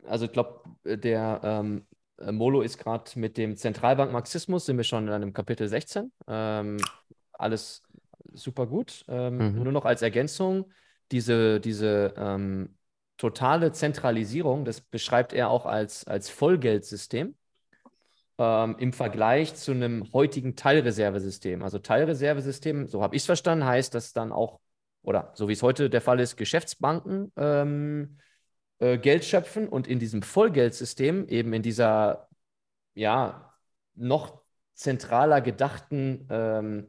also 0.07 0.27
ich 0.27 0.33
glaube, 0.33 0.63
der 0.85 1.41
ähm, 1.43 1.87
äh, 2.19 2.33
Molo 2.33 2.63
ist 2.63 2.79
gerade 2.79 3.11
mit 3.17 3.37
dem 3.37 3.57
Zentralbank-Marxismus, 3.57 4.67
sind 4.67 4.77
wir 4.77 4.85
schon 4.85 5.07
in 5.07 5.13
einem 5.13 5.33
Kapitel 5.33 5.69
16. 5.69 6.13
Ähm, 6.29 6.79
alles 7.33 7.83
super 8.33 8.67
gut. 8.67 9.05
Ähm, 9.09 9.55
mhm. 9.55 9.63
Nur 9.63 9.73
noch 9.73 9.85
als 9.85 10.03
Ergänzung, 10.03 10.71
diese, 11.11 11.61
diese 11.61 12.15
ähm, 12.17 12.77
totale 13.17 13.73
Zentralisierung, 13.73 14.65
das 14.65 14.81
beschreibt 14.81 15.33
er 15.33 15.51
auch 15.51 15.67
als, 15.67 16.07
als 16.07 16.31
Vollgeldsystem 16.31 17.35
ähm, 18.39 18.77
im 18.79 18.93
Vergleich 18.93 19.55
zu 19.55 19.73
einem 19.73 20.11
heutigen 20.13 20.57
Teilreservesystem. 20.57 21.63
Also 21.63 21.79
Teilreservesystem, 21.79 22.87
so 22.87 23.03
habe 23.03 23.17
ich 23.17 23.23
es 23.23 23.27
verstanden, 23.27 23.65
heißt, 23.65 23.95
dass 23.95 24.13
dann 24.13 24.33
auch, 24.33 24.61
oder 25.03 25.33
so 25.35 25.49
wie 25.49 25.53
es 25.53 25.63
heute 25.63 25.91
der 25.91 26.01
Fall 26.01 26.21
ist, 26.21 26.37
Geschäftsbanken 26.37 27.33
ähm, 27.37 28.19
äh, 28.81 28.99
Geld 28.99 29.25
schöpfen 29.25 29.69
und 29.69 29.87
in 29.87 29.99
diesem 29.99 30.23
Vollgeldsystem, 30.23 31.29
eben 31.29 31.53
in 31.53 31.63
dieser, 31.63 32.29
ja, 32.95 33.55
noch 33.95 34.43
zentraler 34.75 35.41
gedachten 35.41 36.27
ähm, 36.31 36.89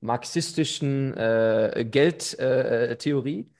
marxistischen 0.00 1.16
äh, 1.16 1.86
Geldtheorie, 1.90 3.50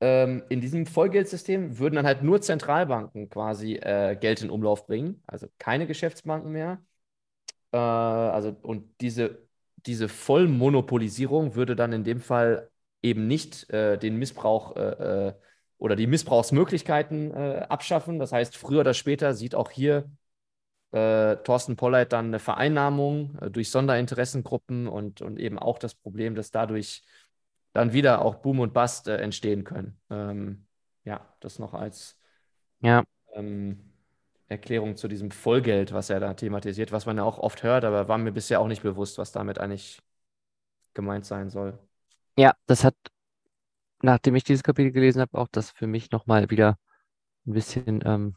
ähm, 0.00 0.42
in 0.50 0.60
diesem 0.60 0.86
Vollgeldsystem 0.86 1.78
würden 1.78 1.96
dann 1.96 2.06
halt 2.06 2.22
nur 2.22 2.40
Zentralbanken 2.42 3.30
quasi 3.30 3.76
äh, 3.76 4.16
Geld 4.20 4.42
in 4.42 4.50
Umlauf 4.50 4.86
bringen, 4.86 5.22
also 5.26 5.48
keine 5.58 5.86
Geschäftsbanken 5.86 6.52
mehr. 6.52 6.84
Äh, 7.72 7.78
also, 7.78 8.50
und 8.62 9.00
diese, 9.00 9.46
diese 9.76 10.08
Vollmonopolisierung 10.08 11.54
würde 11.54 11.76
dann 11.76 11.92
in 11.92 12.04
dem 12.04 12.20
Fall 12.20 12.70
eben 13.02 13.26
nicht 13.26 13.70
äh, 13.70 13.98
den 13.98 14.16
Missbrauch 14.18 14.76
äh, 14.76 15.28
äh, 15.28 15.34
oder 15.78 15.96
die 15.96 16.06
Missbrauchsmöglichkeiten 16.06 17.32
äh, 17.32 17.66
abschaffen. 17.68 18.18
Das 18.18 18.32
heißt, 18.32 18.56
früher 18.56 18.80
oder 18.80 18.94
später 18.94 19.34
sieht 19.34 19.54
auch 19.54 19.70
hier 19.70 20.10
Thorsten 20.92 21.76
Polleit 21.76 22.12
dann 22.12 22.26
eine 22.26 22.38
Vereinnahmung 22.38 23.36
durch 23.50 23.70
Sonderinteressengruppen 23.70 24.86
und, 24.86 25.20
und 25.20 25.38
eben 25.38 25.58
auch 25.58 25.78
das 25.78 25.94
Problem, 25.94 26.34
dass 26.34 26.52
dadurch 26.52 27.02
dann 27.74 27.92
wieder 27.92 28.22
auch 28.22 28.36
Boom 28.36 28.60
und 28.60 28.72
Bust 28.72 29.06
äh, 29.06 29.18
entstehen 29.18 29.64
können. 29.64 30.00
Ähm, 30.08 30.66
ja, 31.04 31.20
das 31.40 31.58
noch 31.58 31.74
als 31.74 32.18
ja. 32.80 33.04
ähm, 33.34 33.92
Erklärung 34.48 34.96
zu 34.96 35.08
diesem 35.08 35.30
Vollgeld, 35.30 35.92
was 35.92 36.08
er 36.08 36.20
da 36.20 36.32
thematisiert, 36.32 36.92
was 36.92 37.04
man 37.04 37.18
ja 37.18 37.24
auch 37.24 37.38
oft 37.38 37.62
hört, 37.62 37.84
aber 37.84 38.08
war 38.08 38.16
mir 38.16 38.32
bisher 38.32 38.60
auch 38.60 38.68
nicht 38.68 38.82
bewusst, 38.82 39.18
was 39.18 39.32
damit 39.32 39.58
eigentlich 39.58 40.00
gemeint 40.94 41.26
sein 41.26 41.50
soll. 41.50 41.78
Ja, 42.38 42.54
das 42.66 42.84
hat, 42.84 42.94
nachdem 44.02 44.34
ich 44.34 44.44
dieses 44.44 44.62
Kapitel 44.62 44.92
gelesen 44.92 45.20
habe, 45.20 45.38
auch 45.38 45.48
das 45.50 45.70
für 45.70 45.86
mich 45.86 46.10
nochmal 46.10 46.50
wieder 46.50 46.78
ein 47.46 47.52
bisschen 47.52 48.02
ähm, 48.04 48.36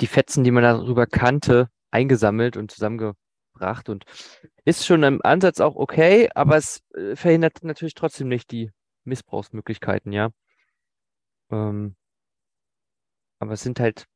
die 0.00 0.06
Fetzen, 0.06 0.44
die 0.44 0.50
man 0.50 0.62
darüber 0.62 1.06
kannte, 1.06 1.70
eingesammelt 1.90 2.56
und 2.56 2.70
zusammenge 2.70 3.14
gebracht 3.52 3.88
und 3.88 4.04
ist 4.64 4.86
schon 4.86 5.02
im 5.02 5.20
Ansatz 5.22 5.60
auch 5.60 5.76
okay, 5.76 6.30
aber 6.34 6.56
es 6.56 6.82
äh, 6.94 7.16
verhindert 7.16 7.62
natürlich 7.62 7.94
trotzdem 7.94 8.28
nicht 8.28 8.50
die 8.50 8.70
Missbrauchsmöglichkeiten, 9.04 10.12
ja. 10.12 10.30
Ähm, 11.50 11.96
aber 13.38 13.52
es 13.52 13.62
sind 13.62 13.80
halt, 13.80 14.06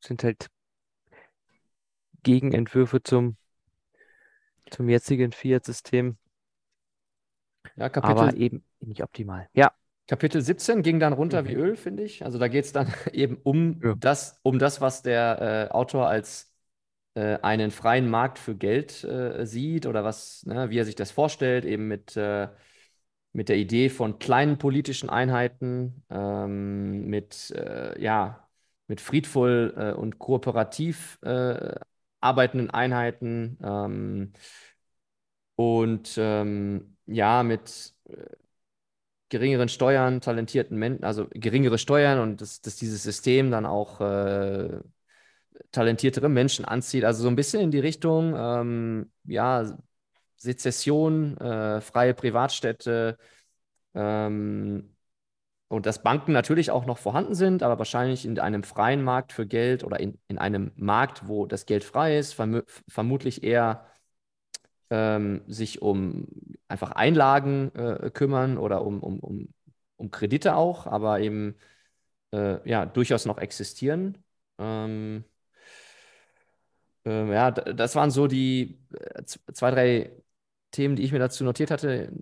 sind 0.00 0.24
halt 0.24 0.48
Gegenentwürfe 2.22 3.02
zum, 3.02 3.36
zum 4.70 4.88
jetzigen 4.88 5.32
Fiat-System. 5.32 6.18
Ja, 7.76 7.88
Kapitel, 7.88 8.18
aber 8.18 8.36
eben 8.36 8.64
nicht 8.80 9.02
optimal. 9.02 9.48
Ja. 9.54 9.72
Kapitel 10.08 10.40
17 10.40 10.82
ging 10.82 11.00
dann 11.00 11.12
runter 11.12 11.42
mhm. 11.42 11.48
wie 11.48 11.54
Öl, 11.54 11.76
finde 11.76 12.02
ich. 12.02 12.24
Also 12.24 12.38
da 12.38 12.48
geht 12.48 12.64
es 12.64 12.72
dann 12.72 12.92
eben 13.12 13.38
um 13.42 13.80
ja. 13.82 13.94
das, 13.98 14.40
um 14.42 14.58
das, 14.58 14.80
was 14.80 15.02
der 15.02 15.68
äh, 15.70 15.72
Autor 15.72 16.08
als 16.08 16.50
äh, 17.14 17.38
einen 17.42 17.70
freien 17.70 18.08
Markt 18.08 18.38
für 18.38 18.54
Geld 18.56 19.04
äh, 19.04 19.44
sieht 19.44 19.86
oder 19.86 20.04
was, 20.04 20.44
ne, 20.46 20.70
wie 20.70 20.78
er 20.78 20.86
sich 20.86 20.94
das 20.94 21.10
vorstellt, 21.10 21.66
eben 21.66 21.88
mit, 21.88 22.16
äh, 22.16 22.48
mit 23.32 23.50
der 23.50 23.56
Idee 23.58 23.90
von 23.90 24.18
kleinen 24.18 24.56
politischen 24.56 25.10
Einheiten, 25.10 26.04
ähm, 26.08 27.06
mit, 27.06 27.50
äh, 27.50 28.00
ja, 28.00 28.48
mit 28.86 29.02
friedvoll 29.02 29.74
äh, 29.76 29.92
und 29.92 30.18
kooperativ 30.18 31.18
arbeitenden 32.20 32.70
Einheiten 32.70 33.58
ähm, 33.62 34.32
und 35.56 36.14
ähm, 36.18 36.96
ja, 37.06 37.42
mit 37.42 37.94
geringeren 39.28 39.68
Steuern, 39.68 40.20
talentierten 40.20 40.78
Menschen, 40.78 41.04
also 41.04 41.26
geringere 41.30 41.78
Steuern 41.78 42.18
und 42.20 42.40
dass, 42.40 42.60
dass 42.60 42.76
dieses 42.76 43.02
System 43.02 43.50
dann 43.50 43.66
auch 43.66 44.00
äh, 44.00 44.80
talentiertere 45.72 46.28
Menschen 46.28 46.64
anzieht. 46.64 47.04
Also 47.04 47.22
so 47.22 47.28
ein 47.28 47.36
bisschen 47.36 47.60
in 47.62 47.70
die 47.70 47.78
Richtung, 47.80 48.34
ähm, 48.36 49.10
ja, 49.24 49.78
Sezession, 50.36 51.36
äh, 51.38 51.80
freie 51.80 52.14
Privatstädte 52.14 53.18
ähm, 53.94 54.94
und 55.68 55.86
dass 55.86 56.02
Banken 56.02 56.32
natürlich 56.32 56.70
auch 56.70 56.86
noch 56.86 56.98
vorhanden 56.98 57.34
sind, 57.34 57.62
aber 57.62 57.78
wahrscheinlich 57.78 58.24
in 58.24 58.38
einem 58.38 58.62
freien 58.62 59.02
Markt 59.02 59.32
für 59.32 59.46
Geld 59.46 59.84
oder 59.84 60.00
in, 60.00 60.18
in 60.28 60.38
einem 60.38 60.72
Markt, 60.76 61.28
wo 61.28 61.46
das 61.46 61.66
Geld 61.66 61.84
frei 61.84 62.18
ist, 62.18 62.34
verm 62.34 62.62
vermutlich 62.88 63.42
eher 63.42 63.86
ähm, 64.90 65.42
sich 65.46 65.82
um 65.82 66.26
einfach 66.68 66.92
Einlagen 66.92 67.74
äh, 67.74 68.10
kümmern 68.12 68.58
oder 68.58 68.84
um, 68.84 69.02
um, 69.02 69.20
um, 69.20 69.48
um 69.96 70.10
Kredite 70.10 70.54
auch, 70.56 70.86
aber 70.86 71.20
eben 71.20 71.56
äh, 72.32 72.68
ja 72.68 72.86
durchaus 72.86 73.24
noch 73.24 73.38
existieren. 73.38 74.18
Ähm, 74.58 75.24
ähm, 77.04 77.32
ja, 77.32 77.50
das 77.50 77.94
waren 77.96 78.10
so 78.10 78.26
die 78.26 78.78
äh, 78.92 79.24
zwei, 79.24 79.70
drei 79.70 80.12
Themen, 80.70 80.96
die 80.96 81.02
ich 81.02 81.12
mir 81.12 81.18
dazu 81.18 81.44
notiert 81.44 81.70
hatte. 81.70 82.12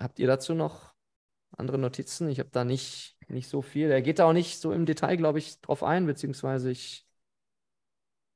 Habt 0.00 0.18
ihr 0.18 0.28
dazu 0.28 0.54
noch 0.54 0.94
andere 1.56 1.78
Notizen? 1.78 2.28
Ich 2.28 2.38
habe 2.38 2.50
da 2.52 2.64
nicht, 2.64 3.16
nicht 3.28 3.48
so 3.48 3.62
viel. 3.62 3.90
Er 3.90 4.02
geht 4.02 4.20
da 4.20 4.26
auch 4.26 4.32
nicht 4.32 4.60
so 4.60 4.72
im 4.72 4.86
Detail, 4.86 5.16
glaube 5.16 5.38
ich, 5.38 5.60
drauf 5.60 5.82
ein, 5.82 6.06
beziehungsweise 6.06 6.70
ich. 6.70 7.04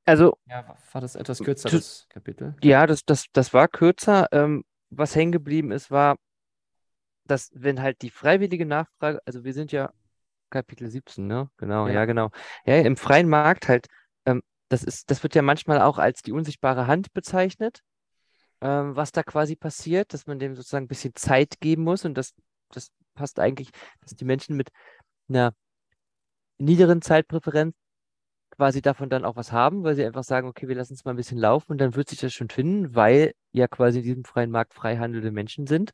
Also, 0.05 0.37
ja, 0.47 0.75
war 0.91 0.99
das 0.99 1.15
etwas 1.15 1.39
kürzeres 1.39 2.07
Kapitel? 2.09 2.55
Ja, 2.61 2.85
das, 2.85 3.05
das, 3.05 3.27
das 3.31 3.53
war 3.53 3.69
kürzer. 3.69 4.27
Ähm, 4.33 4.65
was 4.97 5.15
hängen 5.15 5.31
geblieben 5.31 5.71
ist, 5.71 5.91
war, 5.91 6.17
dass 7.25 7.51
wenn 7.53 7.81
halt 7.81 8.01
die 8.01 8.09
freiwillige 8.09 8.65
Nachfrage, 8.65 9.19
also 9.25 9.43
wir 9.43 9.53
sind 9.53 9.71
ja 9.71 9.91
Kapitel 10.49 10.89
17, 10.89 11.25
ne? 11.25 11.49
Genau, 11.57 11.87
ja, 11.87 11.93
ja 11.93 12.05
genau. 12.05 12.29
Ja, 12.65 12.77
im 12.77 12.97
freien 12.97 13.27
Markt 13.29 13.67
halt, 13.67 13.87
ähm, 14.25 14.43
das 14.69 14.83
ist, 14.83 15.09
das 15.09 15.23
wird 15.23 15.35
ja 15.35 15.41
manchmal 15.41 15.81
auch 15.81 15.97
als 15.97 16.21
die 16.21 16.31
unsichtbare 16.31 16.87
Hand 16.87 17.13
bezeichnet, 17.13 17.81
ähm, 18.61 18.95
was 18.95 19.11
da 19.11 19.23
quasi 19.23 19.55
passiert, 19.55 20.13
dass 20.13 20.27
man 20.27 20.39
dem 20.39 20.55
sozusagen 20.55 20.85
ein 20.85 20.89
bisschen 20.89 21.15
Zeit 21.15 21.59
geben 21.59 21.83
muss 21.83 22.05
und 22.05 22.15
das, 22.15 22.33
das 22.69 22.91
passt 23.15 23.39
eigentlich, 23.39 23.69
dass 24.01 24.15
die 24.15 24.25
Menschen 24.25 24.55
mit 24.55 24.69
einer 25.29 25.53
niederen 26.57 27.01
Zeitpräferenz 27.01 27.75
quasi 28.55 28.81
davon 28.81 29.09
dann 29.09 29.25
auch 29.25 29.35
was 29.35 29.51
haben, 29.51 29.83
weil 29.83 29.95
sie 29.95 30.05
einfach 30.05 30.23
sagen, 30.23 30.47
okay, 30.47 30.67
wir 30.67 30.75
lassen 30.75 30.93
es 30.93 31.05
mal 31.05 31.11
ein 31.11 31.17
bisschen 31.17 31.39
laufen 31.39 31.71
und 31.71 31.79
dann 31.79 31.95
wird 31.95 32.09
sich 32.09 32.19
das 32.19 32.33
schon 32.33 32.49
finden, 32.49 32.93
weil 32.95 33.33
ja 33.51 33.67
quasi 33.67 33.99
in 33.99 34.03
diesem 34.03 34.25
freien 34.25 34.51
Markt 34.51 34.73
frei 34.73 34.97
handelnde 34.97 35.31
Menschen 35.31 35.65
sind, 35.67 35.91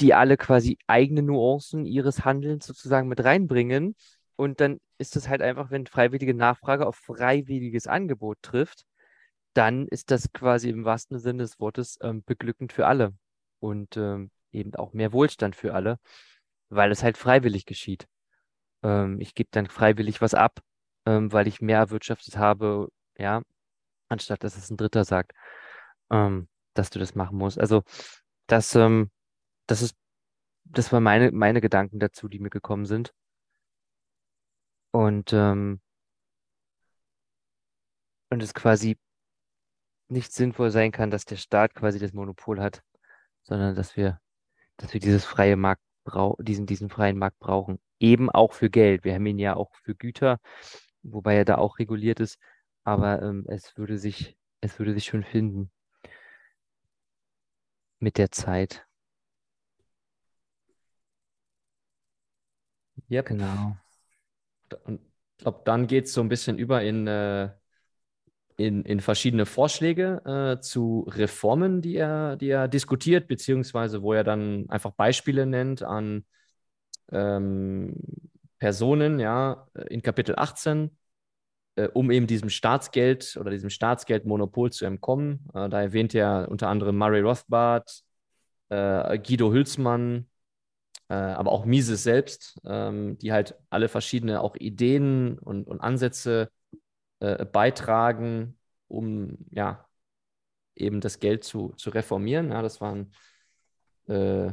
die 0.00 0.14
alle 0.14 0.36
quasi 0.36 0.78
eigene 0.86 1.22
Nuancen 1.22 1.86
ihres 1.86 2.24
Handelns 2.24 2.66
sozusagen 2.66 3.08
mit 3.08 3.22
reinbringen. 3.22 3.94
Und 4.36 4.60
dann 4.60 4.80
ist 4.98 5.16
es 5.16 5.28
halt 5.28 5.42
einfach, 5.42 5.70
wenn 5.70 5.86
freiwillige 5.86 6.34
Nachfrage 6.34 6.86
auf 6.86 6.96
freiwilliges 6.96 7.86
Angebot 7.86 8.38
trifft, 8.42 8.84
dann 9.54 9.86
ist 9.88 10.10
das 10.10 10.32
quasi 10.32 10.70
im 10.70 10.84
wahrsten 10.84 11.18
Sinne 11.18 11.42
des 11.42 11.60
Wortes 11.60 11.98
ähm, 12.02 12.22
beglückend 12.24 12.72
für 12.72 12.86
alle 12.86 13.12
und 13.60 13.96
ähm, 13.96 14.30
eben 14.52 14.74
auch 14.74 14.92
mehr 14.94 15.12
Wohlstand 15.12 15.54
für 15.54 15.74
alle, 15.74 15.98
weil 16.70 16.90
es 16.90 17.02
halt 17.02 17.16
freiwillig 17.18 17.66
geschieht. 17.66 18.06
Ähm, 18.82 19.20
ich 19.20 19.34
gebe 19.34 19.50
dann 19.52 19.66
freiwillig 19.66 20.20
was 20.20 20.34
ab 20.34 20.60
ähm, 21.06 21.32
weil 21.32 21.46
ich 21.48 21.60
mehr 21.60 21.78
erwirtschaftet 21.78 22.36
habe, 22.36 22.88
ja, 23.18 23.42
anstatt 24.08 24.44
dass 24.44 24.56
es 24.56 24.70
ein 24.70 24.76
Dritter 24.76 25.04
sagt, 25.04 25.32
ähm, 26.10 26.48
dass 26.74 26.90
du 26.90 26.98
das 26.98 27.14
machen 27.14 27.38
musst. 27.38 27.58
Also 27.58 27.82
das, 28.46 28.74
ähm, 28.74 29.10
das 29.66 29.82
ist, 29.82 29.96
das 30.64 30.92
waren 30.92 31.02
meine, 31.02 31.32
meine 31.32 31.60
Gedanken 31.60 32.00
dazu, 32.00 32.28
die 32.28 32.38
mir 32.40 32.50
gekommen 32.50 32.86
sind. 32.86 33.12
Und, 34.92 35.32
ähm, 35.32 35.80
und 38.30 38.42
es 38.42 38.54
quasi 38.54 38.98
nicht 40.08 40.32
sinnvoll 40.32 40.70
sein 40.70 40.92
kann, 40.92 41.10
dass 41.10 41.24
der 41.24 41.36
Staat 41.36 41.74
quasi 41.74 41.98
das 41.98 42.12
Monopol 42.12 42.60
hat, 42.60 42.82
sondern 43.42 43.74
dass 43.76 43.96
wir, 43.96 44.20
dass 44.76 44.92
wir 44.92 45.00
dieses 45.00 45.24
freie 45.24 45.56
Markt 45.56 45.82
diesen, 46.40 46.66
diesen 46.66 46.88
freien 46.88 47.18
Markt 47.18 47.38
brauchen. 47.38 47.78
Eben 48.00 48.30
auch 48.30 48.52
für 48.52 48.70
Geld. 48.70 49.04
Wir 49.04 49.14
haben 49.14 49.26
ihn 49.26 49.38
ja 49.38 49.54
auch 49.54 49.74
für 49.76 49.94
Güter 49.94 50.38
wobei 51.02 51.36
er 51.36 51.44
da 51.44 51.58
auch 51.58 51.78
reguliert 51.78 52.20
ist, 52.20 52.38
aber 52.84 53.22
ähm, 53.22 53.44
es 53.48 53.76
würde 53.76 53.98
sich, 53.98 54.36
es 54.60 54.78
würde 54.78 54.94
sich 54.94 55.06
schon 55.06 55.24
finden 55.24 55.70
mit 57.98 58.18
der 58.18 58.30
Zeit. 58.30 58.86
Ja, 63.08 63.22
genau. 63.22 63.76
Und 64.84 65.00
ich 65.36 65.42
glaube, 65.42 65.62
dann 65.64 65.86
geht 65.86 66.04
es 66.04 66.12
so 66.12 66.20
ein 66.20 66.28
bisschen 66.28 66.58
über 66.58 66.82
in, 66.82 67.06
äh, 67.06 67.50
in, 68.56 68.84
in 68.84 69.00
verschiedene 69.00 69.46
Vorschläge 69.46 70.22
äh, 70.58 70.60
zu 70.60 71.06
Reformen, 71.08 71.80
die 71.82 71.96
er, 71.96 72.36
die 72.36 72.50
er 72.50 72.68
diskutiert, 72.68 73.26
beziehungsweise 73.26 74.02
wo 74.02 74.12
er 74.12 74.24
dann 74.24 74.68
einfach 74.68 74.92
Beispiele 74.92 75.46
nennt 75.46 75.82
an 75.82 76.24
ähm, 77.10 77.94
Personen, 78.60 79.18
ja, 79.18 79.66
in 79.88 80.02
Kapitel 80.02 80.36
18, 80.36 80.96
äh, 81.74 81.88
um 81.88 82.10
eben 82.12 82.28
diesem 82.28 82.50
Staatsgeld 82.50 83.36
oder 83.40 83.50
diesem 83.50 83.70
Staatsgeldmonopol 83.70 84.70
zu 84.70 84.84
entkommen. 84.84 85.48
Äh, 85.54 85.68
da 85.68 85.82
erwähnt 85.82 86.14
er 86.14 86.48
unter 86.48 86.68
anderem 86.68 86.96
Murray 86.96 87.20
Rothbard, 87.22 88.02
äh, 88.68 89.18
Guido 89.18 89.50
Hülsmann, 89.52 90.28
äh, 91.08 91.14
aber 91.14 91.50
auch 91.50 91.64
Mises 91.64 92.02
selbst, 92.04 92.60
ähm, 92.64 93.18
die 93.18 93.32
halt 93.32 93.56
alle 93.70 93.88
verschiedene 93.88 94.40
auch 94.42 94.54
Ideen 94.56 95.38
und, 95.38 95.66
und 95.66 95.80
Ansätze 95.80 96.50
äh, 97.20 97.44
beitragen, 97.44 98.58
um 98.88 99.38
ja 99.50 99.86
eben 100.76 101.00
das 101.00 101.18
Geld 101.18 101.44
zu, 101.44 101.72
zu 101.76 101.90
reformieren. 101.90 102.50
Ja, 102.50 102.62
das 102.62 102.80
waren 102.80 103.12
äh, 104.08 104.52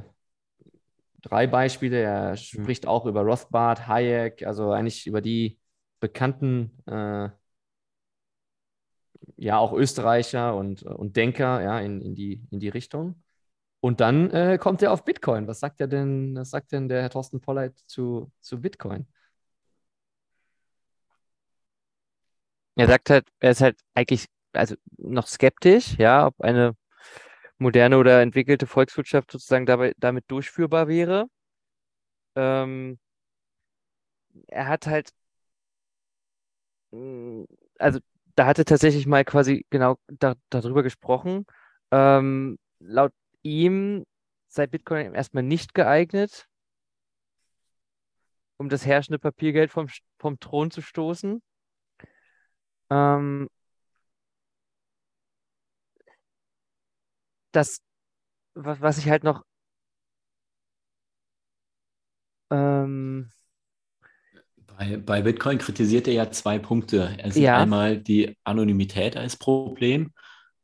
drei 1.27 1.47
Beispiele. 1.47 1.97
Er 2.01 2.31
mhm. 2.31 2.35
spricht 2.37 2.87
auch 2.87 3.05
über 3.05 3.21
Rothbard, 3.21 3.87
Hayek, 3.87 4.45
also 4.45 4.71
eigentlich 4.71 5.07
über 5.07 5.21
die 5.21 5.59
bekannten, 5.99 6.71
äh, 6.87 7.29
ja, 9.37 9.57
auch 9.57 9.73
Österreicher 9.73 10.55
und, 10.55 10.83
und 10.83 11.15
Denker 11.15 11.61
ja, 11.61 11.79
in, 11.79 12.01
in, 12.01 12.15
die, 12.15 12.43
in 12.51 12.59
die 12.59 12.69
Richtung. 12.69 13.21
Und 13.79 14.01
dann 14.01 14.31
äh, 14.31 14.57
kommt 14.59 14.81
er 14.81 14.91
auf 14.91 15.05
Bitcoin. 15.05 15.47
Was 15.47 15.59
sagt 15.59 15.79
er 15.81 15.87
denn, 15.87 16.35
was 16.35 16.49
sagt 16.49 16.71
denn 16.71 16.89
der 16.89 17.01
Herr 17.03 17.09
Thorsten 17.09 17.41
Polleit 17.41 17.77
zu, 17.85 18.31
zu 18.41 18.59
Bitcoin? 18.61 19.07
Er 22.75 22.87
sagt 22.87 23.09
halt, 23.09 23.27
er 23.39 23.51
ist 23.51 23.61
halt 23.61 23.79
eigentlich 23.95 24.27
also 24.53 24.75
noch 24.97 25.27
skeptisch, 25.27 25.97
ja, 25.97 26.27
ob 26.27 26.39
eine 26.41 26.75
moderne 27.59 27.97
oder 27.97 28.21
entwickelte 28.21 28.67
Volkswirtschaft 28.67 29.31
sozusagen 29.31 29.65
dabei, 29.65 29.93
damit 29.97 30.25
durchführbar 30.29 30.87
wäre. 30.87 31.27
Ähm, 32.35 32.97
er 34.47 34.67
hat 34.67 34.87
halt, 34.87 35.11
mm, 36.91 37.43
also 37.79 37.99
da 38.35 38.45
hatte 38.45 38.65
tatsächlich 38.65 39.07
mal 39.07 39.25
quasi 39.25 39.65
genau 39.69 39.97
da, 40.07 40.35
darüber 40.49 40.83
gesprochen. 40.83 41.45
Ähm, 41.91 42.57
laut 42.79 43.13
ihm 43.43 44.05
sei 44.47 44.67
Bitcoin 44.67 45.13
erstmal 45.13 45.43
nicht 45.43 45.73
geeignet, 45.73 46.47
um 48.57 48.69
das 48.69 48.85
herrschende 48.85 49.19
Papiergeld 49.19 49.71
vom, 49.71 49.87
vom 50.19 50.39
Thron 50.39 50.69
zu 50.71 50.81
stoßen. 50.81 51.41
Ähm, 52.89 53.49
das, 57.51 57.79
was, 58.53 58.81
was 58.81 58.97
ich 58.97 59.09
halt 59.09 59.23
noch 59.23 59.43
ähm, 62.51 63.29
bei, 64.77 64.97
bei 64.97 65.21
Bitcoin 65.21 65.57
kritisiert 65.57 66.07
er 66.07 66.13
ja 66.13 66.31
zwei 66.31 66.59
Punkte. 66.59 67.15
Er 67.17 67.31
sieht 67.31 67.43
ja. 67.43 67.57
einmal 67.57 67.97
die 67.97 68.37
Anonymität 68.43 69.17
als 69.17 69.35
Problem, 69.35 70.11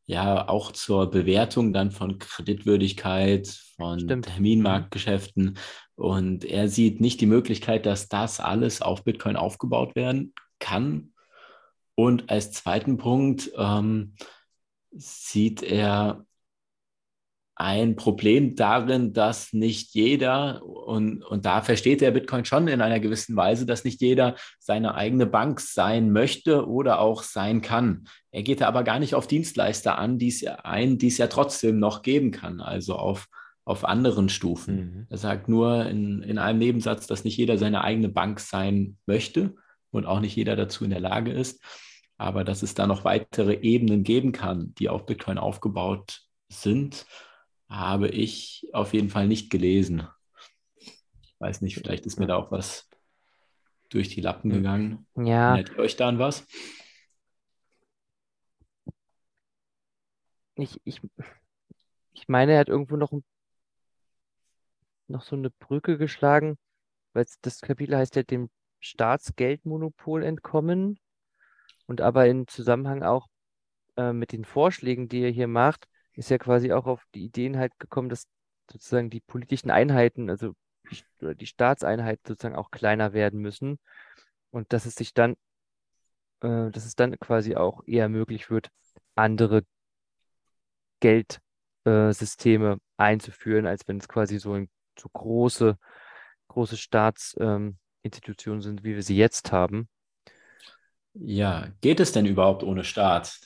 ja, 0.05 0.47
auch 0.47 0.71
zur 0.71 1.09
Bewertung 1.09 1.73
dann 1.73 1.91
von 1.91 2.19
Kreditwürdigkeit, 2.19 3.47
von 3.75 3.99
Stimmt. 3.99 4.25
Terminmarktgeschäften. 4.25 5.57
Und 5.95 6.45
er 6.45 6.67
sieht 6.67 7.01
nicht 7.01 7.21
die 7.21 7.25
Möglichkeit, 7.25 7.85
dass 7.85 8.09
das 8.09 8.39
alles 8.39 8.81
auf 8.81 9.03
Bitcoin 9.03 9.35
aufgebaut 9.35 9.95
werden 9.95 10.33
kann. 10.59 11.13
Und 11.95 12.29
als 12.29 12.51
zweiten 12.51 12.97
Punkt 12.97 13.51
ähm, 13.57 14.15
sieht 14.91 15.63
er 15.63 16.25
ein 17.55 17.95
Problem 17.95 18.55
darin, 18.55 19.13
dass 19.13 19.53
nicht 19.53 19.93
jeder, 19.93 20.63
und, 20.65 21.23
und 21.23 21.45
da 21.45 21.61
versteht 21.61 22.01
der 22.01 22.11
Bitcoin 22.11 22.45
schon 22.45 22.67
in 22.67 22.81
einer 22.81 22.99
gewissen 22.99 23.35
Weise, 23.35 23.65
dass 23.65 23.83
nicht 23.83 24.01
jeder 24.01 24.35
seine 24.59 24.95
eigene 24.95 25.27
Bank 25.27 25.59
sein 25.59 26.11
möchte 26.11 26.67
oder 26.67 26.99
auch 26.99 27.21
sein 27.21 27.61
kann. 27.61 28.07
Er 28.31 28.41
geht 28.41 28.61
da 28.61 28.67
aber 28.67 28.83
gar 28.83 28.99
nicht 28.99 29.13
auf 29.13 29.27
Dienstleister 29.27 29.99
an, 29.99 30.17
die 30.17 30.29
es 30.29 30.43
ein, 30.45 30.97
die 30.97 31.07
es 31.07 31.19
ja 31.19 31.27
trotzdem 31.27 31.77
noch 31.77 32.01
geben 32.01 32.31
kann, 32.31 32.59
also 32.59 32.95
auf, 32.95 33.27
auf 33.65 33.85
anderen 33.85 34.29
Stufen. 34.29 34.75
Mhm. 34.75 35.07
Er 35.09 35.17
sagt 35.17 35.47
nur 35.47 35.85
in, 35.85 36.23
in 36.23 36.39
einem 36.39 36.57
Nebensatz, 36.57 37.05
dass 37.05 37.23
nicht 37.23 37.37
jeder 37.37 37.59
seine 37.59 37.83
eigene 37.83 38.09
Bank 38.09 38.39
sein 38.39 38.97
möchte 39.05 39.53
und 39.91 40.07
auch 40.07 40.21
nicht 40.21 40.35
jeder 40.35 40.55
dazu 40.55 40.85
in 40.85 40.89
der 40.89 40.99
Lage 40.99 41.31
ist, 41.31 41.63
aber 42.17 42.43
dass 42.43 42.63
es 42.63 42.73
da 42.73 42.87
noch 42.87 43.05
weitere 43.05 43.53
Ebenen 43.61 44.03
geben 44.03 44.31
kann, 44.31 44.73
die 44.79 44.89
auf 44.89 45.05
Bitcoin 45.05 45.37
aufgebaut 45.37 46.21
sind 46.49 47.05
habe 47.73 48.07
ich 48.07 48.67
auf 48.71 48.93
jeden 48.93 49.09
Fall 49.09 49.27
nicht 49.27 49.49
gelesen. 49.49 50.07
Ich 50.75 51.35
weiß 51.39 51.61
nicht, 51.61 51.75
vielleicht 51.75 52.05
ist 52.05 52.19
mir 52.19 52.27
da 52.27 52.35
auch 52.35 52.51
was 52.51 52.87
durch 53.89 54.09
die 54.09 54.21
Lappen 54.21 54.51
hm. 54.51 54.57
gegangen. 54.57 55.07
Ja. 55.15 55.55
Erinnert 55.55 55.71
ihr 55.71 55.79
euch 55.79 55.95
da 55.95 56.07
an 56.07 56.19
was? 56.19 56.45
Ich, 60.55 60.79
ich, 60.83 61.01
ich 62.13 62.27
meine, 62.27 62.53
er 62.53 62.59
hat 62.59 62.69
irgendwo 62.69 62.95
noch, 62.95 63.11
noch 65.07 65.23
so 65.23 65.35
eine 65.35 65.49
Brücke 65.49 65.97
geschlagen, 65.97 66.57
weil 67.13 67.25
das 67.41 67.61
Kapitel 67.61 67.97
heißt 67.97 68.15
ja 68.15 68.23
dem 68.23 68.51
Staatsgeldmonopol 68.79 70.23
entkommen 70.23 70.99
und 71.87 72.01
aber 72.01 72.27
in 72.27 72.47
Zusammenhang 72.47 73.01
auch 73.01 73.27
äh, 73.97 74.13
mit 74.13 74.31
den 74.31 74.45
Vorschlägen, 74.45 75.09
die 75.09 75.21
er 75.21 75.31
hier 75.31 75.47
macht, 75.47 75.87
ist 76.15 76.29
ja 76.29 76.37
quasi 76.37 76.71
auch 76.71 76.85
auf 76.85 77.03
die 77.13 77.25
Ideen 77.25 77.57
halt 77.57 77.77
gekommen, 77.79 78.09
dass 78.09 78.27
sozusagen 78.71 79.09
die 79.09 79.21
politischen 79.21 79.71
Einheiten, 79.71 80.29
also 80.29 80.53
die 81.21 81.47
Staatseinheiten 81.47 82.23
sozusagen 82.27 82.55
auch 82.55 82.71
kleiner 82.71 83.13
werden 83.13 83.39
müssen 83.39 83.79
und 84.51 84.71
dass 84.73 84.85
es 84.85 84.95
sich 84.95 85.13
dann, 85.13 85.33
äh, 86.41 86.69
dass 86.71 86.85
es 86.85 86.95
dann 86.95 87.17
quasi 87.19 87.55
auch 87.55 87.81
eher 87.87 88.09
möglich 88.09 88.49
wird, 88.49 88.69
andere 89.15 89.63
Geldsysteme 90.99 92.73
äh, 92.73 92.77
einzuführen, 92.97 93.65
als 93.65 93.87
wenn 93.87 93.97
es 93.97 94.07
quasi 94.07 94.39
so, 94.39 94.53
ein, 94.53 94.69
so 94.97 95.09
große, 95.09 95.77
große 96.47 96.77
Staatsinstitutionen 96.77 98.59
ähm, 98.59 98.61
sind, 98.61 98.83
wie 98.83 98.95
wir 98.95 99.03
sie 99.03 99.17
jetzt 99.17 99.51
haben. 99.51 99.89
Ja, 101.13 101.67
geht 101.81 101.99
es 101.99 102.11
denn 102.11 102.25
überhaupt 102.25 102.63
ohne 102.63 102.83
Staat? 102.83 103.39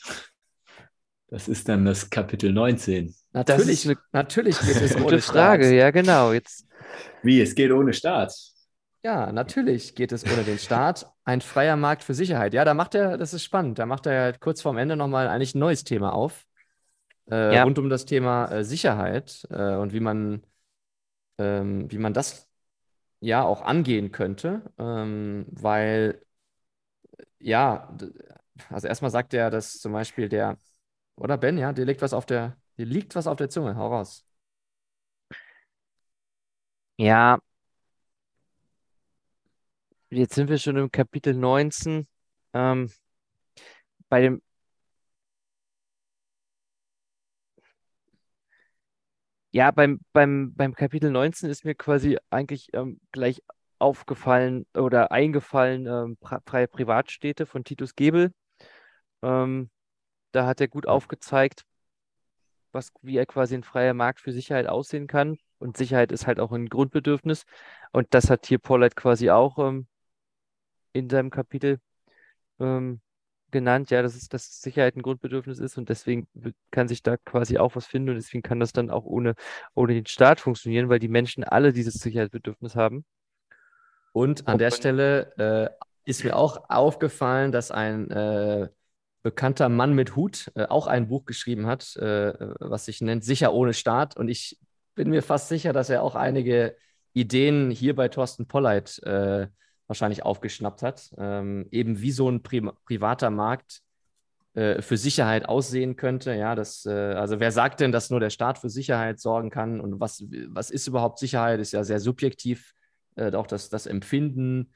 Das 1.29 1.47
ist 1.47 1.67
dann 1.67 1.83
das 1.85 2.09
Kapitel 2.09 2.53
19. 2.53 3.13
Natürlich, 3.33 3.85
eine, 3.85 3.97
natürlich 4.13 4.57
geht 4.59 4.81
es 4.81 4.95
ohne 4.95 5.21
Frage, 5.21 5.65
Staat. 5.65 5.75
ja 5.75 5.91
genau. 5.91 6.31
Jetzt. 6.31 6.65
Wie, 7.21 7.41
es 7.41 7.53
geht 7.53 7.71
ohne 7.71 7.93
Staat? 7.93 8.33
Ja, 9.03 9.31
natürlich 9.31 9.93
geht 9.93 10.11
es 10.11 10.25
ohne 10.25 10.43
den 10.43 10.57
Staat. 10.57 11.05
Ein 11.25 11.41
freier 11.41 11.75
Markt 11.75 12.03
für 12.03 12.13
Sicherheit. 12.13 12.53
Ja, 12.53 12.63
da 12.65 12.73
macht 12.73 12.95
er, 12.95 13.17
das 13.17 13.33
ist 13.33 13.43
spannend, 13.43 13.77
da 13.77 13.85
macht 13.85 14.05
er 14.05 14.21
halt 14.21 14.39
kurz 14.39 14.61
vorm 14.61 14.77
Ende 14.77 14.95
nochmal 14.95 15.27
eigentlich 15.27 15.53
ein 15.53 15.59
neues 15.59 15.83
Thema 15.83 16.13
auf. 16.13 16.45
Äh, 17.29 17.55
ja. 17.55 17.63
Rund 17.63 17.77
um 17.77 17.89
das 17.89 18.05
Thema 18.05 18.49
äh, 18.49 18.63
Sicherheit 18.63 19.45
äh, 19.49 19.75
und 19.75 19.91
wie 19.91 19.99
man, 19.99 20.43
ähm, 21.37 21.91
wie 21.91 21.97
man 21.97 22.13
das 22.13 22.47
ja 23.19 23.43
auch 23.43 23.61
angehen 23.61 24.11
könnte. 24.11 24.61
Ähm, 24.77 25.45
weil, 25.49 26.21
ja, 27.39 27.93
also 28.69 28.87
erstmal 28.87 29.11
sagt 29.11 29.33
er, 29.33 29.49
dass 29.49 29.79
zum 29.79 29.91
Beispiel 29.91 30.29
der 30.29 30.57
oder 31.17 31.37
Ben, 31.37 31.57
ja, 31.57 31.73
dir 31.73 31.85
liegt 31.85 32.01
was 32.01 32.13
auf 32.13 32.25
der, 32.25 32.57
dir 32.77 32.85
liegt 32.85 33.15
was 33.15 33.27
auf 33.27 33.37
der 33.37 33.49
Zunge. 33.49 33.75
Hau 33.75 33.87
raus. 33.93 34.25
Ja, 36.97 37.39
jetzt 40.09 40.35
sind 40.35 40.49
wir 40.49 40.57
schon 40.57 40.75
im 40.77 40.91
Kapitel 40.91 41.33
19. 41.33 42.07
Ähm, 42.53 42.91
bei 44.09 44.21
dem 44.21 44.41
Ja, 49.51 49.71
beim, 49.71 49.99
beim, 50.13 50.53
beim 50.55 50.73
Kapitel 50.75 51.09
19 51.11 51.49
ist 51.49 51.65
mir 51.65 51.73
quasi 51.75 52.17
eigentlich 52.29 52.69
ähm, 52.73 52.99
gleich 53.11 53.41
aufgefallen 53.79 54.65
oder 54.75 55.11
eingefallen, 55.11 55.87
ähm, 55.87 56.17
freie 56.45 56.67
Privatstädte 56.67 57.45
von 57.45 57.63
Titus 57.63 57.95
Gebel. 57.95 58.31
Ähm, 59.23 59.69
da 60.31 60.45
hat 60.45 60.61
er 60.61 60.67
gut 60.67 60.87
aufgezeigt, 60.87 61.65
was, 62.71 62.91
wie 63.01 63.17
er 63.17 63.25
quasi 63.25 63.55
ein 63.55 63.63
freier 63.63 63.93
Markt 63.93 64.19
für 64.19 64.31
Sicherheit 64.31 64.67
aussehen 64.67 65.07
kann. 65.07 65.37
Und 65.59 65.77
Sicherheit 65.77 66.11
ist 66.11 66.27
halt 66.27 66.39
auch 66.39 66.51
ein 66.51 66.69
Grundbedürfnis. 66.69 67.45
Und 67.91 68.07
das 68.11 68.29
hat 68.29 68.45
hier 68.45 68.59
Paulette 68.59 68.95
quasi 68.95 69.29
auch 69.29 69.57
ähm, 69.57 69.87
in 70.93 71.09
seinem 71.09 71.29
Kapitel 71.29 71.79
ähm, 72.59 73.01
genannt, 73.51 73.89
ja, 73.91 74.01
dass, 74.01 74.15
es, 74.15 74.27
dass 74.29 74.61
Sicherheit 74.61 74.95
ein 74.95 75.01
Grundbedürfnis 75.01 75.59
ist 75.59 75.77
und 75.77 75.89
deswegen 75.89 76.27
kann 76.71 76.87
sich 76.87 77.01
da 77.01 77.17
quasi 77.17 77.57
auch 77.57 77.75
was 77.75 77.85
finden 77.85 78.09
und 78.09 78.15
deswegen 78.15 78.41
kann 78.41 78.59
das 78.59 78.73
dann 78.73 78.89
auch 78.89 79.05
ohne, 79.05 79.35
ohne 79.73 79.93
den 79.93 80.05
Staat 80.05 80.39
funktionieren, 80.39 80.89
weil 80.89 80.99
die 80.99 81.07
Menschen 81.07 81.43
alle 81.43 81.71
dieses 81.71 81.95
Sicherheitsbedürfnis 81.95 82.75
haben. 82.75 83.05
Und 84.11 84.47
an 84.47 84.57
der 84.57 84.71
Stelle 84.71 85.33
äh, 85.37 85.69
ist 86.03 86.23
mir 86.23 86.35
auch 86.35 86.69
aufgefallen, 86.69 87.51
dass 87.51 87.71
ein 87.71 88.09
äh, 88.11 88.69
bekannter 89.27 89.67
Mann 89.67 89.91
mit 89.91 90.15
Hut 90.15 90.49
äh, 90.55 90.63
auch 90.67 90.87
ein 90.87 91.09
Buch 91.09 91.25
geschrieben 91.25 91.67
hat, 91.67 91.97
äh, 91.97 92.33
was 92.61 92.85
sich 92.85 93.01
nennt 93.01 93.25
Sicher 93.25 93.51
ohne 93.51 93.73
Staat. 93.73 94.15
Und 94.15 94.29
ich 94.29 94.57
bin 94.95 95.09
mir 95.09 95.21
fast 95.21 95.49
sicher, 95.49 95.73
dass 95.73 95.89
er 95.89 96.01
auch 96.01 96.15
einige 96.15 96.77
Ideen 97.11 97.69
hier 97.69 97.93
bei 97.93 98.07
Thorsten 98.07 98.47
Polleit 98.47 99.03
äh, 99.03 99.47
wahrscheinlich 99.87 100.23
aufgeschnappt 100.23 100.81
hat. 100.81 101.13
Ähm, 101.17 101.67
eben 101.71 101.99
wie 101.99 102.11
so 102.11 102.29
ein 102.29 102.41
Pri 102.41 102.61
privater 102.85 103.29
Markt 103.29 103.81
äh, 104.53 104.81
für 104.81 104.95
Sicherheit 104.95 105.49
aussehen 105.49 105.97
könnte. 105.97 106.33
Ja, 106.33 106.55
das, 106.55 106.85
äh, 106.85 106.91
also 106.91 107.41
wer 107.41 107.51
sagt 107.51 107.81
denn, 107.81 107.91
dass 107.91 108.09
nur 108.09 108.21
der 108.21 108.29
Staat 108.29 108.59
für 108.59 108.69
Sicherheit 108.69 109.19
sorgen 109.19 109.49
kann? 109.49 109.81
Und 109.81 109.99
was, 109.99 110.23
was 110.47 110.69
ist 110.69 110.87
überhaupt 110.87 111.19
Sicherheit? 111.19 111.59
Ist 111.59 111.73
ja 111.73 111.83
sehr 111.83 111.99
subjektiv, 111.99 112.73
äh, 113.17 113.33
auch 113.33 113.47
das, 113.47 113.67
das 113.67 113.87
Empfinden 113.87 114.71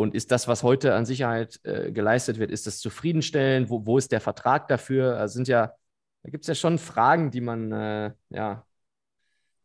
und 0.00 0.14
ist 0.14 0.30
das, 0.30 0.48
was 0.48 0.62
heute 0.62 0.94
an 0.94 1.06
Sicherheit 1.06 1.60
äh, 1.64 1.92
geleistet 1.92 2.38
wird, 2.38 2.50
ist 2.50 2.66
das 2.66 2.78
zufriedenstellend? 2.80 3.70
Wo, 3.70 3.86
wo 3.86 3.98
ist 3.98 4.12
der 4.12 4.20
Vertrag 4.20 4.68
dafür? 4.68 5.16
Also 5.16 5.34
sind 5.34 5.48
ja, 5.48 5.74
da 6.22 6.30
gibt 6.30 6.44
es 6.44 6.48
ja 6.48 6.54
schon 6.54 6.78
Fragen, 6.78 7.30
die 7.30 7.40
man, 7.40 7.72
äh, 7.72 8.12
ja, 8.30 8.66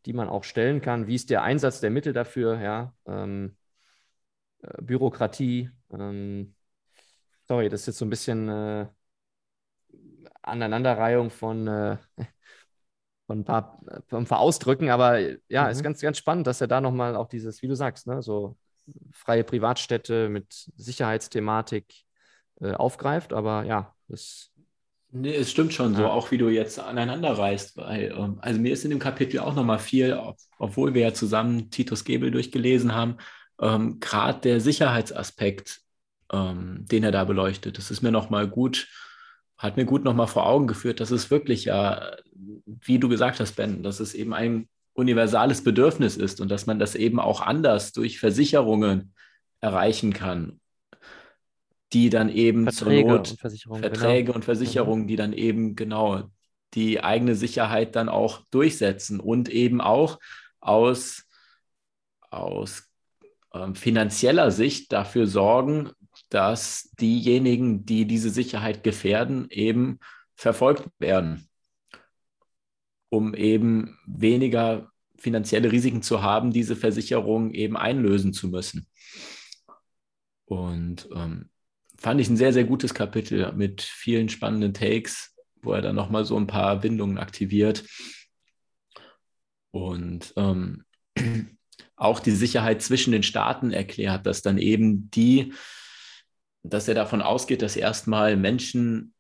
die 0.06 0.14
man 0.14 0.30
auch 0.30 0.44
stellen 0.44 0.82
kann. 0.82 1.08
Wie 1.08 1.16
ist 1.16 1.30
der 1.30 1.44
Einsatz 1.44 1.80
der 1.82 1.90
Mittel 1.90 2.14
dafür? 2.14 2.60
Ja, 2.62 2.94
ähm, 3.08 3.58
äh, 4.62 4.82
Bürokratie. 4.82 5.72
Ähm, 5.92 6.56
sorry, 7.48 7.70
das 7.70 7.82
ist 7.82 7.88
jetzt 7.88 7.98
so 8.00 8.06
ein 8.06 8.10
bisschen 8.10 8.50
äh, 8.50 8.88
Aneinanderreihung 10.42 11.30
von, 11.32 11.68
äh, 11.68 11.98
von 13.28 13.40
ein 13.40 13.46
paar, 13.46 13.82
von 14.08 14.24
ein 14.24 14.28
paar 14.28 14.40
Ausdrücken, 14.40 14.90
aber 14.90 15.20
ja, 15.50 15.66
mhm. 15.66 15.70
ist 15.72 15.84
ganz, 15.84 16.02
ganz 16.02 16.18
spannend, 16.18 16.48
dass 16.48 16.62
er 16.62 16.68
da 16.68 16.82
nochmal 16.82 17.16
auch 17.16 17.28
dieses, 17.28 17.62
wie 17.62 17.68
du 17.68 17.76
sagst, 17.76 18.08
ne, 18.08 18.22
so 18.22 18.56
freie 19.12 19.44
Privatstädte 19.44 20.30
mit 20.30 20.72
Sicherheitsthematik 20.76 22.06
äh, 22.62 22.74
aufgreift. 22.74 23.34
Aber 23.34 23.64
ja, 23.64 23.94
das. 24.08 24.52
Nee, 25.12 25.36
es 25.36 25.52
stimmt 25.52 25.74
schon 25.74 25.94
ja. 25.94 26.00
so, 26.00 26.06
auch 26.08 26.32
wie 26.32 26.38
du 26.38 26.50
jetzt 26.50 26.80
aneinander 26.80 27.38
reißt, 27.38 27.78
weil, 27.78 28.14
ähm, 28.18 28.38
also 28.42 28.60
mir 28.60 28.74
ist 28.74 28.84
in 28.84 28.90
dem 28.90 29.00
Kapitel 29.00 29.40
auch 29.40 29.56
nochmal 29.56 29.80
viel, 29.80 30.20
obwohl 30.58 30.94
wir 30.94 31.02
ja 31.02 31.14
zusammen 31.14 31.70
Titus 31.70 32.04
Gebel 32.04 32.32
durchgelesen 32.32 32.94
haben, 32.94 33.18
ähm, 33.62 34.00
gerade 34.02 34.42
der 34.42 34.60
Sicherheitsaspekt, 34.60 35.82
ähm, 36.34 36.86
den 36.86 37.04
er 37.04 37.12
da 37.12 37.24
beleuchtet, 37.24 37.78
das 37.78 37.92
ist 37.92 38.02
mir 38.02 38.12
nochmal 38.12 38.48
gut, 38.48 38.90
hat 39.58 39.78
mir 39.78 39.86
gut 39.86 40.04
nochmal 40.04 40.28
vor 40.28 40.48
Augen 40.48 40.68
geführt, 40.68 41.00
dass 41.00 41.12
es 41.12 41.32
wirklich 41.32 41.66
ja, 41.66 42.12
wie 42.66 43.00
du 43.00 43.08
gesagt 43.08 43.40
hast, 43.40 43.56
Ben, 43.56 43.84
dass 43.84 44.02
es 44.02 44.14
eben 44.14 44.34
ein 44.34 44.68
universales 44.96 45.64
Bedürfnis 45.64 46.18
ist 46.18 46.42
und 46.42 46.50
dass 46.50 46.66
man 46.66 46.80
das 46.80 46.96
eben 46.96 47.20
auch 47.20 47.42
anders 47.42 47.92
durch 47.92 48.18
Versicherungen 48.18 49.14
erreichen 49.60 50.14
kann, 50.14 50.60
die 51.94 52.10
dann 52.10 52.30
eben 52.30 52.64
Verträge 52.64 53.08
zur 53.08 53.18
Not 53.18 53.30
und 53.32 53.40
Versicherungen, 53.40 53.84
Verträge 53.84 54.24
genau. 54.24 54.36
und 54.36 54.46
Versicherungen, 54.46 55.08
die 55.08 55.18
dann 55.18 55.34
eben 55.34 55.76
genau 55.76 56.30
die 56.74 57.04
eigene 57.04 57.36
Sicherheit 57.36 57.96
dann 57.96 58.10
auch 58.10 58.42
durchsetzen 58.52 59.20
und 59.20 59.50
eben 59.50 59.82
auch 59.82 60.20
aus, 60.62 61.24
aus 62.30 62.90
ähm, 63.54 63.76
finanzieller 63.76 64.50
Sicht 64.50 64.92
dafür 64.94 65.28
sorgen, 65.28 65.92
dass 66.30 66.90
diejenigen, 67.00 67.86
die 67.86 68.06
diese 68.06 68.30
Sicherheit 68.30 68.84
gefährden, 68.84 69.48
eben 69.50 70.00
verfolgt 70.36 70.88
werden 71.00 71.50
um 73.16 73.34
eben 73.34 73.98
weniger 74.06 74.92
finanzielle 75.18 75.72
Risiken 75.72 76.02
zu 76.02 76.22
haben, 76.22 76.52
diese 76.52 76.76
Versicherung 76.76 77.52
eben 77.52 77.78
einlösen 77.78 78.34
zu 78.34 78.50
müssen. 78.50 78.88
Und 80.44 81.08
ähm, 81.16 81.50
fand 81.98 82.20
ich 82.20 82.30
ein 82.30 82.38
sehr, 82.38 82.52
sehr 82.52 82.66
gutes 82.66 82.94
Kapitel 82.94 83.54
mit 83.54 83.82
vielen 83.82 84.28
spannenden 84.28 84.74
Takes, 84.74 85.34
wo 85.62 85.72
er 85.72 85.82
dann 85.82 85.96
nochmal 85.96 86.26
so 86.26 86.38
ein 86.38 86.46
paar 86.46 86.80
Bindungen 86.82 87.18
aktiviert. 87.18 87.86
Und 89.72 90.34
ähm, 90.36 90.84
auch 91.96 92.20
die 92.20 92.32
Sicherheit 92.32 92.82
zwischen 92.82 93.14
den 93.14 93.24
Staaten 93.24 93.72
erklärt, 93.72 94.26
dass 94.26 94.42
dann 94.42 94.58
eben 94.58 95.10
die, 95.10 95.54
dass 96.64 96.90
er 96.90 96.96
davon 96.96 97.22
ausgeht, 97.22 97.62
dass 97.62 97.78
erstmal 97.78 98.36
Menschen 98.36 99.15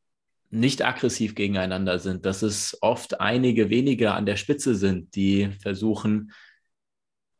nicht 0.55 0.83
aggressiv 0.83 1.35
gegeneinander 1.35 1.99
sind, 1.99 2.25
dass 2.25 2.41
es 2.41 2.77
oft 2.81 3.19
einige 3.19 3.69
wenige 3.69 4.13
an 4.13 4.25
der 4.25 4.37
Spitze 4.37 4.75
sind, 4.75 5.15
die 5.15 5.51
versuchen, 5.61 6.31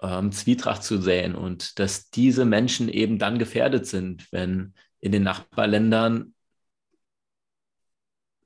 ähm, 0.02 0.32
Zwietracht 0.32 0.84
zu 0.84 1.02
säen 1.02 1.36
und 1.36 1.80
dass 1.80 2.10
diese 2.10 2.46
Menschen 2.46 2.90
eben 2.90 3.18
dann 3.18 3.40
gefährdet 3.40 3.88
sind, 3.88 4.32
wenn 4.32 4.74
in 5.00 5.12
den 5.12 5.24
Nachbarländern 5.24 6.34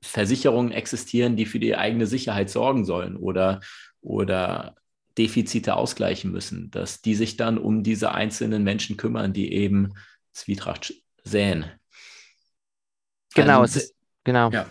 Versicherungen 0.02 0.72
existieren, 0.72 1.36
die 1.36 1.46
für 1.46 1.60
die 1.60 1.76
eigene 1.76 2.06
Sicherheit 2.06 2.48
sorgen 2.48 2.84
sollen 2.84 3.16
oder, 3.16 3.60
oder 4.00 4.76
Defizite 5.18 5.74
ausgleichen 5.74 6.30
müssen, 6.30 6.70
dass 6.70 7.02
die 7.02 7.14
sich 7.14 7.36
dann 7.36 7.58
um 7.58 7.82
diese 7.82 8.12
einzelnen 8.12 8.62
Menschen 8.62 8.96
kümmern, 8.96 9.32
die 9.32 9.52
eben 9.52 9.92
Zwietracht 10.32 10.94
säen. 11.24 11.66
Genau, 13.34 13.60
also, 13.60 13.78
es 13.78 13.84
ist 13.84 13.99
Genau. 14.24 14.50
Ja. 14.50 14.70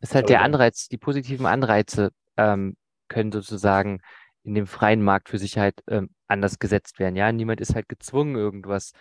Ist 0.00 0.14
halt 0.14 0.28
der 0.28 0.42
Anreiz, 0.42 0.88
die 0.88 0.98
positiven 0.98 1.46
Anreize 1.46 2.10
ähm, 2.36 2.76
können 3.08 3.32
sozusagen 3.32 4.00
in 4.44 4.54
dem 4.54 4.66
freien 4.66 5.02
Markt 5.02 5.28
für 5.28 5.38
Sicherheit 5.38 5.82
ähm, 5.88 6.10
anders 6.28 6.58
gesetzt 6.58 6.98
werden. 6.98 7.16
Ja, 7.16 7.32
niemand 7.32 7.60
ist 7.60 7.74
halt 7.74 7.88
gezwungen, 7.88 8.36
irgendwas 8.36 8.92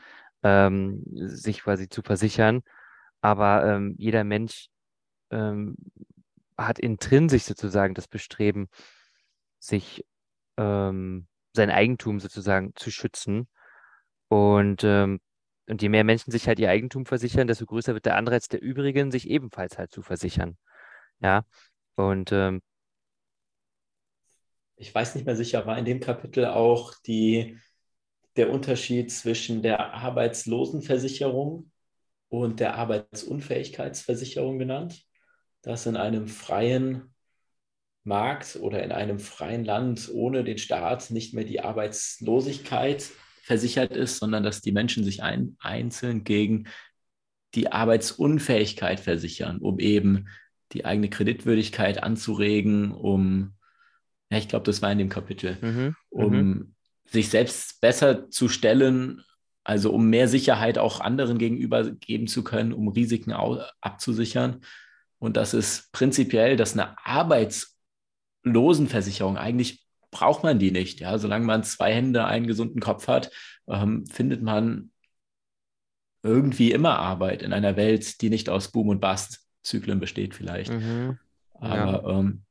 ähm, 0.43 1.03
sich 1.13 1.61
quasi 1.61 1.87
zu 1.87 2.01
versichern, 2.01 2.61
aber 3.21 3.65
ähm, 3.65 3.95
jeder 3.97 4.23
Mensch 4.23 4.69
ähm, 5.29 5.75
hat 6.57 6.79
intrinsisch 6.79 7.43
sozusagen 7.43 7.93
das 7.93 8.07
Bestreben, 8.07 8.69
sich 9.59 10.05
ähm, 10.57 11.27
sein 11.53 11.69
Eigentum 11.69 12.19
sozusagen 12.19 12.71
zu 12.75 12.91
schützen. 12.91 13.47
Und, 14.29 14.83
ähm, 14.83 15.19
und 15.67 15.81
je 15.81 15.89
mehr 15.89 16.03
Menschen 16.03 16.31
sich 16.31 16.47
halt 16.47 16.59
ihr 16.59 16.69
Eigentum 16.69 17.05
versichern, 17.05 17.47
desto 17.47 17.65
größer 17.65 17.93
wird 17.93 18.05
der 18.05 18.15
Anreiz 18.15 18.47
der 18.47 18.61
übrigen, 18.61 19.11
sich 19.11 19.29
ebenfalls 19.29 19.77
halt 19.77 19.91
zu 19.91 20.01
versichern. 20.01 20.57
Ja. 21.19 21.45
Und 21.95 22.31
ähm, 22.31 22.61
ich 24.77 24.93
weiß 24.93 25.15
nicht 25.15 25.25
mehr 25.25 25.35
sicher, 25.35 25.65
war 25.65 25.77
in 25.77 25.85
dem 25.85 25.99
Kapitel 25.99 26.45
auch 26.45 26.93
die, 27.05 27.57
der 28.35 28.51
Unterschied 28.51 29.11
zwischen 29.11 29.61
der 29.61 29.93
Arbeitslosenversicherung 29.93 31.71
und 32.29 32.59
der 32.59 32.75
Arbeitsunfähigkeitsversicherung 32.75 34.59
genannt, 34.59 35.03
dass 35.63 35.85
in 35.85 35.97
einem 35.97 36.27
freien 36.27 37.13
Markt 38.03 38.57
oder 38.61 38.83
in 38.83 38.91
einem 38.91 39.19
freien 39.19 39.65
Land 39.65 40.09
ohne 40.13 40.43
den 40.43 40.57
Staat 40.59 41.09
nicht 41.09 41.33
mehr 41.33 41.43
die 41.43 41.59
Arbeitslosigkeit 41.59 43.09
versichert 43.47 43.95
ist, 43.95 44.17
sondern 44.17 44.43
dass 44.43 44.61
die 44.61 44.73
Menschen 44.73 45.05
sich 45.05 45.23
ein, 45.23 45.55
einzeln 45.59 46.25
gegen 46.25 46.67
die 47.55 47.71
Arbeitsunfähigkeit 47.71 48.99
versichern, 48.99 49.59
um 49.59 49.79
eben 49.79 50.27
die 50.73 50.83
eigene 50.83 51.09
Kreditwürdigkeit 51.09 52.03
anzuregen, 52.03 52.91
um, 52.91 53.53
ja, 54.29 54.37
ich 54.37 54.49
glaube, 54.49 54.65
das 54.65 54.81
war 54.81 54.91
in 54.91 54.97
dem 54.97 55.07
Kapitel, 55.07 55.57
mhm, 55.61 55.95
um 56.09 56.33
mhm. 56.33 56.75
sich 57.05 57.29
selbst 57.29 57.79
besser 57.79 58.29
zu 58.29 58.49
stellen, 58.49 59.23
also 59.63 59.93
um 59.93 60.09
mehr 60.09 60.27
Sicherheit 60.27 60.77
auch 60.77 60.99
anderen 60.99 61.37
gegenüber 61.37 61.89
geben 61.89 62.27
zu 62.27 62.43
können, 62.43 62.73
um 62.73 62.89
Risiken 62.89 63.31
abzusichern. 63.31 64.59
Und 65.19 65.37
das 65.37 65.53
ist 65.53 65.93
prinzipiell, 65.93 66.57
dass 66.57 66.73
eine 66.73 66.97
Arbeitslosenversicherung 67.05 69.37
eigentlich 69.37 69.86
braucht 70.11 70.43
man 70.43 70.59
die 70.59 70.71
nicht. 70.71 70.99
Ja, 70.99 71.17
solange 71.17 71.45
man 71.45 71.63
zwei 71.63 71.93
Hände, 71.93 72.25
einen 72.25 72.47
gesunden 72.47 72.81
Kopf 72.81 73.07
hat, 73.07 73.31
ähm, 73.67 74.05
findet 74.07 74.41
man 74.41 74.91
irgendwie 76.23 76.71
immer 76.71 76.99
Arbeit 76.99 77.41
in 77.41 77.53
einer 77.53 77.75
Welt, 77.75 78.21
die 78.21 78.29
nicht 78.29 78.49
aus 78.49 78.71
Boom 78.71 78.89
und 78.89 78.99
Bust 78.99 79.47
Zyklen 79.61 79.99
besteht 79.99 80.33
vielleicht. 80.33 80.71
Mhm. 80.71 81.19
Aber 81.53 82.09
ja. 82.09 82.19
ähm, 82.19 82.43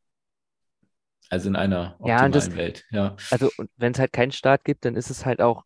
also 1.29 1.49
in 1.49 1.57
einer 1.57 1.97
optimalen 1.99 2.23
ja, 2.23 2.29
das, 2.29 2.57
Welt, 2.57 2.85
ja. 2.91 3.17
Also 3.31 3.51
wenn 3.77 3.93
es 3.93 3.99
halt 3.99 4.13
keinen 4.13 4.33
Staat 4.33 4.65
gibt, 4.65 4.85
dann 4.85 4.95
ist 4.95 5.11
es 5.11 5.25
halt 5.25 5.41
auch, 5.41 5.65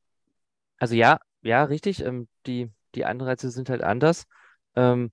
also 0.79 0.95
ja, 0.95 1.21
ja, 1.43 1.65
richtig, 1.65 2.05
ähm, 2.05 2.29
die, 2.47 2.71
die 2.95 3.05
Anreize 3.05 3.51
sind 3.51 3.69
halt 3.69 3.83
anders. 3.83 4.27
Ähm, 4.75 5.11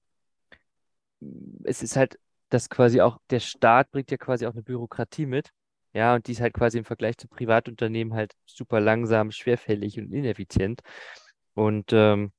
es 1.63 1.83
ist 1.83 1.95
halt, 1.95 2.19
dass 2.49 2.69
quasi 2.69 3.01
auch, 3.01 3.19
der 3.29 3.39
Staat 3.39 3.91
bringt 3.91 4.11
ja 4.11 4.17
quasi 4.17 4.45
auch 4.45 4.53
eine 4.53 4.63
Bürokratie 4.63 5.25
mit. 5.25 5.51
Ja, 5.97 6.13
und 6.13 6.27
die 6.27 6.33
ist 6.33 6.41
halt 6.41 6.53
quasi 6.53 6.77
im 6.77 6.85
Vergleich 6.85 7.17
zu 7.17 7.27
Privatunternehmen 7.27 8.13
halt 8.13 8.33
super 8.45 8.79
langsam, 8.79 9.31
schwerfällig 9.31 9.97
und 9.97 10.11
ineffizient. 10.13 10.81
Und 11.55 11.91
ähm, 11.91 12.31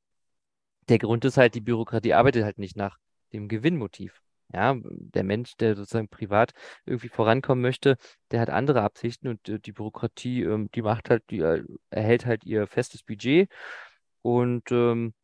der 0.88 0.98
Grund 0.98 1.24
ist 1.24 1.38
halt, 1.38 1.56
die 1.56 1.60
Bürokratie 1.60 2.14
arbeitet 2.14 2.44
halt 2.44 2.58
nicht 2.58 2.76
nach 2.76 2.98
dem 3.32 3.48
Gewinnmotiv. 3.48 4.22
Ja, 4.54 4.76
der 4.84 5.24
Mensch, 5.24 5.56
der 5.56 5.74
sozusagen 5.74 6.08
privat 6.08 6.52
irgendwie 6.86 7.08
vorankommen 7.08 7.60
möchte, 7.60 7.96
der 8.30 8.40
hat 8.40 8.48
andere 8.48 8.82
Absichten 8.82 9.26
und 9.26 9.48
äh, 9.48 9.58
die 9.58 9.72
Bürokratie, 9.72 10.44
ähm, 10.44 10.70
die 10.72 10.82
macht 10.82 11.10
halt, 11.10 11.24
die 11.30 11.40
äh, 11.40 11.64
erhält 11.90 12.26
halt 12.26 12.44
ihr 12.44 12.68
festes 12.68 13.02
Budget 13.02 13.50
und, 14.22 14.70
ähm, 14.70 15.14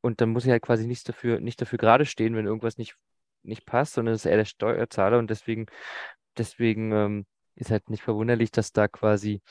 und 0.00 0.20
dann 0.20 0.30
muss 0.30 0.42
sie 0.42 0.50
halt 0.50 0.62
quasi 0.62 0.88
nicht 0.88 1.08
dafür, 1.08 1.38
nicht 1.40 1.60
dafür 1.60 1.78
gerade 1.78 2.04
stehen, 2.04 2.34
wenn 2.34 2.46
irgendwas 2.46 2.78
nicht, 2.78 2.96
nicht 3.44 3.64
passt, 3.64 3.94
sondern 3.94 4.14
es 4.16 4.24
ist 4.24 4.30
eher 4.30 4.38
der 4.38 4.44
Steuerzahler 4.46 5.18
und 5.18 5.30
deswegen, 5.30 5.66
deswegen 6.36 6.92
ähm, 6.92 7.26
ist 7.60 7.70
halt 7.70 7.90
nicht 7.90 8.02
verwunderlich, 8.02 8.50
dass 8.50 8.72
da 8.72 8.88
quasi, 8.88 9.42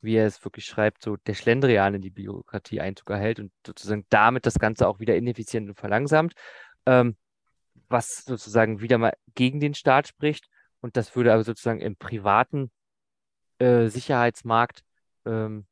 wie 0.00 0.16
er 0.16 0.26
es 0.26 0.44
wirklich 0.44 0.64
schreibt, 0.64 1.02
so 1.02 1.16
der 1.16 1.34
Schlendrian 1.34 1.94
in 1.94 2.02
die 2.02 2.10
Bürokratie 2.10 2.80
Einzug 2.80 3.10
erhält 3.10 3.40
und 3.40 3.52
sozusagen 3.66 4.06
damit 4.08 4.46
das 4.46 4.58
Ganze 4.58 4.88
auch 4.88 5.00
wieder 5.00 5.16
ineffizient 5.16 5.68
und 5.68 5.78
verlangsamt. 5.78 6.34
Ähm, 6.86 7.16
was 7.88 8.24
sozusagen 8.24 8.80
wieder 8.80 8.98
mal 8.98 9.14
gegen 9.34 9.60
den 9.60 9.74
Staat 9.74 10.08
spricht. 10.08 10.48
Und 10.80 10.96
das 10.96 11.14
würde 11.14 11.32
aber 11.32 11.44
sozusagen 11.44 11.80
im 11.80 11.96
privaten 11.96 12.70
äh, 13.58 13.88
Sicherheitsmarkt 13.88 14.82
ähm, 15.26 15.66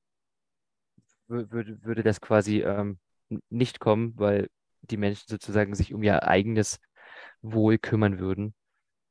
würde, 1.29 1.83
würde 1.85 2.03
das 2.03 2.21
quasi 2.21 2.61
ähm, 2.61 2.99
nicht 3.49 3.81
kommen, 3.81 4.15
weil 4.17 4.49
die 4.83 4.97
Menschen 4.97 5.29
sozusagen 5.29 5.75
sich 5.75 5.95
um 5.95 6.03
ihr 6.03 6.25
eigenes 6.25 6.81
Wohl 7.43 7.79
kümmern 7.79 8.19
würden. 8.19 8.55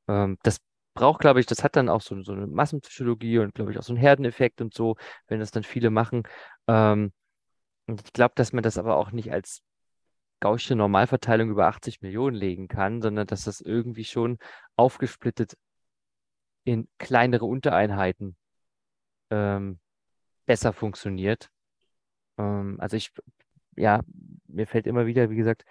Ähm, 0.08 0.38
das 0.44 0.60
braucht, 0.98 1.22
glaube 1.22 1.40
ich, 1.40 1.46
das 1.46 1.64
hat 1.64 1.76
dann 1.76 1.90
auch 1.90 2.02
so, 2.02 2.20
so 2.24 2.32
eine 2.34 2.48
Massenpsychologie 2.48 3.38
und, 3.38 3.54
glaube 3.54 3.72
ich, 3.72 3.78
auch 3.78 3.84
so 3.84 3.94
einen 3.94 4.02
Herdeneffekt 4.02 4.62
und 4.62 4.74
so, 4.74 4.96
wenn 5.28 5.40
das 5.40 5.52
dann 5.52 5.62
viele 5.62 5.92
machen. 5.92 6.24
Ähm, 6.68 7.14
und 7.86 8.02
ich 8.04 8.14
glaube, 8.14 8.34
dass 8.36 8.52
man 8.52 8.64
das 8.64 8.80
aber 8.80 8.98
auch 8.98 9.12
nicht 9.12 9.32
als 9.32 9.62
Gaußsche 10.40 10.76
Normalverteilung 10.76 11.50
über 11.52 11.68
80 11.68 12.02
Millionen 12.02 12.36
legen 12.36 12.68
kann, 12.68 13.02
sondern 13.02 13.28
dass 13.28 13.44
das 13.44 13.62
irgendwie 13.62 14.06
schon 14.06 14.40
aufgesplittet 14.76 15.56
in 16.64 16.88
kleinere 16.98 17.46
Untereinheiten 17.46 18.36
ähm, 19.30 19.80
besser 20.48 20.74
funktioniert. 20.74 21.50
Ähm, 22.40 22.78
also 22.80 22.98
ich, 22.98 23.12
ja, 23.76 24.02
mir 24.48 24.66
fällt 24.66 24.88
immer 24.88 25.06
wieder, 25.06 25.30
wie 25.30 25.36
gesagt, 25.36 25.64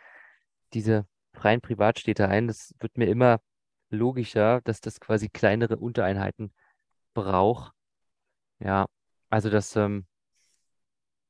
diese 0.72 1.04
freien 1.32 1.60
Privatstädte 1.60 2.28
ein. 2.28 2.46
Das 2.46 2.74
wird 2.78 2.96
mir 2.96 3.06
immer 3.06 3.40
logischer, 3.90 4.60
dass 4.62 4.80
das 4.80 5.00
quasi 5.00 5.28
kleinere 5.28 5.76
Untereinheiten 5.76 6.52
braucht. 7.14 7.72
Ja, 8.58 8.86
also 9.30 9.50
das, 9.50 9.76
ähm, 9.76 10.06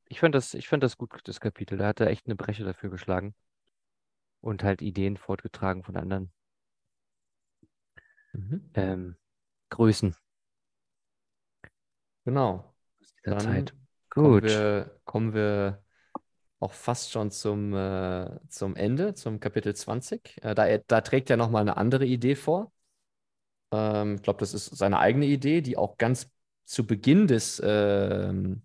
ich 0.09 0.21
fand 0.21 0.35
das, 0.35 0.55
ich 0.55 0.69
fand 0.69 0.83
das 0.83 0.97
gut, 0.97 1.21
das 1.25 1.41
Kapitel. 1.41 1.79
Da 1.79 1.87
hat 1.89 2.01
er 2.01 2.09
echt 2.09 2.27
eine 2.27 2.37
Breche 2.37 2.65
dafür 2.65 2.91
geschlagen 2.91 3.35
und 4.41 4.63
halt 4.63 4.83
Ideen 4.83 5.17
fortgetragen 5.17 5.83
von 5.83 5.97
anderen 5.97 6.33
mhm. 8.33 8.71
ähm, 8.75 9.17
Größen. 9.71 10.15
Genau. 12.25 12.75
Dann 13.23 13.41
Zeit. 13.41 13.75
Gut. 14.11 14.43
Kommen 14.43 14.43
wir, 14.43 15.01
kommen 15.05 15.35
wir 15.35 15.85
auch 16.61 16.73
fast 16.73 17.11
schon 17.11 17.31
zum, 17.31 17.75
äh, 17.75 18.31
zum 18.49 18.77
Ende, 18.77 19.15
zum 19.15 19.41
Kapitel 19.41 19.75
20. 19.75 20.43
Äh, 20.43 20.55
da, 20.55 20.79
da 20.79 21.01
trägt 21.03 21.31
er 21.31 21.37
nochmal 21.37 21.63
eine 21.63 21.77
andere 21.77 22.07
Idee 22.07 22.35
vor. 22.35 22.73
Ähm, 23.73 24.17
ich 24.17 24.23
glaube, 24.23 24.41
das 24.41 24.55
ist 24.55 24.77
seine 24.77 24.99
eigene 24.99 25.27
Idee, 25.27 25.61
die 25.61 25.77
auch 25.77 25.99
ganz 25.99 26.31
zu 26.65 26.87
Beginn 26.87 27.27
des, 27.27 27.63
ähm, 27.65 28.63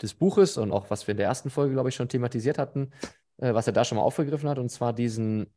des 0.00 0.14
Buches 0.14 0.56
und 0.56 0.72
auch 0.72 0.90
was 0.90 1.06
wir 1.06 1.12
in 1.12 1.18
der 1.18 1.26
ersten 1.26 1.50
Folge, 1.50 1.74
glaube 1.74 1.88
ich, 1.88 1.94
schon 1.94 2.08
thematisiert 2.08 2.58
hatten, 2.58 2.92
äh, 3.38 3.54
was 3.54 3.66
er 3.66 3.72
da 3.72 3.84
schon 3.84 3.96
mal 3.96 4.02
aufgegriffen 4.04 4.48
hat, 4.48 4.58
und 4.58 4.70
zwar 4.70 4.92
diesen, 4.92 5.52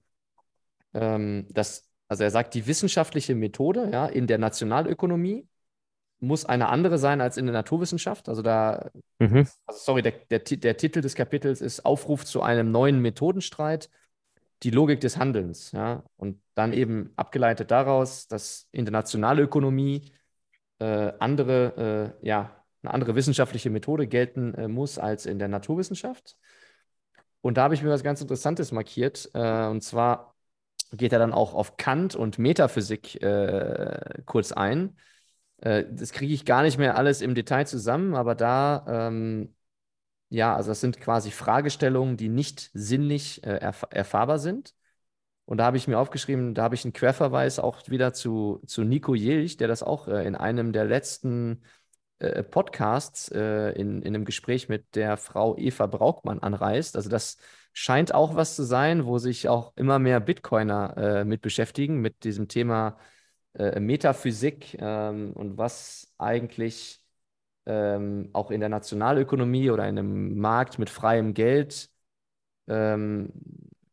ähm, 0.93 1.47
das, 1.51 1.89
also 2.07 2.23
er 2.23 2.31
sagt, 2.31 2.53
die 2.53 2.67
wissenschaftliche 2.67 3.35
Methode 3.35 3.89
ja, 3.91 4.07
in 4.07 4.27
der 4.27 4.37
Nationalökonomie 4.37 5.47
muss 6.19 6.45
eine 6.45 6.69
andere 6.69 6.97
sein 6.97 7.21
als 7.21 7.37
in 7.37 7.45
der 7.45 7.53
Naturwissenschaft. 7.53 8.27
Also 8.29 8.41
da, 8.41 8.89
mhm. 9.19 9.47
also 9.65 9.79
sorry, 9.79 10.01
der, 10.01 10.13
der, 10.29 10.39
der 10.39 10.77
Titel 10.77 11.01
des 11.01 11.15
Kapitels 11.15 11.61
ist 11.61 11.85
Aufruf 11.85 12.25
zu 12.25 12.41
einem 12.41 12.71
neuen 12.71 13.01
Methodenstreit, 13.01 13.89
die 14.63 14.71
Logik 14.71 14.99
des 15.01 15.17
Handelns. 15.17 15.71
Ja? 15.71 16.03
Und 16.15 16.41
dann 16.55 16.73
eben 16.73 17.11
abgeleitet 17.15 17.71
daraus, 17.71 18.27
dass 18.27 18.67
in 18.71 18.85
der 18.85 18.91
Nationalökonomie 18.91 20.11
äh, 20.79 21.13
andere, 21.19 22.15
äh, 22.21 22.27
ja, 22.27 22.63
eine 22.83 22.93
andere 22.93 23.15
wissenschaftliche 23.15 23.69
Methode 23.69 24.07
gelten 24.07 24.53
äh, 24.55 24.67
muss 24.67 24.97
als 24.97 25.25
in 25.25 25.39
der 25.39 25.47
Naturwissenschaft. 25.47 26.37
Und 27.41 27.57
da 27.57 27.63
habe 27.63 27.75
ich 27.75 27.83
mir 27.83 27.89
was 27.89 28.03
ganz 28.03 28.21
Interessantes 28.21 28.71
markiert. 28.71 29.29
Äh, 29.33 29.67
und 29.67 29.81
zwar 29.81 30.35
geht 30.91 31.13
er 31.13 31.19
dann 31.19 31.33
auch 31.33 31.53
auf 31.53 31.77
Kant 31.77 32.15
und 32.15 32.39
Metaphysik 32.39 33.21
äh, 33.21 34.21
kurz 34.25 34.51
ein. 34.51 34.97
Äh, 35.57 35.85
das 35.89 36.11
kriege 36.11 36.33
ich 36.33 36.45
gar 36.45 36.63
nicht 36.63 36.77
mehr 36.77 36.97
alles 36.97 37.21
im 37.21 37.35
Detail 37.35 37.65
zusammen, 37.65 38.15
aber 38.15 38.35
da, 38.35 38.85
ähm, 38.87 39.55
ja, 40.29 40.55
also 40.55 40.71
das 40.71 40.81
sind 40.81 40.99
quasi 40.99 41.31
Fragestellungen, 41.31 42.17
die 42.17 42.29
nicht 42.29 42.69
sinnlich 42.73 43.43
äh, 43.43 43.57
erf 43.57 43.85
erfahrbar 43.89 44.39
sind. 44.39 44.75
Und 45.45 45.59
da 45.59 45.65
habe 45.65 45.77
ich 45.77 45.87
mir 45.87 45.97
aufgeschrieben, 45.97 46.53
da 46.53 46.63
habe 46.63 46.75
ich 46.75 46.83
einen 46.83 46.93
Querverweis 46.93 47.59
auch 47.59 47.87
wieder 47.89 48.13
zu, 48.13 48.61
zu 48.65 48.83
Nico 48.83 49.15
Jilch, 49.15 49.57
der 49.57 49.69
das 49.69 49.81
auch 49.83 50.07
äh, 50.09 50.27
in 50.27 50.35
einem 50.35 50.73
der 50.73 50.85
letzten 50.85 51.63
äh, 52.19 52.43
Podcasts 52.43 53.29
äh, 53.29 53.71
in, 53.71 54.01
in 54.01 54.15
einem 54.15 54.25
Gespräch 54.25 54.69
mit 54.69 54.95
der 54.95 55.17
Frau 55.17 55.55
Eva 55.57 55.85
Braukmann 55.85 56.39
anreißt. 56.39 56.95
Also 56.97 57.09
das 57.09 57.37
scheint 57.73 58.13
auch 58.13 58.35
was 58.35 58.55
zu 58.55 58.63
sein, 58.63 59.05
wo 59.05 59.19
sich 59.19 59.47
auch 59.49 59.71
immer 59.75 59.99
mehr 59.99 60.19
Bitcoiner 60.19 60.97
äh, 60.97 61.25
mit 61.25 61.41
beschäftigen, 61.41 62.01
mit 62.01 62.23
diesem 62.23 62.47
Thema 62.47 62.97
äh, 63.57 63.79
Metaphysik 63.79 64.77
ähm, 64.79 65.33
und 65.33 65.57
was 65.57 66.13
eigentlich 66.17 67.01
ähm, 67.65 68.29
auch 68.33 68.51
in 68.51 68.59
der 68.61 68.69
Nationalökonomie 68.69 69.71
oder 69.71 69.87
in 69.87 69.97
einem 69.97 70.37
Markt 70.39 70.79
mit 70.79 70.89
freiem 70.89 71.33
Geld 71.33 71.89
ähm, 72.67 73.29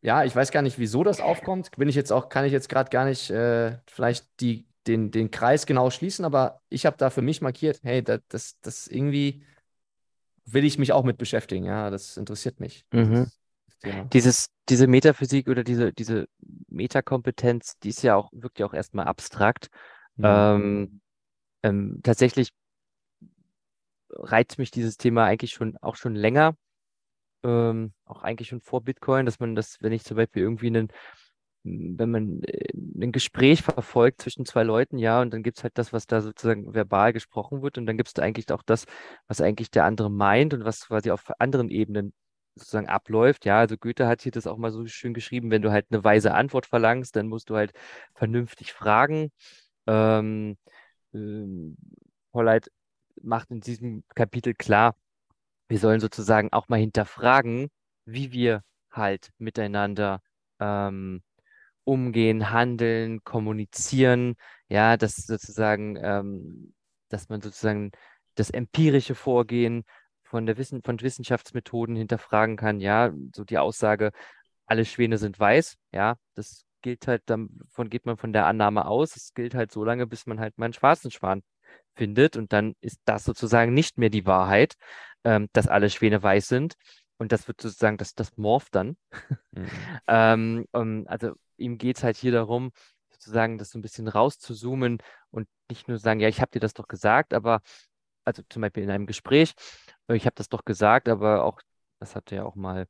ja, 0.02 0.24
ich 0.24 0.36
weiß 0.36 0.50
gar 0.50 0.62
nicht, 0.62 0.78
wieso 0.78 1.02
das 1.02 1.20
aufkommt. 1.20 1.70
Bin 1.76 1.88
ich 1.88 1.94
jetzt 1.94 2.12
auch, 2.12 2.28
kann 2.28 2.44
ich 2.44 2.52
jetzt 2.52 2.68
gerade 2.68 2.90
gar 2.90 3.06
nicht 3.06 3.30
äh, 3.30 3.78
vielleicht 3.86 4.26
die, 4.40 4.66
den, 4.86 5.10
den 5.10 5.30
Kreis 5.30 5.64
genau 5.64 5.88
schließen, 5.88 6.26
aber 6.26 6.60
ich 6.68 6.84
habe 6.84 6.96
da 6.98 7.08
für 7.08 7.22
mich 7.22 7.40
markiert, 7.40 7.80
hey, 7.82 8.02
das, 8.02 8.20
das, 8.28 8.60
das 8.60 8.86
irgendwie 8.86 9.42
will 10.44 10.64
ich 10.64 10.78
mich 10.78 10.92
auch 10.92 11.04
mit 11.04 11.16
beschäftigen. 11.16 11.64
Ja, 11.64 11.88
das 11.88 12.18
interessiert 12.18 12.60
mich. 12.60 12.84
Mhm. 12.92 13.30
Thema. 13.84 14.04
Dieses, 14.06 14.48
diese 14.68 14.86
Metaphysik 14.86 15.48
oder 15.48 15.62
diese, 15.62 15.92
diese 15.92 16.26
Metakompetenz, 16.68 17.78
die 17.78 17.90
ist 17.90 18.02
ja 18.02 18.16
auch, 18.16 18.30
wirkt 18.32 18.58
ja 18.58 18.66
auch 18.66 18.74
erstmal 18.74 19.06
abstrakt. 19.06 19.68
Mhm. 20.16 20.24
Ähm, 20.24 21.00
ähm, 21.62 22.00
tatsächlich 22.02 22.50
reizt 24.10 24.58
mich 24.58 24.70
dieses 24.70 24.96
Thema 24.96 25.24
eigentlich 25.24 25.52
schon 25.52 25.76
auch 25.78 25.96
schon 25.96 26.14
länger. 26.14 26.56
Ähm, 27.42 27.92
auch 28.06 28.22
eigentlich 28.22 28.48
schon 28.48 28.60
vor 28.60 28.82
Bitcoin, 28.82 29.26
dass 29.26 29.38
man 29.38 29.54
das, 29.54 29.76
wenn 29.80 29.92
ich 29.92 30.04
zum 30.04 30.16
Beispiel 30.16 30.42
irgendwie 30.42 30.68
einen, 30.68 30.88
wenn 31.62 32.10
man 32.10 32.42
äh, 32.44 32.72
ein 32.74 33.12
Gespräch 33.12 33.62
verfolgt 33.62 34.22
zwischen 34.22 34.46
zwei 34.46 34.62
Leuten, 34.62 34.98
ja, 34.98 35.20
und 35.20 35.32
dann 35.32 35.42
gibt 35.42 35.58
es 35.58 35.62
halt 35.62 35.76
das, 35.76 35.92
was 35.92 36.06
da 36.06 36.22
sozusagen 36.22 36.74
verbal 36.74 37.12
gesprochen 37.12 37.62
wird, 37.62 37.76
und 37.76 37.86
dann 37.86 37.96
gibt 37.96 38.08
es 38.08 38.14
da 38.14 38.22
eigentlich 38.22 38.50
auch 38.50 38.62
das, 38.62 38.86
was 39.28 39.40
eigentlich 39.40 39.70
der 39.70 39.84
andere 39.84 40.10
meint 40.10 40.54
und 40.54 40.64
was 40.64 40.86
quasi 40.86 41.10
auf 41.10 41.30
anderen 41.38 41.68
Ebenen 41.68 42.14
sozusagen 42.54 42.88
abläuft. 42.88 43.44
Ja, 43.44 43.58
also 43.58 43.76
Goethe 43.76 44.06
hat 44.06 44.22
hier 44.22 44.32
das 44.32 44.46
auch 44.46 44.56
mal 44.58 44.70
so 44.72 44.86
schön 44.86 45.14
geschrieben, 45.14 45.50
wenn 45.50 45.62
du 45.62 45.72
halt 45.72 45.86
eine 45.90 46.04
weise 46.04 46.34
Antwort 46.34 46.66
verlangst, 46.66 47.16
dann 47.16 47.28
musst 47.28 47.50
du 47.50 47.56
halt 47.56 47.72
vernünftig 48.14 48.72
fragen. 48.72 49.30
Ähm, 49.86 50.56
ähm, 51.14 51.76
Polleit 52.32 52.70
macht 53.22 53.50
in 53.50 53.60
diesem 53.60 54.04
Kapitel 54.14 54.54
klar, 54.54 54.96
wir 55.68 55.78
sollen 55.78 56.00
sozusagen 56.00 56.52
auch 56.52 56.68
mal 56.68 56.78
hinterfragen, 56.78 57.68
wie 58.04 58.32
wir 58.32 58.62
halt 58.90 59.30
miteinander 59.38 60.20
ähm, 60.60 61.22
umgehen, 61.84 62.50
handeln, 62.50 63.22
kommunizieren, 63.24 64.36
ja, 64.68 64.96
dass 64.96 65.16
sozusagen, 65.16 65.96
ähm, 66.02 66.74
dass 67.08 67.28
man 67.28 67.40
sozusagen 67.40 67.92
das 68.34 68.50
empirische 68.50 69.14
Vorgehen 69.14 69.84
von 70.24 70.46
der 70.46 70.56
Wissen, 70.56 70.82
von 70.82 71.00
Wissenschaftsmethoden 71.00 71.96
hinterfragen 71.96 72.56
kann, 72.56 72.80
ja, 72.80 73.12
so 73.34 73.44
die 73.44 73.58
Aussage, 73.58 74.10
alle 74.66 74.84
Schwäne 74.84 75.18
sind 75.18 75.38
weiß, 75.38 75.76
ja, 75.92 76.16
das 76.34 76.64
gilt 76.82 77.06
halt, 77.06 77.22
davon 77.26 77.90
geht 77.90 78.06
man 78.06 78.16
von 78.16 78.32
der 78.32 78.46
Annahme 78.46 78.86
aus, 78.86 79.16
es 79.16 79.32
gilt 79.34 79.54
halt 79.54 79.72
so 79.72 79.84
lange, 79.84 80.06
bis 80.06 80.26
man 80.26 80.40
halt 80.40 80.58
mal 80.58 80.66
einen 80.66 80.74
schwarzen 80.74 81.10
Schwan 81.10 81.42
findet 81.94 82.36
und 82.36 82.52
dann 82.52 82.74
ist 82.80 83.00
das 83.04 83.24
sozusagen 83.24 83.72
nicht 83.72 83.98
mehr 83.98 84.10
die 84.10 84.26
Wahrheit, 84.26 84.74
ähm, 85.24 85.48
dass 85.52 85.68
alle 85.68 85.90
Schwäne 85.90 86.22
weiß 86.22 86.48
sind 86.48 86.74
und 87.18 87.32
das 87.32 87.48
wird 87.48 87.60
sozusagen, 87.60 87.96
das, 87.96 88.14
das 88.14 88.36
morpht 88.36 88.74
dann. 88.74 88.96
Mhm. 89.52 89.68
ähm, 90.08 90.66
um, 90.72 91.06
also 91.06 91.32
ihm 91.56 91.78
geht 91.78 91.98
es 91.98 92.04
halt 92.04 92.16
hier 92.16 92.32
darum, 92.32 92.72
sozusagen 93.10 93.58
das 93.58 93.70
so 93.70 93.78
ein 93.78 93.82
bisschen 93.82 94.08
rauszuzoomen 94.08 94.98
und 95.30 95.48
nicht 95.70 95.88
nur 95.88 95.98
sagen, 95.98 96.20
ja, 96.20 96.28
ich 96.28 96.40
habe 96.40 96.50
dir 96.50 96.60
das 96.60 96.74
doch 96.74 96.88
gesagt, 96.88 97.32
aber 97.32 97.60
also 98.24 98.42
zum 98.48 98.62
Beispiel 98.62 98.82
in 98.82 98.90
einem 98.90 99.06
Gespräch, 99.06 99.54
ich 100.08 100.26
habe 100.26 100.34
das 100.36 100.48
doch 100.48 100.64
gesagt, 100.64 101.08
aber 101.08 101.44
auch, 101.44 101.60
das 102.00 102.14
hatte 102.16 102.36
ja 102.36 102.44
auch 102.44 102.54
mal 102.56 102.86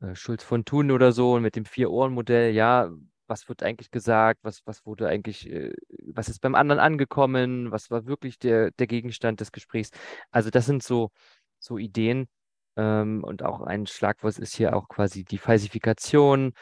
äh, 0.00 0.14
Schulz 0.14 0.42
von 0.44 0.64
Thun 0.64 0.90
oder 0.90 1.12
so 1.12 1.40
mit 1.40 1.56
dem 1.56 1.64
Vier-Ohren-Modell, 1.64 2.52
ja, 2.54 2.90
was 3.26 3.48
wird 3.48 3.62
eigentlich 3.62 3.90
gesagt, 3.90 4.40
was, 4.42 4.62
was 4.66 4.84
wurde 4.86 5.08
eigentlich, 5.08 5.48
äh, 5.50 5.72
was 6.12 6.28
ist 6.28 6.40
beim 6.40 6.54
anderen 6.54 6.80
angekommen, 6.80 7.70
was 7.72 7.90
war 7.90 8.06
wirklich 8.06 8.38
der, 8.38 8.70
der 8.72 8.86
Gegenstand 8.86 9.40
des 9.40 9.52
Gesprächs. 9.52 9.90
Also 10.30 10.50
das 10.50 10.66
sind 10.66 10.82
so, 10.82 11.10
so 11.58 11.78
Ideen 11.78 12.28
ähm, 12.76 13.24
und 13.24 13.42
auch 13.42 13.62
ein 13.62 13.86
Schlagwort 13.86 14.38
ist 14.38 14.54
hier 14.54 14.76
auch 14.76 14.88
quasi 14.88 15.24
die 15.24 15.38
Falsifikation 15.38 16.52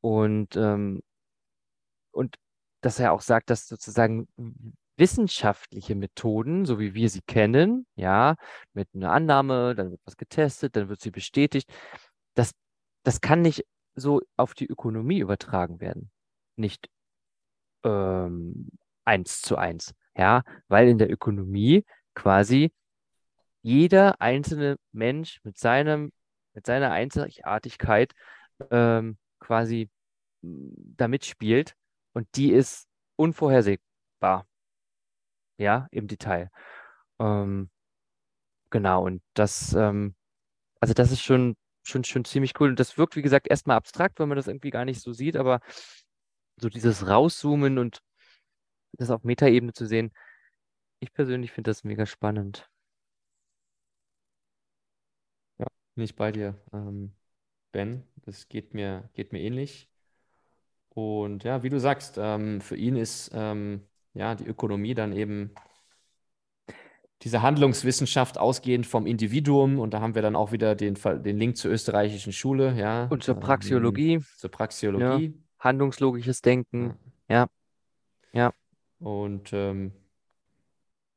und, 0.00 0.56
ähm, 0.56 1.02
und 2.12 2.36
dass 2.82 2.98
er 2.98 3.12
auch 3.12 3.22
sagt, 3.22 3.50
dass 3.50 3.68
sozusagen 3.68 4.28
wissenschaftliche 4.96 5.94
Methoden, 5.94 6.64
so 6.66 6.78
wie 6.78 6.94
wir 6.94 7.08
sie 7.08 7.22
kennen, 7.22 7.86
ja, 7.96 8.36
mit 8.74 8.88
einer 8.94 9.12
Annahme, 9.12 9.74
dann 9.74 9.90
wird 9.90 10.00
was 10.04 10.16
getestet, 10.16 10.76
dann 10.76 10.88
wird 10.88 11.00
sie 11.00 11.10
bestätigt, 11.10 11.72
das, 12.34 12.52
das 13.02 13.20
kann 13.20 13.42
nicht 13.42 13.64
so 13.94 14.20
auf 14.36 14.54
die 14.54 14.66
Ökonomie 14.66 15.18
übertragen 15.18 15.80
werden. 15.80 16.10
Nicht 16.56 16.88
ähm, 17.84 18.70
eins 19.04 19.42
zu 19.42 19.56
eins, 19.56 19.94
ja, 20.16 20.42
weil 20.68 20.88
in 20.88 20.98
der 20.98 21.10
Ökonomie 21.10 21.84
quasi 22.14 22.72
jeder 23.62 24.20
einzelne 24.20 24.76
Mensch 24.92 25.40
mit 25.44 25.58
seinem, 25.58 26.12
mit 26.54 26.66
seiner 26.66 26.90
Einzigartigkeit 26.90 28.12
ähm, 28.70 29.18
quasi 29.38 29.88
da 30.42 31.08
mitspielt 31.08 31.74
und 32.12 32.28
die 32.36 32.52
ist 32.52 32.88
unvorhersehbar 33.16 34.46
ja, 35.62 35.88
im 35.90 36.08
Detail. 36.08 36.50
Ähm, 37.20 37.70
genau, 38.70 39.04
und 39.06 39.22
das, 39.34 39.74
ähm, 39.74 40.14
also 40.80 40.94
das 40.94 41.12
ist 41.12 41.22
schon, 41.22 41.56
schon, 41.84 42.04
schon 42.04 42.24
ziemlich 42.24 42.58
cool. 42.60 42.70
Und 42.70 42.80
das 42.80 42.98
wirkt, 42.98 43.16
wie 43.16 43.22
gesagt, 43.22 43.48
erstmal 43.48 43.76
abstrakt, 43.76 44.18
weil 44.20 44.26
man 44.26 44.36
das 44.36 44.48
irgendwie 44.48 44.70
gar 44.70 44.84
nicht 44.84 45.00
so 45.00 45.12
sieht, 45.12 45.36
aber 45.36 45.60
so 46.56 46.68
dieses 46.68 47.06
Rauszoomen 47.08 47.78
und 47.78 48.00
das 48.92 49.10
auf 49.10 49.24
Metaebene 49.24 49.72
zu 49.72 49.86
sehen, 49.86 50.12
ich 51.00 51.12
persönlich 51.12 51.52
finde 51.52 51.70
das 51.70 51.84
mega 51.84 52.06
spannend. 52.06 52.68
Ja, 55.58 55.66
bin 55.94 56.04
ich 56.04 56.16
bei 56.16 56.32
dir, 56.32 56.58
ähm, 56.72 57.12
Ben. 57.72 58.04
Das 58.24 58.48
geht 58.48 58.74
mir, 58.74 59.10
geht 59.14 59.32
mir 59.32 59.40
ähnlich. 59.40 59.90
Und 60.90 61.44
ja, 61.44 61.62
wie 61.62 61.70
du 61.70 61.80
sagst, 61.80 62.16
ähm, 62.18 62.60
für 62.60 62.76
ihn 62.76 62.96
ist 62.96 63.30
ähm, 63.34 63.86
ja, 64.14 64.34
die 64.34 64.46
Ökonomie 64.46 64.94
dann 64.94 65.12
eben 65.12 65.54
diese 67.22 67.42
Handlungswissenschaft 67.42 68.36
ausgehend 68.36 68.86
vom 68.86 69.06
Individuum 69.06 69.78
und 69.78 69.94
da 69.94 70.00
haben 70.00 70.14
wir 70.14 70.22
dann 70.22 70.34
auch 70.34 70.50
wieder 70.50 70.74
den, 70.74 70.94
den 70.94 71.38
Link 71.38 71.56
zur 71.56 71.70
österreichischen 71.70 72.32
Schule, 72.32 72.74
ja. 72.74 73.06
Und 73.06 73.22
zur 73.22 73.36
Praxiologie. 73.36 74.14
Ähm, 74.14 74.24
zur 74.36 74.50
Praxiologie. 74.50 75.26
Ja. 75.26 75.32
Handlungslogisches 75.60 76.42
Denken. 76.42 76.98
Ja. 77.28 77.46
Ja. 78.32 78.52
Und 78.98 79.52
ähm, 79.52 79.92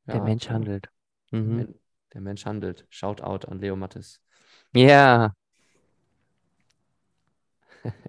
der 0.06 0.22
Mensch 0.22 0.48
handelt. 0.48 0.88
Mhm. 1.32 1.74
Der 2.14 2.20
Mensch 2.20 2.46
handelt. 2.46 2.86
Shoutout 2.88 3.48
an 3.48 3.58
Leo 3.58 3.74
Mattes. 3.74 4.20
Ja. 4.72 5.32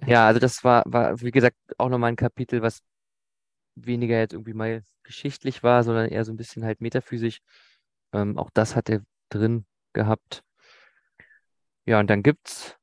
ja, 0.05 0.27
also 0.27 0.39
das 0.39 0.63
war, 0.63 0.83
war, 0.85 1.19
wie 1.21 1.31
gesagt, 1.31 1.57
auch 1.77 1.89
nochmal 1.89 2.11
ein 2.11 2.15
Kapitel, 2.15 2.61
was 2.61 2.81
weniger 3.85 4.17
jetzt 4.17 4.33
irgendwie 4.33 4.53
mal 4.53 4.83
geschichtlich 5.03 5.63
war, 5.63 5.83
sondern 5.83 6.09
eher 6.09 6.25
so 6.25 6.31
ein 6.31 6.37
bisschen 6.37 6.63
halt 6.63 6.81
metaphysisch. 6.81 7.39
Ähm, 8.13 8.37
auch 8.37 8.49
das 8.53 8.75
hat 8.75 8.89
er 8.89 9.01
drin 9.29 9.65
gehabt. 9.93 10.43
Ja, 11.85 11.99
und 11.99 12.09
dann 12.09 12.23
gibt 12.23 12.49
es 12.49 12.77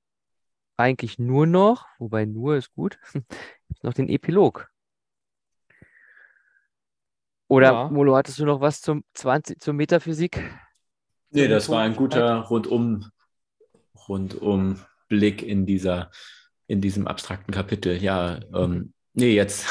eigentlich 0.76 1.18
nur 1.18 1.47
noch, 1.47 1.86
wobei 1.99 2.24
nur 2.24 2.57
ist 2.57 2.72
gut, 2.74 2.99
noch 3.82 3.95
den 3.95 4.09
Epilog. 4.09 4.68
Oder 7.49 7.72
ja. 7.72 7.88
Molo, 7.90 8.16
hattest 8.16 8.38
du 8.38 8.47
noch 8.47 8.61
was 8.61 8.80
zum 8.80 9.05
20, 9.14 9.61
zur 9.61 9.74
Metaphysik? 9.74 10.42
Nee, 11.30 11.49
das 11.49 11.68
war 11.68 11.82
ein 11.82 11.95
guter 11.95 12.40
rundum, 12.40 13.11
rundum 14.09 14.80
Blick 15.09 15.42
in 15.42 15.66
dieser, 15.66 16.11
in 16.66 16.80
diesem 16.80 17.07
abstrakten 17.07 17.53
Kapitel. 17.53 18.03
Ja, 18.03 18.40
ähm, 18.55 18.95
nee, 19.12 19.34
jetzt 19.34 19.66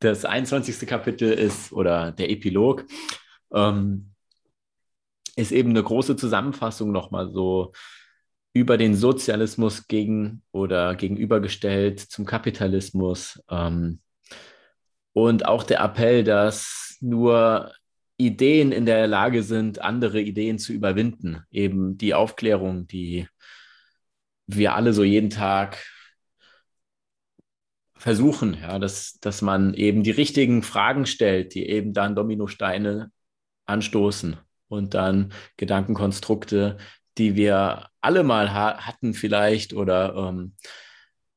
das 0.00 0.24
21. 0.24 0.86
Kapitel 0.86 1.32
ist, 1.32 1.72
oder 1.72 2.12
der 2.12 2.30
Epilog, 2.30 2.84
ähm, 3.52 4.12
ist 5.36 5.52
eben 5.52 5.70
eine 5.70 5.82
große 5.82 6.16
Zusammenfassung 6.16 6.92
nochmal 6.92 7.30
so 7.30 7.72
über 8.52 8.76
den 8.76 8.94
Sozialismus 8.94 9.86
gegen 9.86 10.42
oder 10.52 10.94
gegenübergestellt 10.96 12.00
zum 12.00 12.24
Kapitalismus. 12.24 13.40
Ähm, 13.48 14.00
und 15.12 15.46
auch 15.46 15.62
der 15.62 15.80
Appell, 15.80 16.24
dass 16.24 16.96
nur 17.00 17.72
Ideen 18.16 18.72
in 18.72 18.84
der 18.84 19.06
Lage 19.06 19.42
sind, 19.42 19.80
andere 19.80 20.20
Ideen 20.20 20.58
zu 20.58 20.72
überwinden. 20.72 21.44
Eben 21.50 21.98
die 21.98 22.14
Aufklärung, 22.14 22.86
die 22.88 23.28
wir 24.46 24.74
alle 24.74 24.92
so 24.92 25.04
jeden 25.04 25.30
Tag 25.30 25.78
versuchen, 27.98 28.56
ja, 28.60 28.78
dass, 28.78 29.18
dass 29.20 29.42
man 29.42 29.74
eben 29.74 30.02
die 30.02 30.10
richtigen 30.10 30.62
Fragen 30.62 31.06
stellt, 31.06 31.54
die 31.54 31.68
eben 31.68 31.92
dann 31.92 32.14
Dominosteine 32.14 33.10
anstoßen 33.66 34.36
und 34.68 34.94
dann 34.94 35.32
Gedankenkonstrukte, 35.56 36.78
die 37.18 37.36
wir 37.36 37.88
alle 38.00 38.22
mal 38.22 38.52
ha 38.52 38.86
hatten 38.86 39.14
vielleicht 39.14 39.72
oder 39.74 40.14
ähm, 40.14 40.54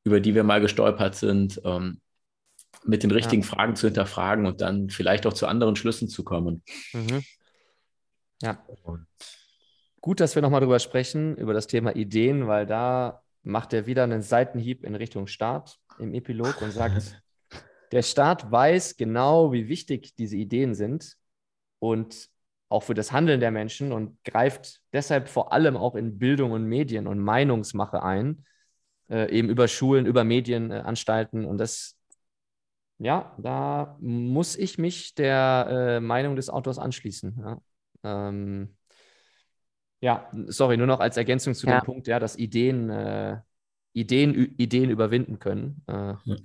über 0.03 0.19
die 0.19 0.35
wir 0.35 0.43
mal 0.43 0.61
gestolpert 0.61 1.15
sind, 1.15 1.61
ähm, 1.65 1.99
mit 2.83 3.03
den 3.03 3.11
richtigen 3.11 3.43
ja. 3.43 3.47
Fragen 3.47 3.75
zu 3.75 3.87
hinterfragen 3.87 4.45
und 4.45 4.61
dann 4.61 4.89
vielleicht 4.89 5.25
auch 5.25 5.33
zu 5.33 5.47
anderen 5.47 5.75
Schlüssen 5.75 6.07
zu 6.07 6.23
kommen. 6.23 6.63
Mhm. 6.93 7.23
Ja. 8.41 8.63
Und 8.83 9.05
Gut, 10.01 10.19
dass 10.19 10.33
wir 10.33 10.41
nochmal 10.41 10.61
drüber 10.61 10.79
sprechen, 10.79 11.37
über 11.37 11.53
das 11.53 11.67
Thema 11.67 11.95
Ideen, 11.95 12.47
weil 12.47 12.65
da 12.65 13.21
macht 13.43 13.71
er 13.71 13.85
wieder 13.85 14.03
einen 14.03 14.23
Seitenhieb 14.23 14.83
in 14.83 14.95
Richtung 14.95 15.27
Staat 15.27 15.79
im 16.01 16.13
Epilog 16.13 16.61
und 16.61 16.71
sagt, 16.71 17.21
der 17.91 18.01
Staat 18.01 18.51
weiß 18.51 18.97
genau, 18.97 19.51
wie 19.53 19.67
wichtig 19.67 20.15
diese 20.15 20.37
Ideen 20.37 20.75
sind 20.75 21.15
und 21.79 22.29
auch 22.69 22.83
für 22.83 22.93
das 22.93 23.11
Handeln 23.11 23.41
der 23.41 23.51
Menschen 23.51 23.91
und 23.91 24.17
greift 24.23 24.81
deshalb 24.93 25.27
vor 25.27 25.51
allem 25.51 25.75
auch 25.75 25.95
in 25.95 26.17
Bildung 26.17 26.51
und 26.51 26.65
Medien 26.65 27.05
und 27.05 27.19
Meinungsmache 27.19 28.01
ein, 28.01 28.45
äh, 29.09 29.29
eben 29.29 29.49
über 29.49 29.67
Schulen, 29.67 30.05
über 30.05 30.23
Medienanstalten. 30.23 31.43
Und 31.43 31.57
das, 31.57 31.97
ja, 32.97 33.35
da 33.37 33.97
muss 33.99 34.55
ich 34.55 34.77
mich 34.77 35.15
der 35.15 35.67
äh, 35.69 35.99
Meinung 35.99 36.37
des 36.37 36.49
Autors 36.49 36.79
anschließen. 36.79 37.37
Ja. 37.43 37.61
Ähm, 38.03 38.77
ja, 39.99 40.29
sorry, 40.47 40.77
nur 40.77 40.87
noch 40.87 41.01
als 41.01 41.17
Ergänzung 41.17 41.53
zu 41.53 41.67
Ja. 41.67 41.79
dem 41.79 41.85
Punkt, 41.85 42.07
ja, 42.07 42.19
dass 42.19 42.37
Ideen, 42.37 42.89
äh, 42.89 43.39
Ideen, 43.93 44.55
Ideen 44.57 44.89
überwinden 44.89 45.39
können 45.39 45.83
äh, 45.87 46.13
Ja. 46.23 46.35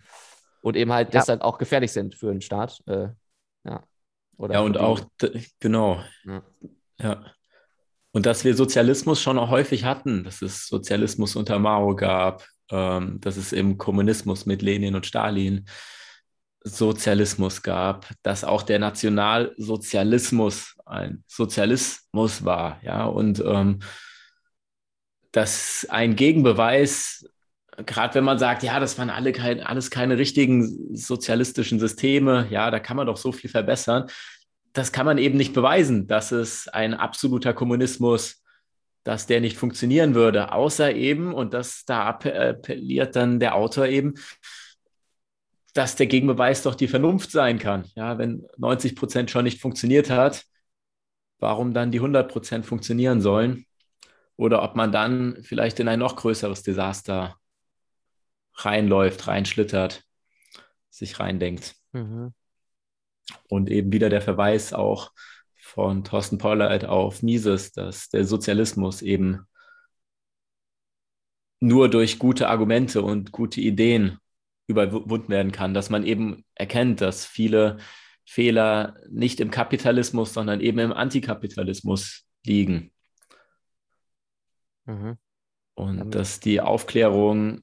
und 0.63 0.77
eben 0.77 0.93
halt 0.93 1.13
Ja. 1.15 1.21
deshalb 1.21 1.43
auch 1.43 1.59
gefährlich 1.59 1.93
sind 1.93 2.15
für 2.15 2.31
einen 2.31 2.41
Staat. 2.41 2.83
Äh, 2.87 3.09
ja. 3.65 3.83
Oder 4.37 4.55
Ja, 4.55 4.61
und 4.61 4.79
auch, 4.79 5.01
genau, 5.61 6.03
Ja. 6.25 6.43
ja. 7.01 7.25
Und 8.13 8.25
dass 8.27 8.45
wir 8.45 8.55
Sozialismus 8.55 9.21
schon 9.21 9.39
auch 9.39 9.51
häufig 9.51 9.85
hatten, 9.85 10.25
dass 10.25 10.41
es 10.43 10.67
Sozialismus 10.69 11.37
unter 11.37 11.59
Mao 11.59 11.95
gab, 11.95 12.47
ähm, 12.71 13.21
dass 13.21 13.37
es 13.37 13.53
im 13.53 13.77
Kommunismus 13.79 14.47
mit 14.47 14.63
Lenin 14.63 14.95
und 14.95 15.07
Stalin 15.07 15.67
Sozialismus 16.65 17.63
gab, 17.63 18.09
dass 18.23 18.43
auch 18.43 18.63
der 18.63 18.79
Nationalsozialismus 18.81 20.75
ein 20.85 21.23
Sozialismus 21.29 22.45
war, 22.45 22.81
ja, 22.83 23.05
und 23.05 23.39
ähm, 23.39 23.79
dass 25.33 25.87
ein 25.91 26.17
Gegenbeweis, 26.17 27.29
gerade 27.85 28.15
wenn 28.15 28.25
man 28.25 28.39
sagt, 28.39 28.63
ja, 28.63 28.81
das 28.81 28.99
waren 28.99 29.11
alle 29.11 29.33
kein, 29.33 29.61
alles 29.61 29.91
keine 29.91 30.19
richtigen 30.19 30.97
sozialistischen 30.97 31.79
Systeme, 31.79 32.47
ja, 32.51 32.71
da 32.71 32.81
kann 32.81 32.97
man 32.97 33.07
doch 33.07 33.17
so 33.17 33.33
viel 33.33 33.51
verbessern. 33.51 34.09
Das 34.73 34.93
kann 34.93 35.07
man 35.07 35.19
eben 35.19 35.37
nicht 35.37 35.53
beweisen, 35.53 36.07
dass 36.07 36.33
es 36.33 36.69
ein 36.69 36.95
absoluter 36.95 37.53
Kommunismus, 37.53 38.43
dass 39.05 39.27
der 39.27 39.41
nicht 39.41 39.57
funktionieren 39.57 40.15
würde, 40.15 40.53
außer 40.53 40.95
eben, 40.95 41.33
und 41.33 41.55
das 41.55 41.85
da 41.85 42.07
appelliert 42.07 43.15
dann 43.17 43.41
der 43.41 43.55
Autor 43.55 43.87
eben, 43.87 44.15
dass 45.75 45.95
der 45.95 46.07
Gegenbeweis 46.07 46.63
doch 46.63 46.75
die 46.75 46.89
Vernunft 46.89 47.31
sein 47.31 47.59
kann. 47.59 47.85
Ja, 47.95 48.19
wenn 48.19 48.47
90 48.57 48.97
Prozent 48.97 49.31
schon 49.31 49.45
nicht 49.45 49.61
funktioniert 49.61 50.11
hat, 50.11 50.45
warum 51.39 51.75
dann 51.75 51.93
die 51.93 51.99
100 51.99 52.31
Prozent 52.31 52.65
funktionieren 52.67 53.21
sollen? 53.21 53.67
Oder 54.37 54.63
ob 54.63 54.75
man 54.77 54.93
dann 54.93 55.39
vielleicht 55.43 55.81
in 55.81 55.89
ein 55.89 55.99
noch 55.99 56.17
größeres 56.17 56.63
Desaster 56.63 57.37
reinläuft, 58.57 59.27
reinschlittert, 59.27 60.05
sich 60.91 61.21
reindenkt. 61.21 61.75
Mhm. 61.93 62.33
Und 63.49 63.71
eben 63.71 63.93
wieder 63.93 64.09
der 64.09 64.23
Verweis 64.23 64.73
auch 64.73 65.13
von 65.59 66.05
Thorsten 66.05 66.39
Pollard 66.39 66.85
auf 66.85 67.23
Mises, 67.23 67.73
dass 67.73 68.09
der 68.09 68.25
Sozialismus 68.25 69.03
eben 69.03 69.47
nur 71.61 71.91
durch 71.91 72.19
gute 72.19 72.49
Argumente 72.49 73.03
und 73.03 73.33
gute 73.33 73.61
Ideen 73.61 74.19
überwunden 74.69 75.29
werden 75.29 75.53
kann, 75.53 75.75
dass 75.75 75.91
man 75.91 76.05
eben 76.05 76.45
erkennt, 76.55 77.01
dass 77.01 77.25
viele 77.25 77.79
Fehler 78.25 78.97
nicht 79.09 79.41
im 79.41 79.51
Kapitalismus, 79.51 80.35
sondern 80.35 80.61
eben 80.61 80.79
im 80.79 80.93
Antikapitalismus 80.93 82.27
liegen. 82.45 82.93
Mhm. 84.85 85.17
Und 85.75 86.15
dass 86.15 86.41
die 86.41 86.61
Aufklärung 86.61 87.63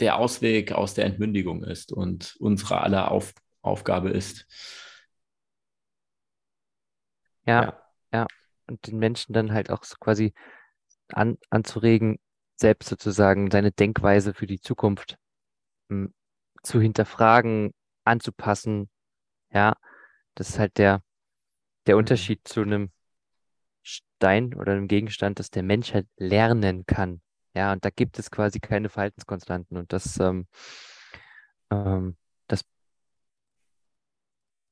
der 0.00 0.18
Ausweg 0.18 0.72
aus 0.72 0.94
der 0.94 1.06
Entmündigung 1.06 1.62
ist 1.64 1.92
und 1.92 2.36
unsere 2.40 2.80
aller 2.82 3.10
Auf 3.10 3.34
Aufgabe 3.62 4.10
ist. 4.10 4.46
Ja, 7.46 8.26
und 8.66 8.86
den 8.86 8.98
Menschen 8.98 9.32
dann 9.32 9.52
halt 9.52 9.70
auch 9.70 9.84
so 9.84 9.96
quasi 10.00 10.32
an, 11.12 11.38
anzuregen, 11.50 12.18
selbst 12.56 12.88
sozusagen 12.90 13.50
seine 13.50 13.72
Denkweise 13.72 14.34
für 14.34 14.46
die 14.46 14.60
Zukunft 14.60 15.18
m, 15.90 16.14
zu 16.62 16.80
hinterfragen, 16.80 17.72
anzupassen. 18.04 18.90
Ja, 19.52 19.76
das 20.36 20.50
ist 20.50 20.60
halt 20.60 20.78
der, 20.78 21.02
der 21.86 21.96
Mhm. 21.96 21.98
Unterschied 21.98 22.46
zu 22.48 22.62
einem 22.62 22.90
Stein 23.82 24.54
oder 24.54 24.72
einem 24.72 24.88
Gegenstand, 24.88 25.38
dass 25.38 25.50
der 25.50 25.62
Mensch 25.64 25.94
halt 25.94 26.08
lernen 26.18 26.86
kann. 26.86 27.22
Ja, 27.54 27.72
und 27.72 27.84
da 27.84 27.90
gibt 27.90 28.18
es 28.18 28.30
quasi 28.30 28.60
keine 28.60 28.88
Verhaltenskonstanten. 28.88 29.76
Und 29.76 29.92
das, 29.92 30.18
ähm, 30.18 30.46
ähm, 31.70 32.16
das, 32.48 32.64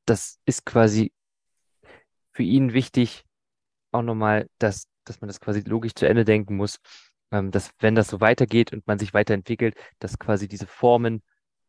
das 0.05 0.39
ist 0.45 0.65
quasi 0.67 1.13
für 2.33 2.43
ihn 2.43 2.73
wichtig, 2.73 3.25
auch 3.93 4.03
nochmal, 4.03 4.49
dass, 4.59 4.89
dass 5.05 5.21
man 5.21 5.29
das 5.29 5.41
quasi 5.41 5.61
logisch 5.61 5.95
zu 5.95 6.09
Ende 6.09 6.25
denken 6.25 6.57
muss, 6.57 6.81
ähm, 7.31 7.51
dass 7.51 7.71
wenn 7.81 7.95
das 7.95 8.09
so 8.09 8.21
weitergeht 8.21 8.73
und 8.73 8.87
man 8.87 8.99
sich 8.99 9.15
weiterentwickelt, 9.15 9.77
dass 9.99 10.19
quasi 10.19 10.49
diese 10.49 10.67
Formen 10.67 11.23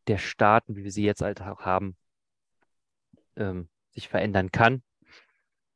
der 0.07 0.17
Staaten, 0.17 0.75
wie 0.75 0.83
wir 0.83 0.91
sie 0.91 1.03
jetzt 1.03 1.21
halt 1.21 1.41
auch 1.41 1.61
haben, 1.61 1.95
ähm, 3.35 3.69
sich 3.91 4.07
verändern 4.09 4.51
kann 4.51 4.83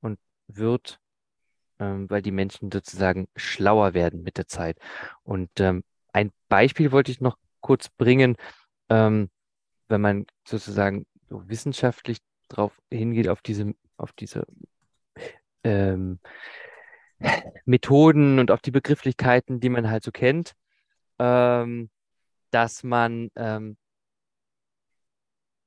und 0.02 0.20
wird, 0.48 1.00
ähm, 1.80 2.10
weil 2.10 2.22
die 2.22 2.32
Menschen 2.32 2.72
sozusagen 2.72 3.28
schlauer 3.36 3.94
werden 3.94 4.24
mit 4.24 4.38
der 4.38 4.48
Zeit. 4.48 4.78
Und 5.24 5.50
ähm, 5.60 5.84
ein 6.14 6.32
Beispiel 6.50 6.92
wollte 6.92 7.12
ich 7.12 7.22
noch 7.22 7.38
kurz 7.62 7.90
bringen, 7.90 8.38
ähm, 8.90 9.30
wenn 9.88 10.02
man 10.02 10.26
sozusagen 10.46 11.06
so 11.30 11.48
wissenschaftlich 11.48 12.20
drauf 12.50 12.80
hingeht, 12.92 13.28
auf 13.28 13.42
diese, 13.42 13.74
auf 13.98 14.14
diese 14.14 14.46
ähm, 15.64 16.20
Methoden 17.66 18.40
und 18.40 18.52
auf 18.52 18.62
die 18.62 18.72
Begrifflichkeiten, 18.72 19.60
die 19.60 19.70
man 19.70 19.90
halt 19.90 20.04
so 20.04 20.12
kennt, 20.12 20.54
ähm, 21.20 21.90
dass 22.52 22.84
man, 22.84 23.30
ähm, 23.36 23.78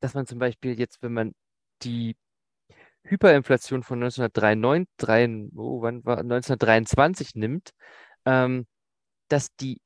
dass 0.00 0.14
man 0.14 0.26
zum 0.26 0.38
Beispiel 0.38 0.78
jetzt, 0.78 1.02
wenn 1.02 1.12
man 1.12 1.34
die 1.82 2.16
Hyperinflation 3.04 3.82
von 3.82 3.98
1993, 4.00 4.88
drei- 4.96 5.48
oh, 5.56 5.82
wann 5.82 6.04
war, 6.04 6.18
1923 6.18 7.34
nimmt, 7.34 7.70
ähm, 8.24 8.66
dass 9.28 9.54
die 9.56 9.80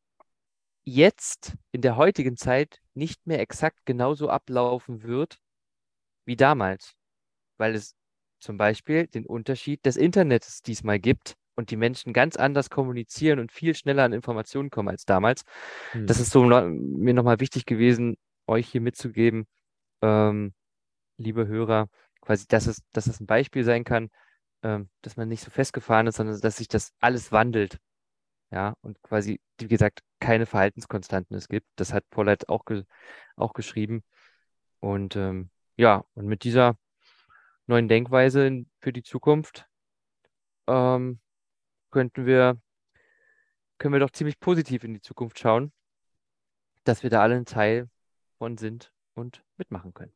jetzt 0.84 1.54
in 1.72 1.80
der 1.80 1.96
heutigen 1.96 2.36
Zeit 2.36 2.80
nicht 2.94 3.26
mehr 3.26 3.40
exakt 3.40 3.86
genauso 3.86 4.28
ablaufen 4.28 5.02
wird 5.02 5.38
wie 6.26 6.36
damals, 6.36 6.94
weil 7.58 7.74
es 7.74 7.94
zum 8.40 8.58
Beispiel 8.58 9.06
den 9.06 9.26
Unterschied 9.26 9.84
des 9.86 9.96
Internets 9.96 10.62
diesmal 10.62 10.98
gibt 10.98 11.36
und 11.56 11.70
die 11.70 11.76
Menschen 11.76 12.12
ganz 12.12 12.36
anders 12.36 12.68
kommunizieren 12.68 13.38
und 13.38 13.52
viel 13.52 13.74
schneller 13.74 14.04
an 14.04 14.12
Informationen 14.12 14.70
kommen 14.70 14.88
als 14.88 15.04
damals. 15.04 15.44
Hm. 15.92 16.06
Das 16.06 16.20
ist 16.20 16.30
so 16.30 16.44
mir 16.44 17.14
nochmal 17.14 17.40
wichtig 17.40 17.64
gewesen, 17.64 18.16
euch 18.46 18.68
hier 18.68 18.80
mitzugeben, 18.80 19.46
ähm, 20.02 20.52
liebe 21.16 21.46
Hörer, 21.46 21.88
quasi, 22.25 22.47
dass 22.49 22.66
es, 22.66 22.83
dass 22.93 23.07
es 23.07 23.20
ein 23.20 23.27
Beispiel 23.27 23.64
sein 23.64 23.85
kann, 23.85 24.11
ähm, 24.62 24.89
dass 25.03 25.16
man 25.16 25.29
nicht 25.29 25.43
so 25.43 25.51
festgefahren 25.51 26.07
ist, 26.07 26.16
sondern 26.16 26.41
dass 26.41 26.57
sich 26.57 26.68
das 26.68 26.93
alles 27.01 27.33
wandelt. 27.33 27.79
Ja, 28.51 28.75
und 28.83 29.03
quasi, 29.03 29.41
wie 29.59 29.68
gesagt, 29.68 30.01
keine 30.20 30.47
Verhaltenskonstanten 30.47 31.37
es 31.37 31.49
gibt. 31.49 31.66
Das 31.77 31.93
hat 31.93 32.09
Pollard 32.11 32.49
auch, 32.49 32.64
ge 32.64 32.85
auch 33.37 33.53
geschrieben. 33.53 34.05
Und 34.81 35.16
ähm, 35.16 35.51
ja, 35.77 36.05
und 36.14 36.27
mit 36.27 36.45
dieser 36.45 36.77
neuen 37.66 37.89
Denkweise 37.89 38.64
für 38.81 38.93
die 38.93 39.03
Zukunft 39.03 39.66
ähm, 40.66 41.20
könnten 41.91 42.27
wir, 42.27 42.61
können 43.79 43.95
wir 43.95 44.01
doch 44.01 44.11
ziemlich 44.11 44.39
positiv 44.41 44.85
in 44.85 44.95
die 44.95 45.01
Zukunft 45.01 45.39
schauen, 45.39 45.72
dass 46.85 47.03
wir 47.03 47.11
da 47.11 47.22
alle 47.22 47.37
ein 47.37 47.47
Teil 47.47 47.89
von 48.39 48.57
sind 48.59 48.93
und 49.14 49.45
mitmachen 49.57 49.95
können. 49.95 50.12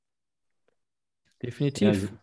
Definitiv. 1.43 2.11
Ja, 2.11 2.18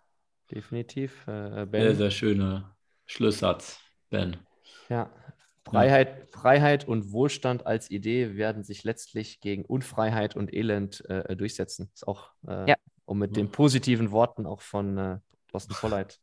Definitiv. 0.51 1.27
Äh, 1.27 1.49
sehr, 1.53 1.65
Ben. 1.65 1.95
sehr 1.95 2.11
schöner 2.11 2.75
Schlusssatz, 3.05 3.79
Ben. 4.09 4.37
Ja. 4.89 5.11
Freiheit, 5.67 6.29
Freiheit 6.29 6.87
und 6.87 7.11
Wohlstand 7.11 7.65
als 7.65 7.89
Idee 7.89 8.35
werden 8.35 8.63
sich 8.63 8.83
letztlich 8.83 9.39
gegen 9.39 9.65
Unfreiheit 9.65 10.35
und 10.35 10.53
Elend 10.53 11.03
äh, 11.09 11.35
durchsetzen. 11.35 11.89
Ist 11.95 12.07
auch, 12.07 12.29
äh, 12.47 12.69
Ja. 12.69 12.75
um 13.05 13.17
mit 13.17 13.35
den 13.35 13.51
positiven 13.51 14.11
Worten 14.11 14.45
auch 14.45 14.61
von 14.61 14.97
äh, 14.97 15.17
Thorsten 15.47 15.73
Polleit 15.73 16.19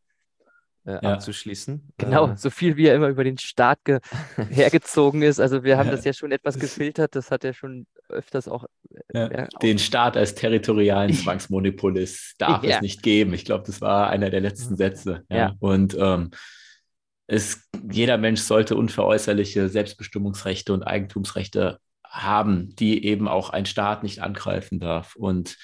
äh, 0.84 0.92
Ja. 0.92 0.98
abzuschließen. 1.00 1.92
Genau, 1.98 2.28
Äh, 2.30 2.36
so 2.36 2.50
viel 2.50 2.76
wie 2.76 2.86
er 2.86 2.96
immer 2.96 3.08
über 3.08 3.24
den 3.24 3.38
Staat 3.38 3.78
ge 3.84 4.00
hergezogen 4.50 5.22
ist. 5.22 5.40
Also 5.40 5.62
wir 5.64 5.78
haben 5.78 5.86
Ja. 5.88 5.92
das 5.96 6.04
ja 6.04 6.12
schon 6.12 6.32
etwas 6.32 6.58
gefiltert, 6.58 7.14
das 7.14 7.30
hat 7.30 7.44
er 7.44 7.54
schon 7.54 7.86
öfters 8.08 8.48
auch 8.48 8.64
Ja, 9.12 9.30
Ja, 9.32 9.46
den 9.62 9.78
Staat 9.78 10.16
als 10.16 10.34
territorialen 10.34 11.12
Zwangsmonopolist 11.14 12.34
darf 12.38 12.62
es 12.64 12.80
nicht 12.80 13.02
geben. 13.02 13.32
Ich 13.34 13.44
glaube, 13.44 13.64
das 13.66 13.80
war 13.80 14.10
einer 14.10 14.30
der 14.30 14.40
letzten 14.40 14.76
Sätze. 14.76 15.24
Ja. 15.30 15.36
Ja. 15.36 15.52
Und 15.60 15.96
ähm, 15.98 16.30
es, 17.26 17.68
jeder 17.90 18.18
Mensch 18.18 18.40
sollte 18.40 18.76
unveräußerliche 18.76 19.68
Selbstbestimmungsrechte 19.68 20.72
und 20.74 20.82
Eigentumsrechte 20.82 21.78
haben, 22.04 22.74
die 22.76 23.06
eben 23.06 23.26
auch 23.28 23.48
ein 23.50 23.64
Staat 23.64 24.02
nicht 24.02 24.20
angreifen 24.20 24.80
darf. 24.80 25.16
Und 25.16 25.56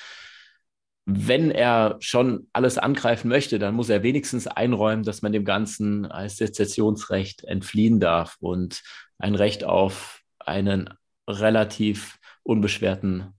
wenn 1.11 1.51
er 1.51 1.97
schon 2.01 2.49
alles 2.53 2.77
angreifen 2.77 3.29
möchte, 3.29 3.59
dann 3.59 3.75
muss 3.75 3.89
er 3.89 4.03
wenigstens 4.03 4.47
einräumen, 4.47 5.05
dass 5.05 5.23
man 5.23 5.33
dem 5.33 5.47
Ganzen 5.47 6.05
als 6.05 6.37
Sezessionsrecht 6.37 7.45
entfliehen 7.45 7.99
darf 7.99 8.37
und 8.41 8.83
ein 9.17 9.35
Recht 9.35 9.65
auf 9.65 10.21
einen 10.39 10.91
relativ 11.27 12.19
unbeschwerten 12.43 13.33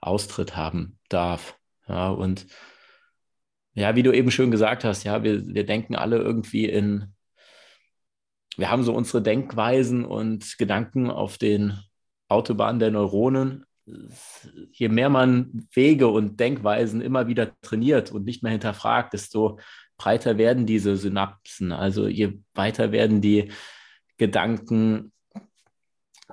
Austritt 0.00 0.56
haben 0.56 0.98
darf. 1.08 1.56
Ja, 1.88 2.10
und 2.10 2.46
ja, 3.74 3.96
wie 3.96 4.04
du 4.04 4.12
eben 4.12 4.30
schön 4.30 4.52
gesagt 4.52 4.84
hast, 4.84 5.02
ja, 5.02 5.24
wir, 5.24 5.44
wir 5.48 5.66
denken 5.66 5.96
alle 5.96 6.18
irgendwie 6.18 6.66
in, 6.66 7.12
wir 8.56 8.70
haben 8.70 8.84
so 8.84 8.94
unsere 8.94 9.20
Denkweisen 9.20 10.04
und 10.04 10.58
Gedanken 10.58 11.10
auf 11.10 11.38
den 11.38 11.76
Autobahnen 12.28 12.78
der 12.78 12.92
Neuronen. 12.92 13.66
Je 14.72 14.88
mehr 14.88 15.08
man 15.08 15.66
Wege 15.72 16.08
und 16.08 16.40
Denkweisen 16.40 17.00
immer 17.00 17.26
wieder 17.26 17.52
trainiert 17.62 18.12
und 18.12 18.24
nicht 18.24 18.42
mehr 18.42 18.52
hinterfragt, 18.52 19.12
desto 19.12 19.58
breiter 19.96 20.38
werden 20.38 20.66
diese 20.66 20.96
Synapsen. 20.96 21.72
Also 21.72 22.08
je 22.08 22.38
weiter 22.54 22.92
werden 22.92 23.20
die 23.20 23.52
Gedanken 24.16 25.12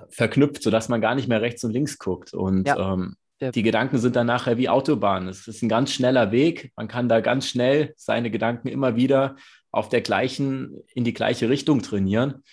verknüpft, 0.10 0.64
sodass 0.64 0.90
man 0.90 1.02
gar 1.02 1.16
nicht 1.16 1.28
mehr 1.28 1.42
rechts 1.42 1.64
und 1.64 1.72
links 1.72 1.98
guckt. 1.98 2.34
Und 2.34 2.68
ja. 2.68 2.94
ähm, 2.94 3.16
ja. 3.40 3.52
die 3.52 3.64
Gedanken 3.64 3.98
sind 3.98 4.16
dann 4.16 4.28
nachher 4.28 4.58
wie 4.58 4.70
Autobahnen. 4.70 5.30
Es 5.30 5.48
ist 5.48 5.62
ein 5.62 5.70
ganz 5.70 5.92
schneller 5.92 6.32
Weg. 6.32 6.72
Man 6.76 6.88
kann 6.88 7.10
da 7.10 7.22
ganz 7.22 7.48
schnell 7.48 7.94
seine 7.98 8.32
Gedanken 8.32 8.68
immer 8.68 8.96
wieder 8.96 9.36
auf 9.72 9.90
der 9.90 10.02
gleichen, 10.02 10.78
in 10.94 11.04
die 11.04 11.14
gleiche 11.14 11.50
Richtung 11.50 11.82
trainieren 11.82 12.44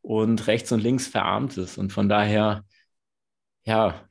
und 0.00 0.46
rechts 0.46 0.72
und 0.72 0.82
links 0.82 1.06
verarmt 1.06 1.56
es. 1.58 1.78
Und 1.78 1.92
von 1.92 2.08
daher, 2.08 2.64
ja. 3.64 4.08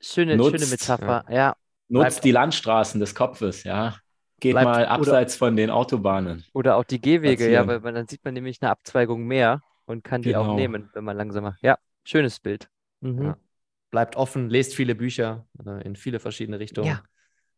Schöne, 0.00 0.36
nutzt, 0.36 0.58
schöne 0.58 0.66
Metapher, 0.66 1.24
ja. 1.28 1.34
ja. 1.34 1.56
Nutzt 1.88 2.24
die 2.24 2.30
Landstraßen 2.30 3.00
des 3.00 3.14
Kopfes, 3.14 3.64
ja. 3.64 3.96
Geht 4.40 4.52
bleibt, 4.52 4.66
mal 4.66 4.86
abseits 4.86 5.34
oder, 5.34 5.38
von 5.38 5.56
den 5.56 5.70
Autobahnen. 5.70 6.44
Oder 6.52 6.76
auch 6.76 6.84
die 6.84 7.00
Gehwege, 7.00 7.50
ja, 7.50 7.66
weil, 7.66 7.82
weil, 7.82 7.94
dann 7.94 8.06
sieht 8.06 8.24
man 8.24 8.34
nämlich 8.34 8.62
eine 8.62 8.70
Abzweigung 8.70 9.24
mehr 9.24 9.62
und 9.84 10.04
kann 10.04 10.22
die 10.22 10.30
genau. 10.30 10.52
auch 10.52 10.56
nehmen, 10.56 10.90
wenn 10.92 11.02
man 11.02 11.16
langsamer. 11.16 11.56
Ja, 11.60 11.78
schönes 12.04 12.38
Bild. 12.38 12.68
Mhm. 13.00 13.22
Ja. 13.22 13.36
Bleibt 13.90 14.16
offen, 14.16 14.48
lest 14.48 14.74
viele 14.74 14.94
Bücher 14.94 15.46
äh, 15.66 15.82
in 15.84 15.96
viele 15.96 16.20
verschiedene 16.20 16.60
Richtungen. 16.60 16.88
Ja. 16.88 17.02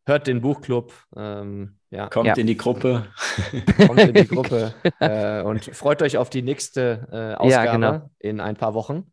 Hört 0.07 0.27
den 0.27 0.41
Buchclub. 0.41 0.95
Ähm, 1.15 1.77
ja. 1.91 2.09
Kommt 2.09 2.29
ja. 2.29 2.35
in 2.35 2.47
die 2.47 2.57
Gruppe. 2.57 3.07
Kommt 3.87 4.01
in 4.01 4.15
die 4.15 4.27
Gruppe. 4.29 4.75
äh, 5.01 5.43
und 5.43 5.65
freut 5.65 6.01
euch 6.03 6.17
auf 6.17 6.31
die 6.31 6.43
nächste 6.43 7.09
äh, 7.13 7.35
Ausgabe 7.35 7.73
genau. 7.73 8.11
in 8.19 8.41
ein 8.41 8.57
paar 8.57 8.75
Wochen. 8.75 9.13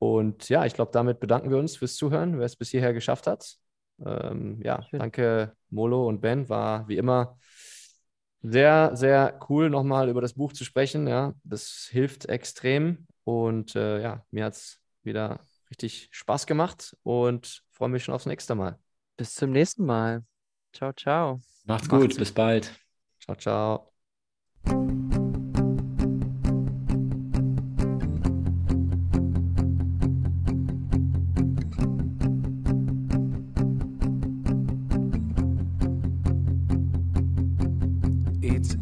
Und 0.00 0.48
ja, 0.48 0.64
ich 0.64 0.72
glaube, 0.72 0.92
damit 0.92 1.20
bedanken 1.20 1.50
wir 1.50 1.58
uns 1.58 1.76
fürs 1.76 1.94
Zuhören, 1.94 2.38
wer 2.38 2.46
es 2.46 2.56
bis 2.56 2.70
hierher 2.70 2.94
geschafft 2.94 3.26
hat. 3.26 3.56
Ähm, 4.04 4.58
ja, 4.64 4.82
Schön. 4.84 4.98
danke 4.98 5.52
Molo 5.68 6.08
und 6.08 6.22
Ben. 6.22 6.48
War 6.48 6.88
wie 6.88 6.96
immer 6.96 7.38
sehr, 8.42 8.96
sehr 8.96 9.38
cool, 9.50 9.68
nochmal 9.68 10.08
über 10.08 10.22
das 10.22 10.32
Buch 10.32 10.54
zu 10.54 10.64
sprechen. 10.64 11.06
Ja, 11.06 11.34
das 11.44 11.86
hilft 11.90 12.30
extrem. 12.30 13.06
Und 13.24 13.76
äh, 13.76 14.00
ja, 14.00 14.24
mir 14.30 14.46
hat 14.46 14.54
es 14.54 14.80
wieder 15.02 15.40
richtig 15.68 16.08
Spaß 16.12 16.46
gemacht 16.46 16.96
und 17.02 17.62
freue 17.70 17.90
mich 17.90 18.02
schon 18.02 18.14
aufs 18.14 18.24
nächste 18.24 18.54
Mal. 18.54 18.78
Bis 19.18 19.34
zum 19.34 19.50
nächsten 19.50 19.84
Mal. 19.84 20.24
Ciao, 20.72 20.94
ciao. 20.94 21.42
Macht's 21.66 21.90
gut, 21.90 22.00
Macht's 22.00 22.16
bis 22.16 22.32
bald. 22.32 22.72
Ciao, 23.20 23.36
ciao. 23.36 24.99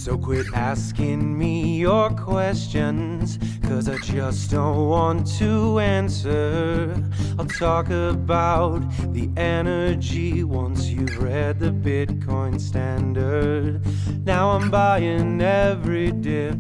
So 0.02 0.18
quit 0.18 0.48
asking 0.56 1.38
me 1.38 1.78
your 1.78 2.10
questions, 2.10 3.38
cause 3.62 3.88
I 3.88 4.00
just 4.00 4.50
don't 4.50 4.88
want 4.90 5.28
to 5.38 5.78
answer. 5.78 6.96
I'll 7.38 7.46
talk 7.46 7.92
about 7.92 8.80
the 9.14 9.30
energy 9.38 10.44
once 10.44 10.88
you've 10.88 11.22
read 11.22 11.60
the 11.60 11.70
Bitcoin 11.70 12.60
standard. 12.60 13.86
Now 14.26 14.50
I'm 14.50 14.72
buying 14.72 15.40
every 15.40 16.12
dip 16.12 16.58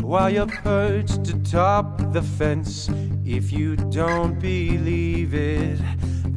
while 0.00 0.30
you're 0.30 0.46
perched 0.46 1.26
atop 1.30 2.12
the 2.12 2.22
fence. 2.22 2.88
If 3.24 3.50
you 3.50 3.74
don't 3.74 4.38
believe 4.38 5.34
it, 5.34 5.80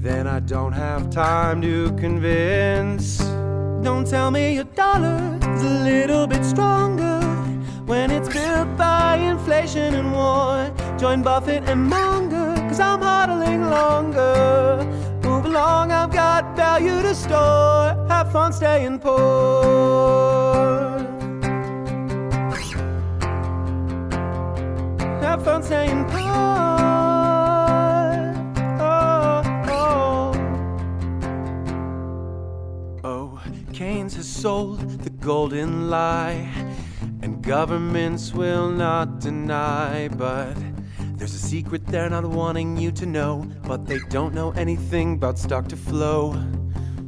then 0.02 0.26
I 0.26 0.39
don't 0.39 0.74
have 0.74 1.12
time 1.12 1.62
to 1.62 1.91
convince. 1.91 3.22
Don't 3.84 4.05
tell 4.05 4.29
me 4.29 4.53
your 4.53 4.65
dollar 4.75 5.39
is 5.55 5.63
a 5.63 5.84
little 5.84 6.27
bit 6.27 6.45
stronger 6.45 7.19
when 7.86 8.11
it's 8.11 8.29
built 8.29 8.77
by 8.77 9.15
inflation 9.15 9.95
and 9.95 10.13
war. 10.13 10.71
Join 10.99 11.23
Buffett 11.23 11.63
and 11.67 11.86
Munger, 11.86 12.53
cause 12.67 12.79
I'm 12.79 13.01
hodling 13.01 13.69
longer. 13.71 14.86
Move 15.23 15.45
along, 15.45 15.91
I've 15.91 16.11
got 16.11 16.55
value 16.55 17.01
to 17.01 17.15
store. 17.15 18.05
Have 18.07 18.32
fun 18.32 18.53
staying 18.53 18.99
poor. 18.99 19.21
Have 25.21 25.43
fun 25.43 25.63
staying 25.63 26.05
poor. 26.05 26.71
Has 34.16 34.28
sold 34.28 34.79
the 35.04 35.09
golden 35.09 35.89
lie, 35.89 36.47
and 37.24 37.42
governments 37.42 38.33
will 38.33 38.70
not 38.70 39.20
deny. 39.20 40.09
But 40.09 40.55
there's 41.16 41.33
a 41.33 41.39
secret 41.39 41.88
they're 41.88 42.09
not 42.09 42.25
wanting 42.25 42.78
you 42.78 42.92
to 42.92 43.05
know, 43.08 43.47
but 43.63 43.88
they 43.88 44.00
don't 44.09 44.36
know 44.36 44.51
anything 44.51 45.13
about 45.13 45.39
stock 45.39 45.67
to 45.70 45.75
flow. 45.75 46.36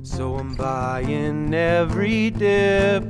So 0.02 0.36
I'm 0.36 0.56
buying 0.56 1.54
every 1.54 2.32
dip 2.32 3.04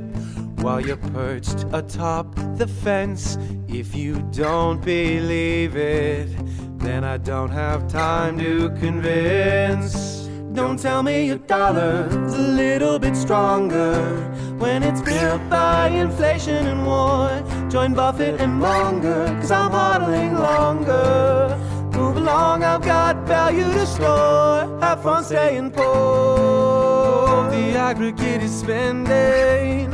while 0.60 0.80
you're 0.84 0.96
perched 0.96 1.64
atop 1.72 2.34
the 2.56 2.66
fence. 2.66 3.38
If 3.68 3.94
you 3.94 4.20
don't 4.32 4.84
believe 4.84 5.76
it, 5.76 6.28
then 6.78 7.04
I 7.04 7.16
don't 7.16 7.52
have 7.52 7.88
time 7.88 8.38
to 8.38 8.68
convince. 8.80 10.13
Don't 10.54 10.78
tell 10.78 11.02
me 11.02 11.26
your 11.26 11.38
dollar's 11.38 12.32
a 12.32 12.38
little 12.38 12.96
bit 13.00 13.16
stronger 13.16 14.00
when 14.56 14.84
it's 14.84 15.02
built 15.02 15.40
by 15.50 15.88
inflation 15.88 16.66
and 16.68 16.86
war. 16.86 17.28
Join 17.68 17.92
Buffett 17.92 18.40
and 18.40 18.60
Munger, 18.60 19.26
cause 19.40 19.50
I'm 19.50 19.72
hodling 19.72 20.38
longer. 20.38 21.58
Move 21.98 22.18
along, 22.18 22.62
I've 22.62 22.82
got 22.82 23.26
value 23.26 23.64
to 23.64 23.84
store. 23.84 24.78
Have 24.80 25.02
fun 25.02 25.24
staying 25.24 25.72
poor. 25.72 27.50
The 27.50 27.76
aggregate 27.76 28.40
is 28.40 28.56
spending, 28.56 29.92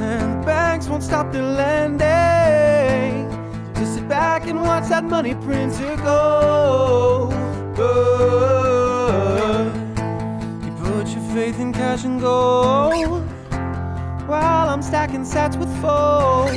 and 0.00 0.42
the 0.42 0.46
banks 0.46 0.88
won't 0.88 1.02
stop 1.02 1.30
their 1.32 1.42
lending. 1.42 3.28
Just 3.74 3.96
sit 3.96 4.08
back 4.08 4.46
and 4.46 4.58
watch 4.62 4.88
that 4.88 5.04
money 5.04 5.34
printer 5.34 5.96
go. 5.96 7.28
Oh 7.76 8.61
faith 11.42 11.58
in 11.58 11.72
cash 11.72 12.04
and 12.04 12.20
gold 12.20 13.20
while 14.28 14.68
I'm 14.68 14.80
stacking 14.80 15.24
sats 15.24 15.56
with 15.58 15.72
fold. 15.82 16.50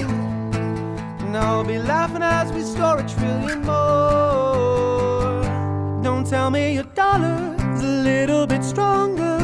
And 1.23 1.35
I'll 1.35 1.63
be 1.63 1.79
laughing 1.79 2.21
as 2.21 2.51
we 2.51 2.61
store 2.61 2.99
a 2.99 3.07
trillion 3.07 3.61
more. 3.63 5.41
Don't 6.03 6.27
tell 6.27 6.51
me 6.51 6.75
your 6.75 6.87
dollar's 7.01 7.81
a 7.81 7.93
little 8.09 8.45
bit 8.45 8.63
stronger 8.63 9.39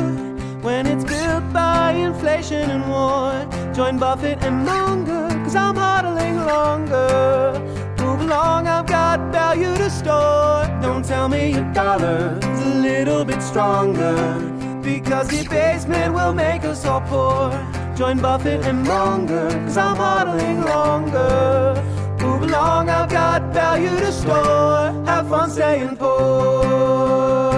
when 0.61 0.85
it's 0.85 1.05
built 1.05 1.51
by 1.51 1.93
inflation 1.93 2.69
and 2.75 2.83
war. 2.87 3.33
Join 3.73 3.97
Buffett 3.97 4.37
and 4.43 4.63
Munger, 4.63 5.27
cause 5.43 5.55
I'm 5.55 5.75
hodling 5.75 6.37
longer 6.53 7.53
Move 7.97 8.21
along, 8.27 8.67
I've 8.67 8.85
got 8.85 9.19
value 9.31 9.73
to 9.75 9.89
store. 9.89 10.67
Don't 10.83 11.03
tell 11.03 11.27
me 11.29 11.53
your 11.55 11.67
dollar's 11.73 12.59
a 12.69 12.75
little 12.87 13.25
bit 13.25 13.41
stronger. 13.41 14.60
Because 14.91 15.29
the 15.29 15.47
basement 15.47 16.13
will 16.13 16.33
make 16.33 16.65
us 16.65 16.85
all 16.85 16.99
poor. 17.01 17.49
Join 17.95 18.17
Buffett 18.19 18.65
and 18.65 18.83
Munger, 18.83 19.47
cause 19.65 19.77
I'm 19.77 19.95
hodling 19.95 20.65
longer. 20.65 21.81
Move 22.19 22.43
along, 22.43 22.89
I've 22.89 23.09
got 23.09 23.53
value 23.53 23.87
to 23.87 24.11
store. 24.11 24.91
Have 25.05 25.29
fun 25.29 25.49
staying 25.49 25.95
poor. 25.95 27.50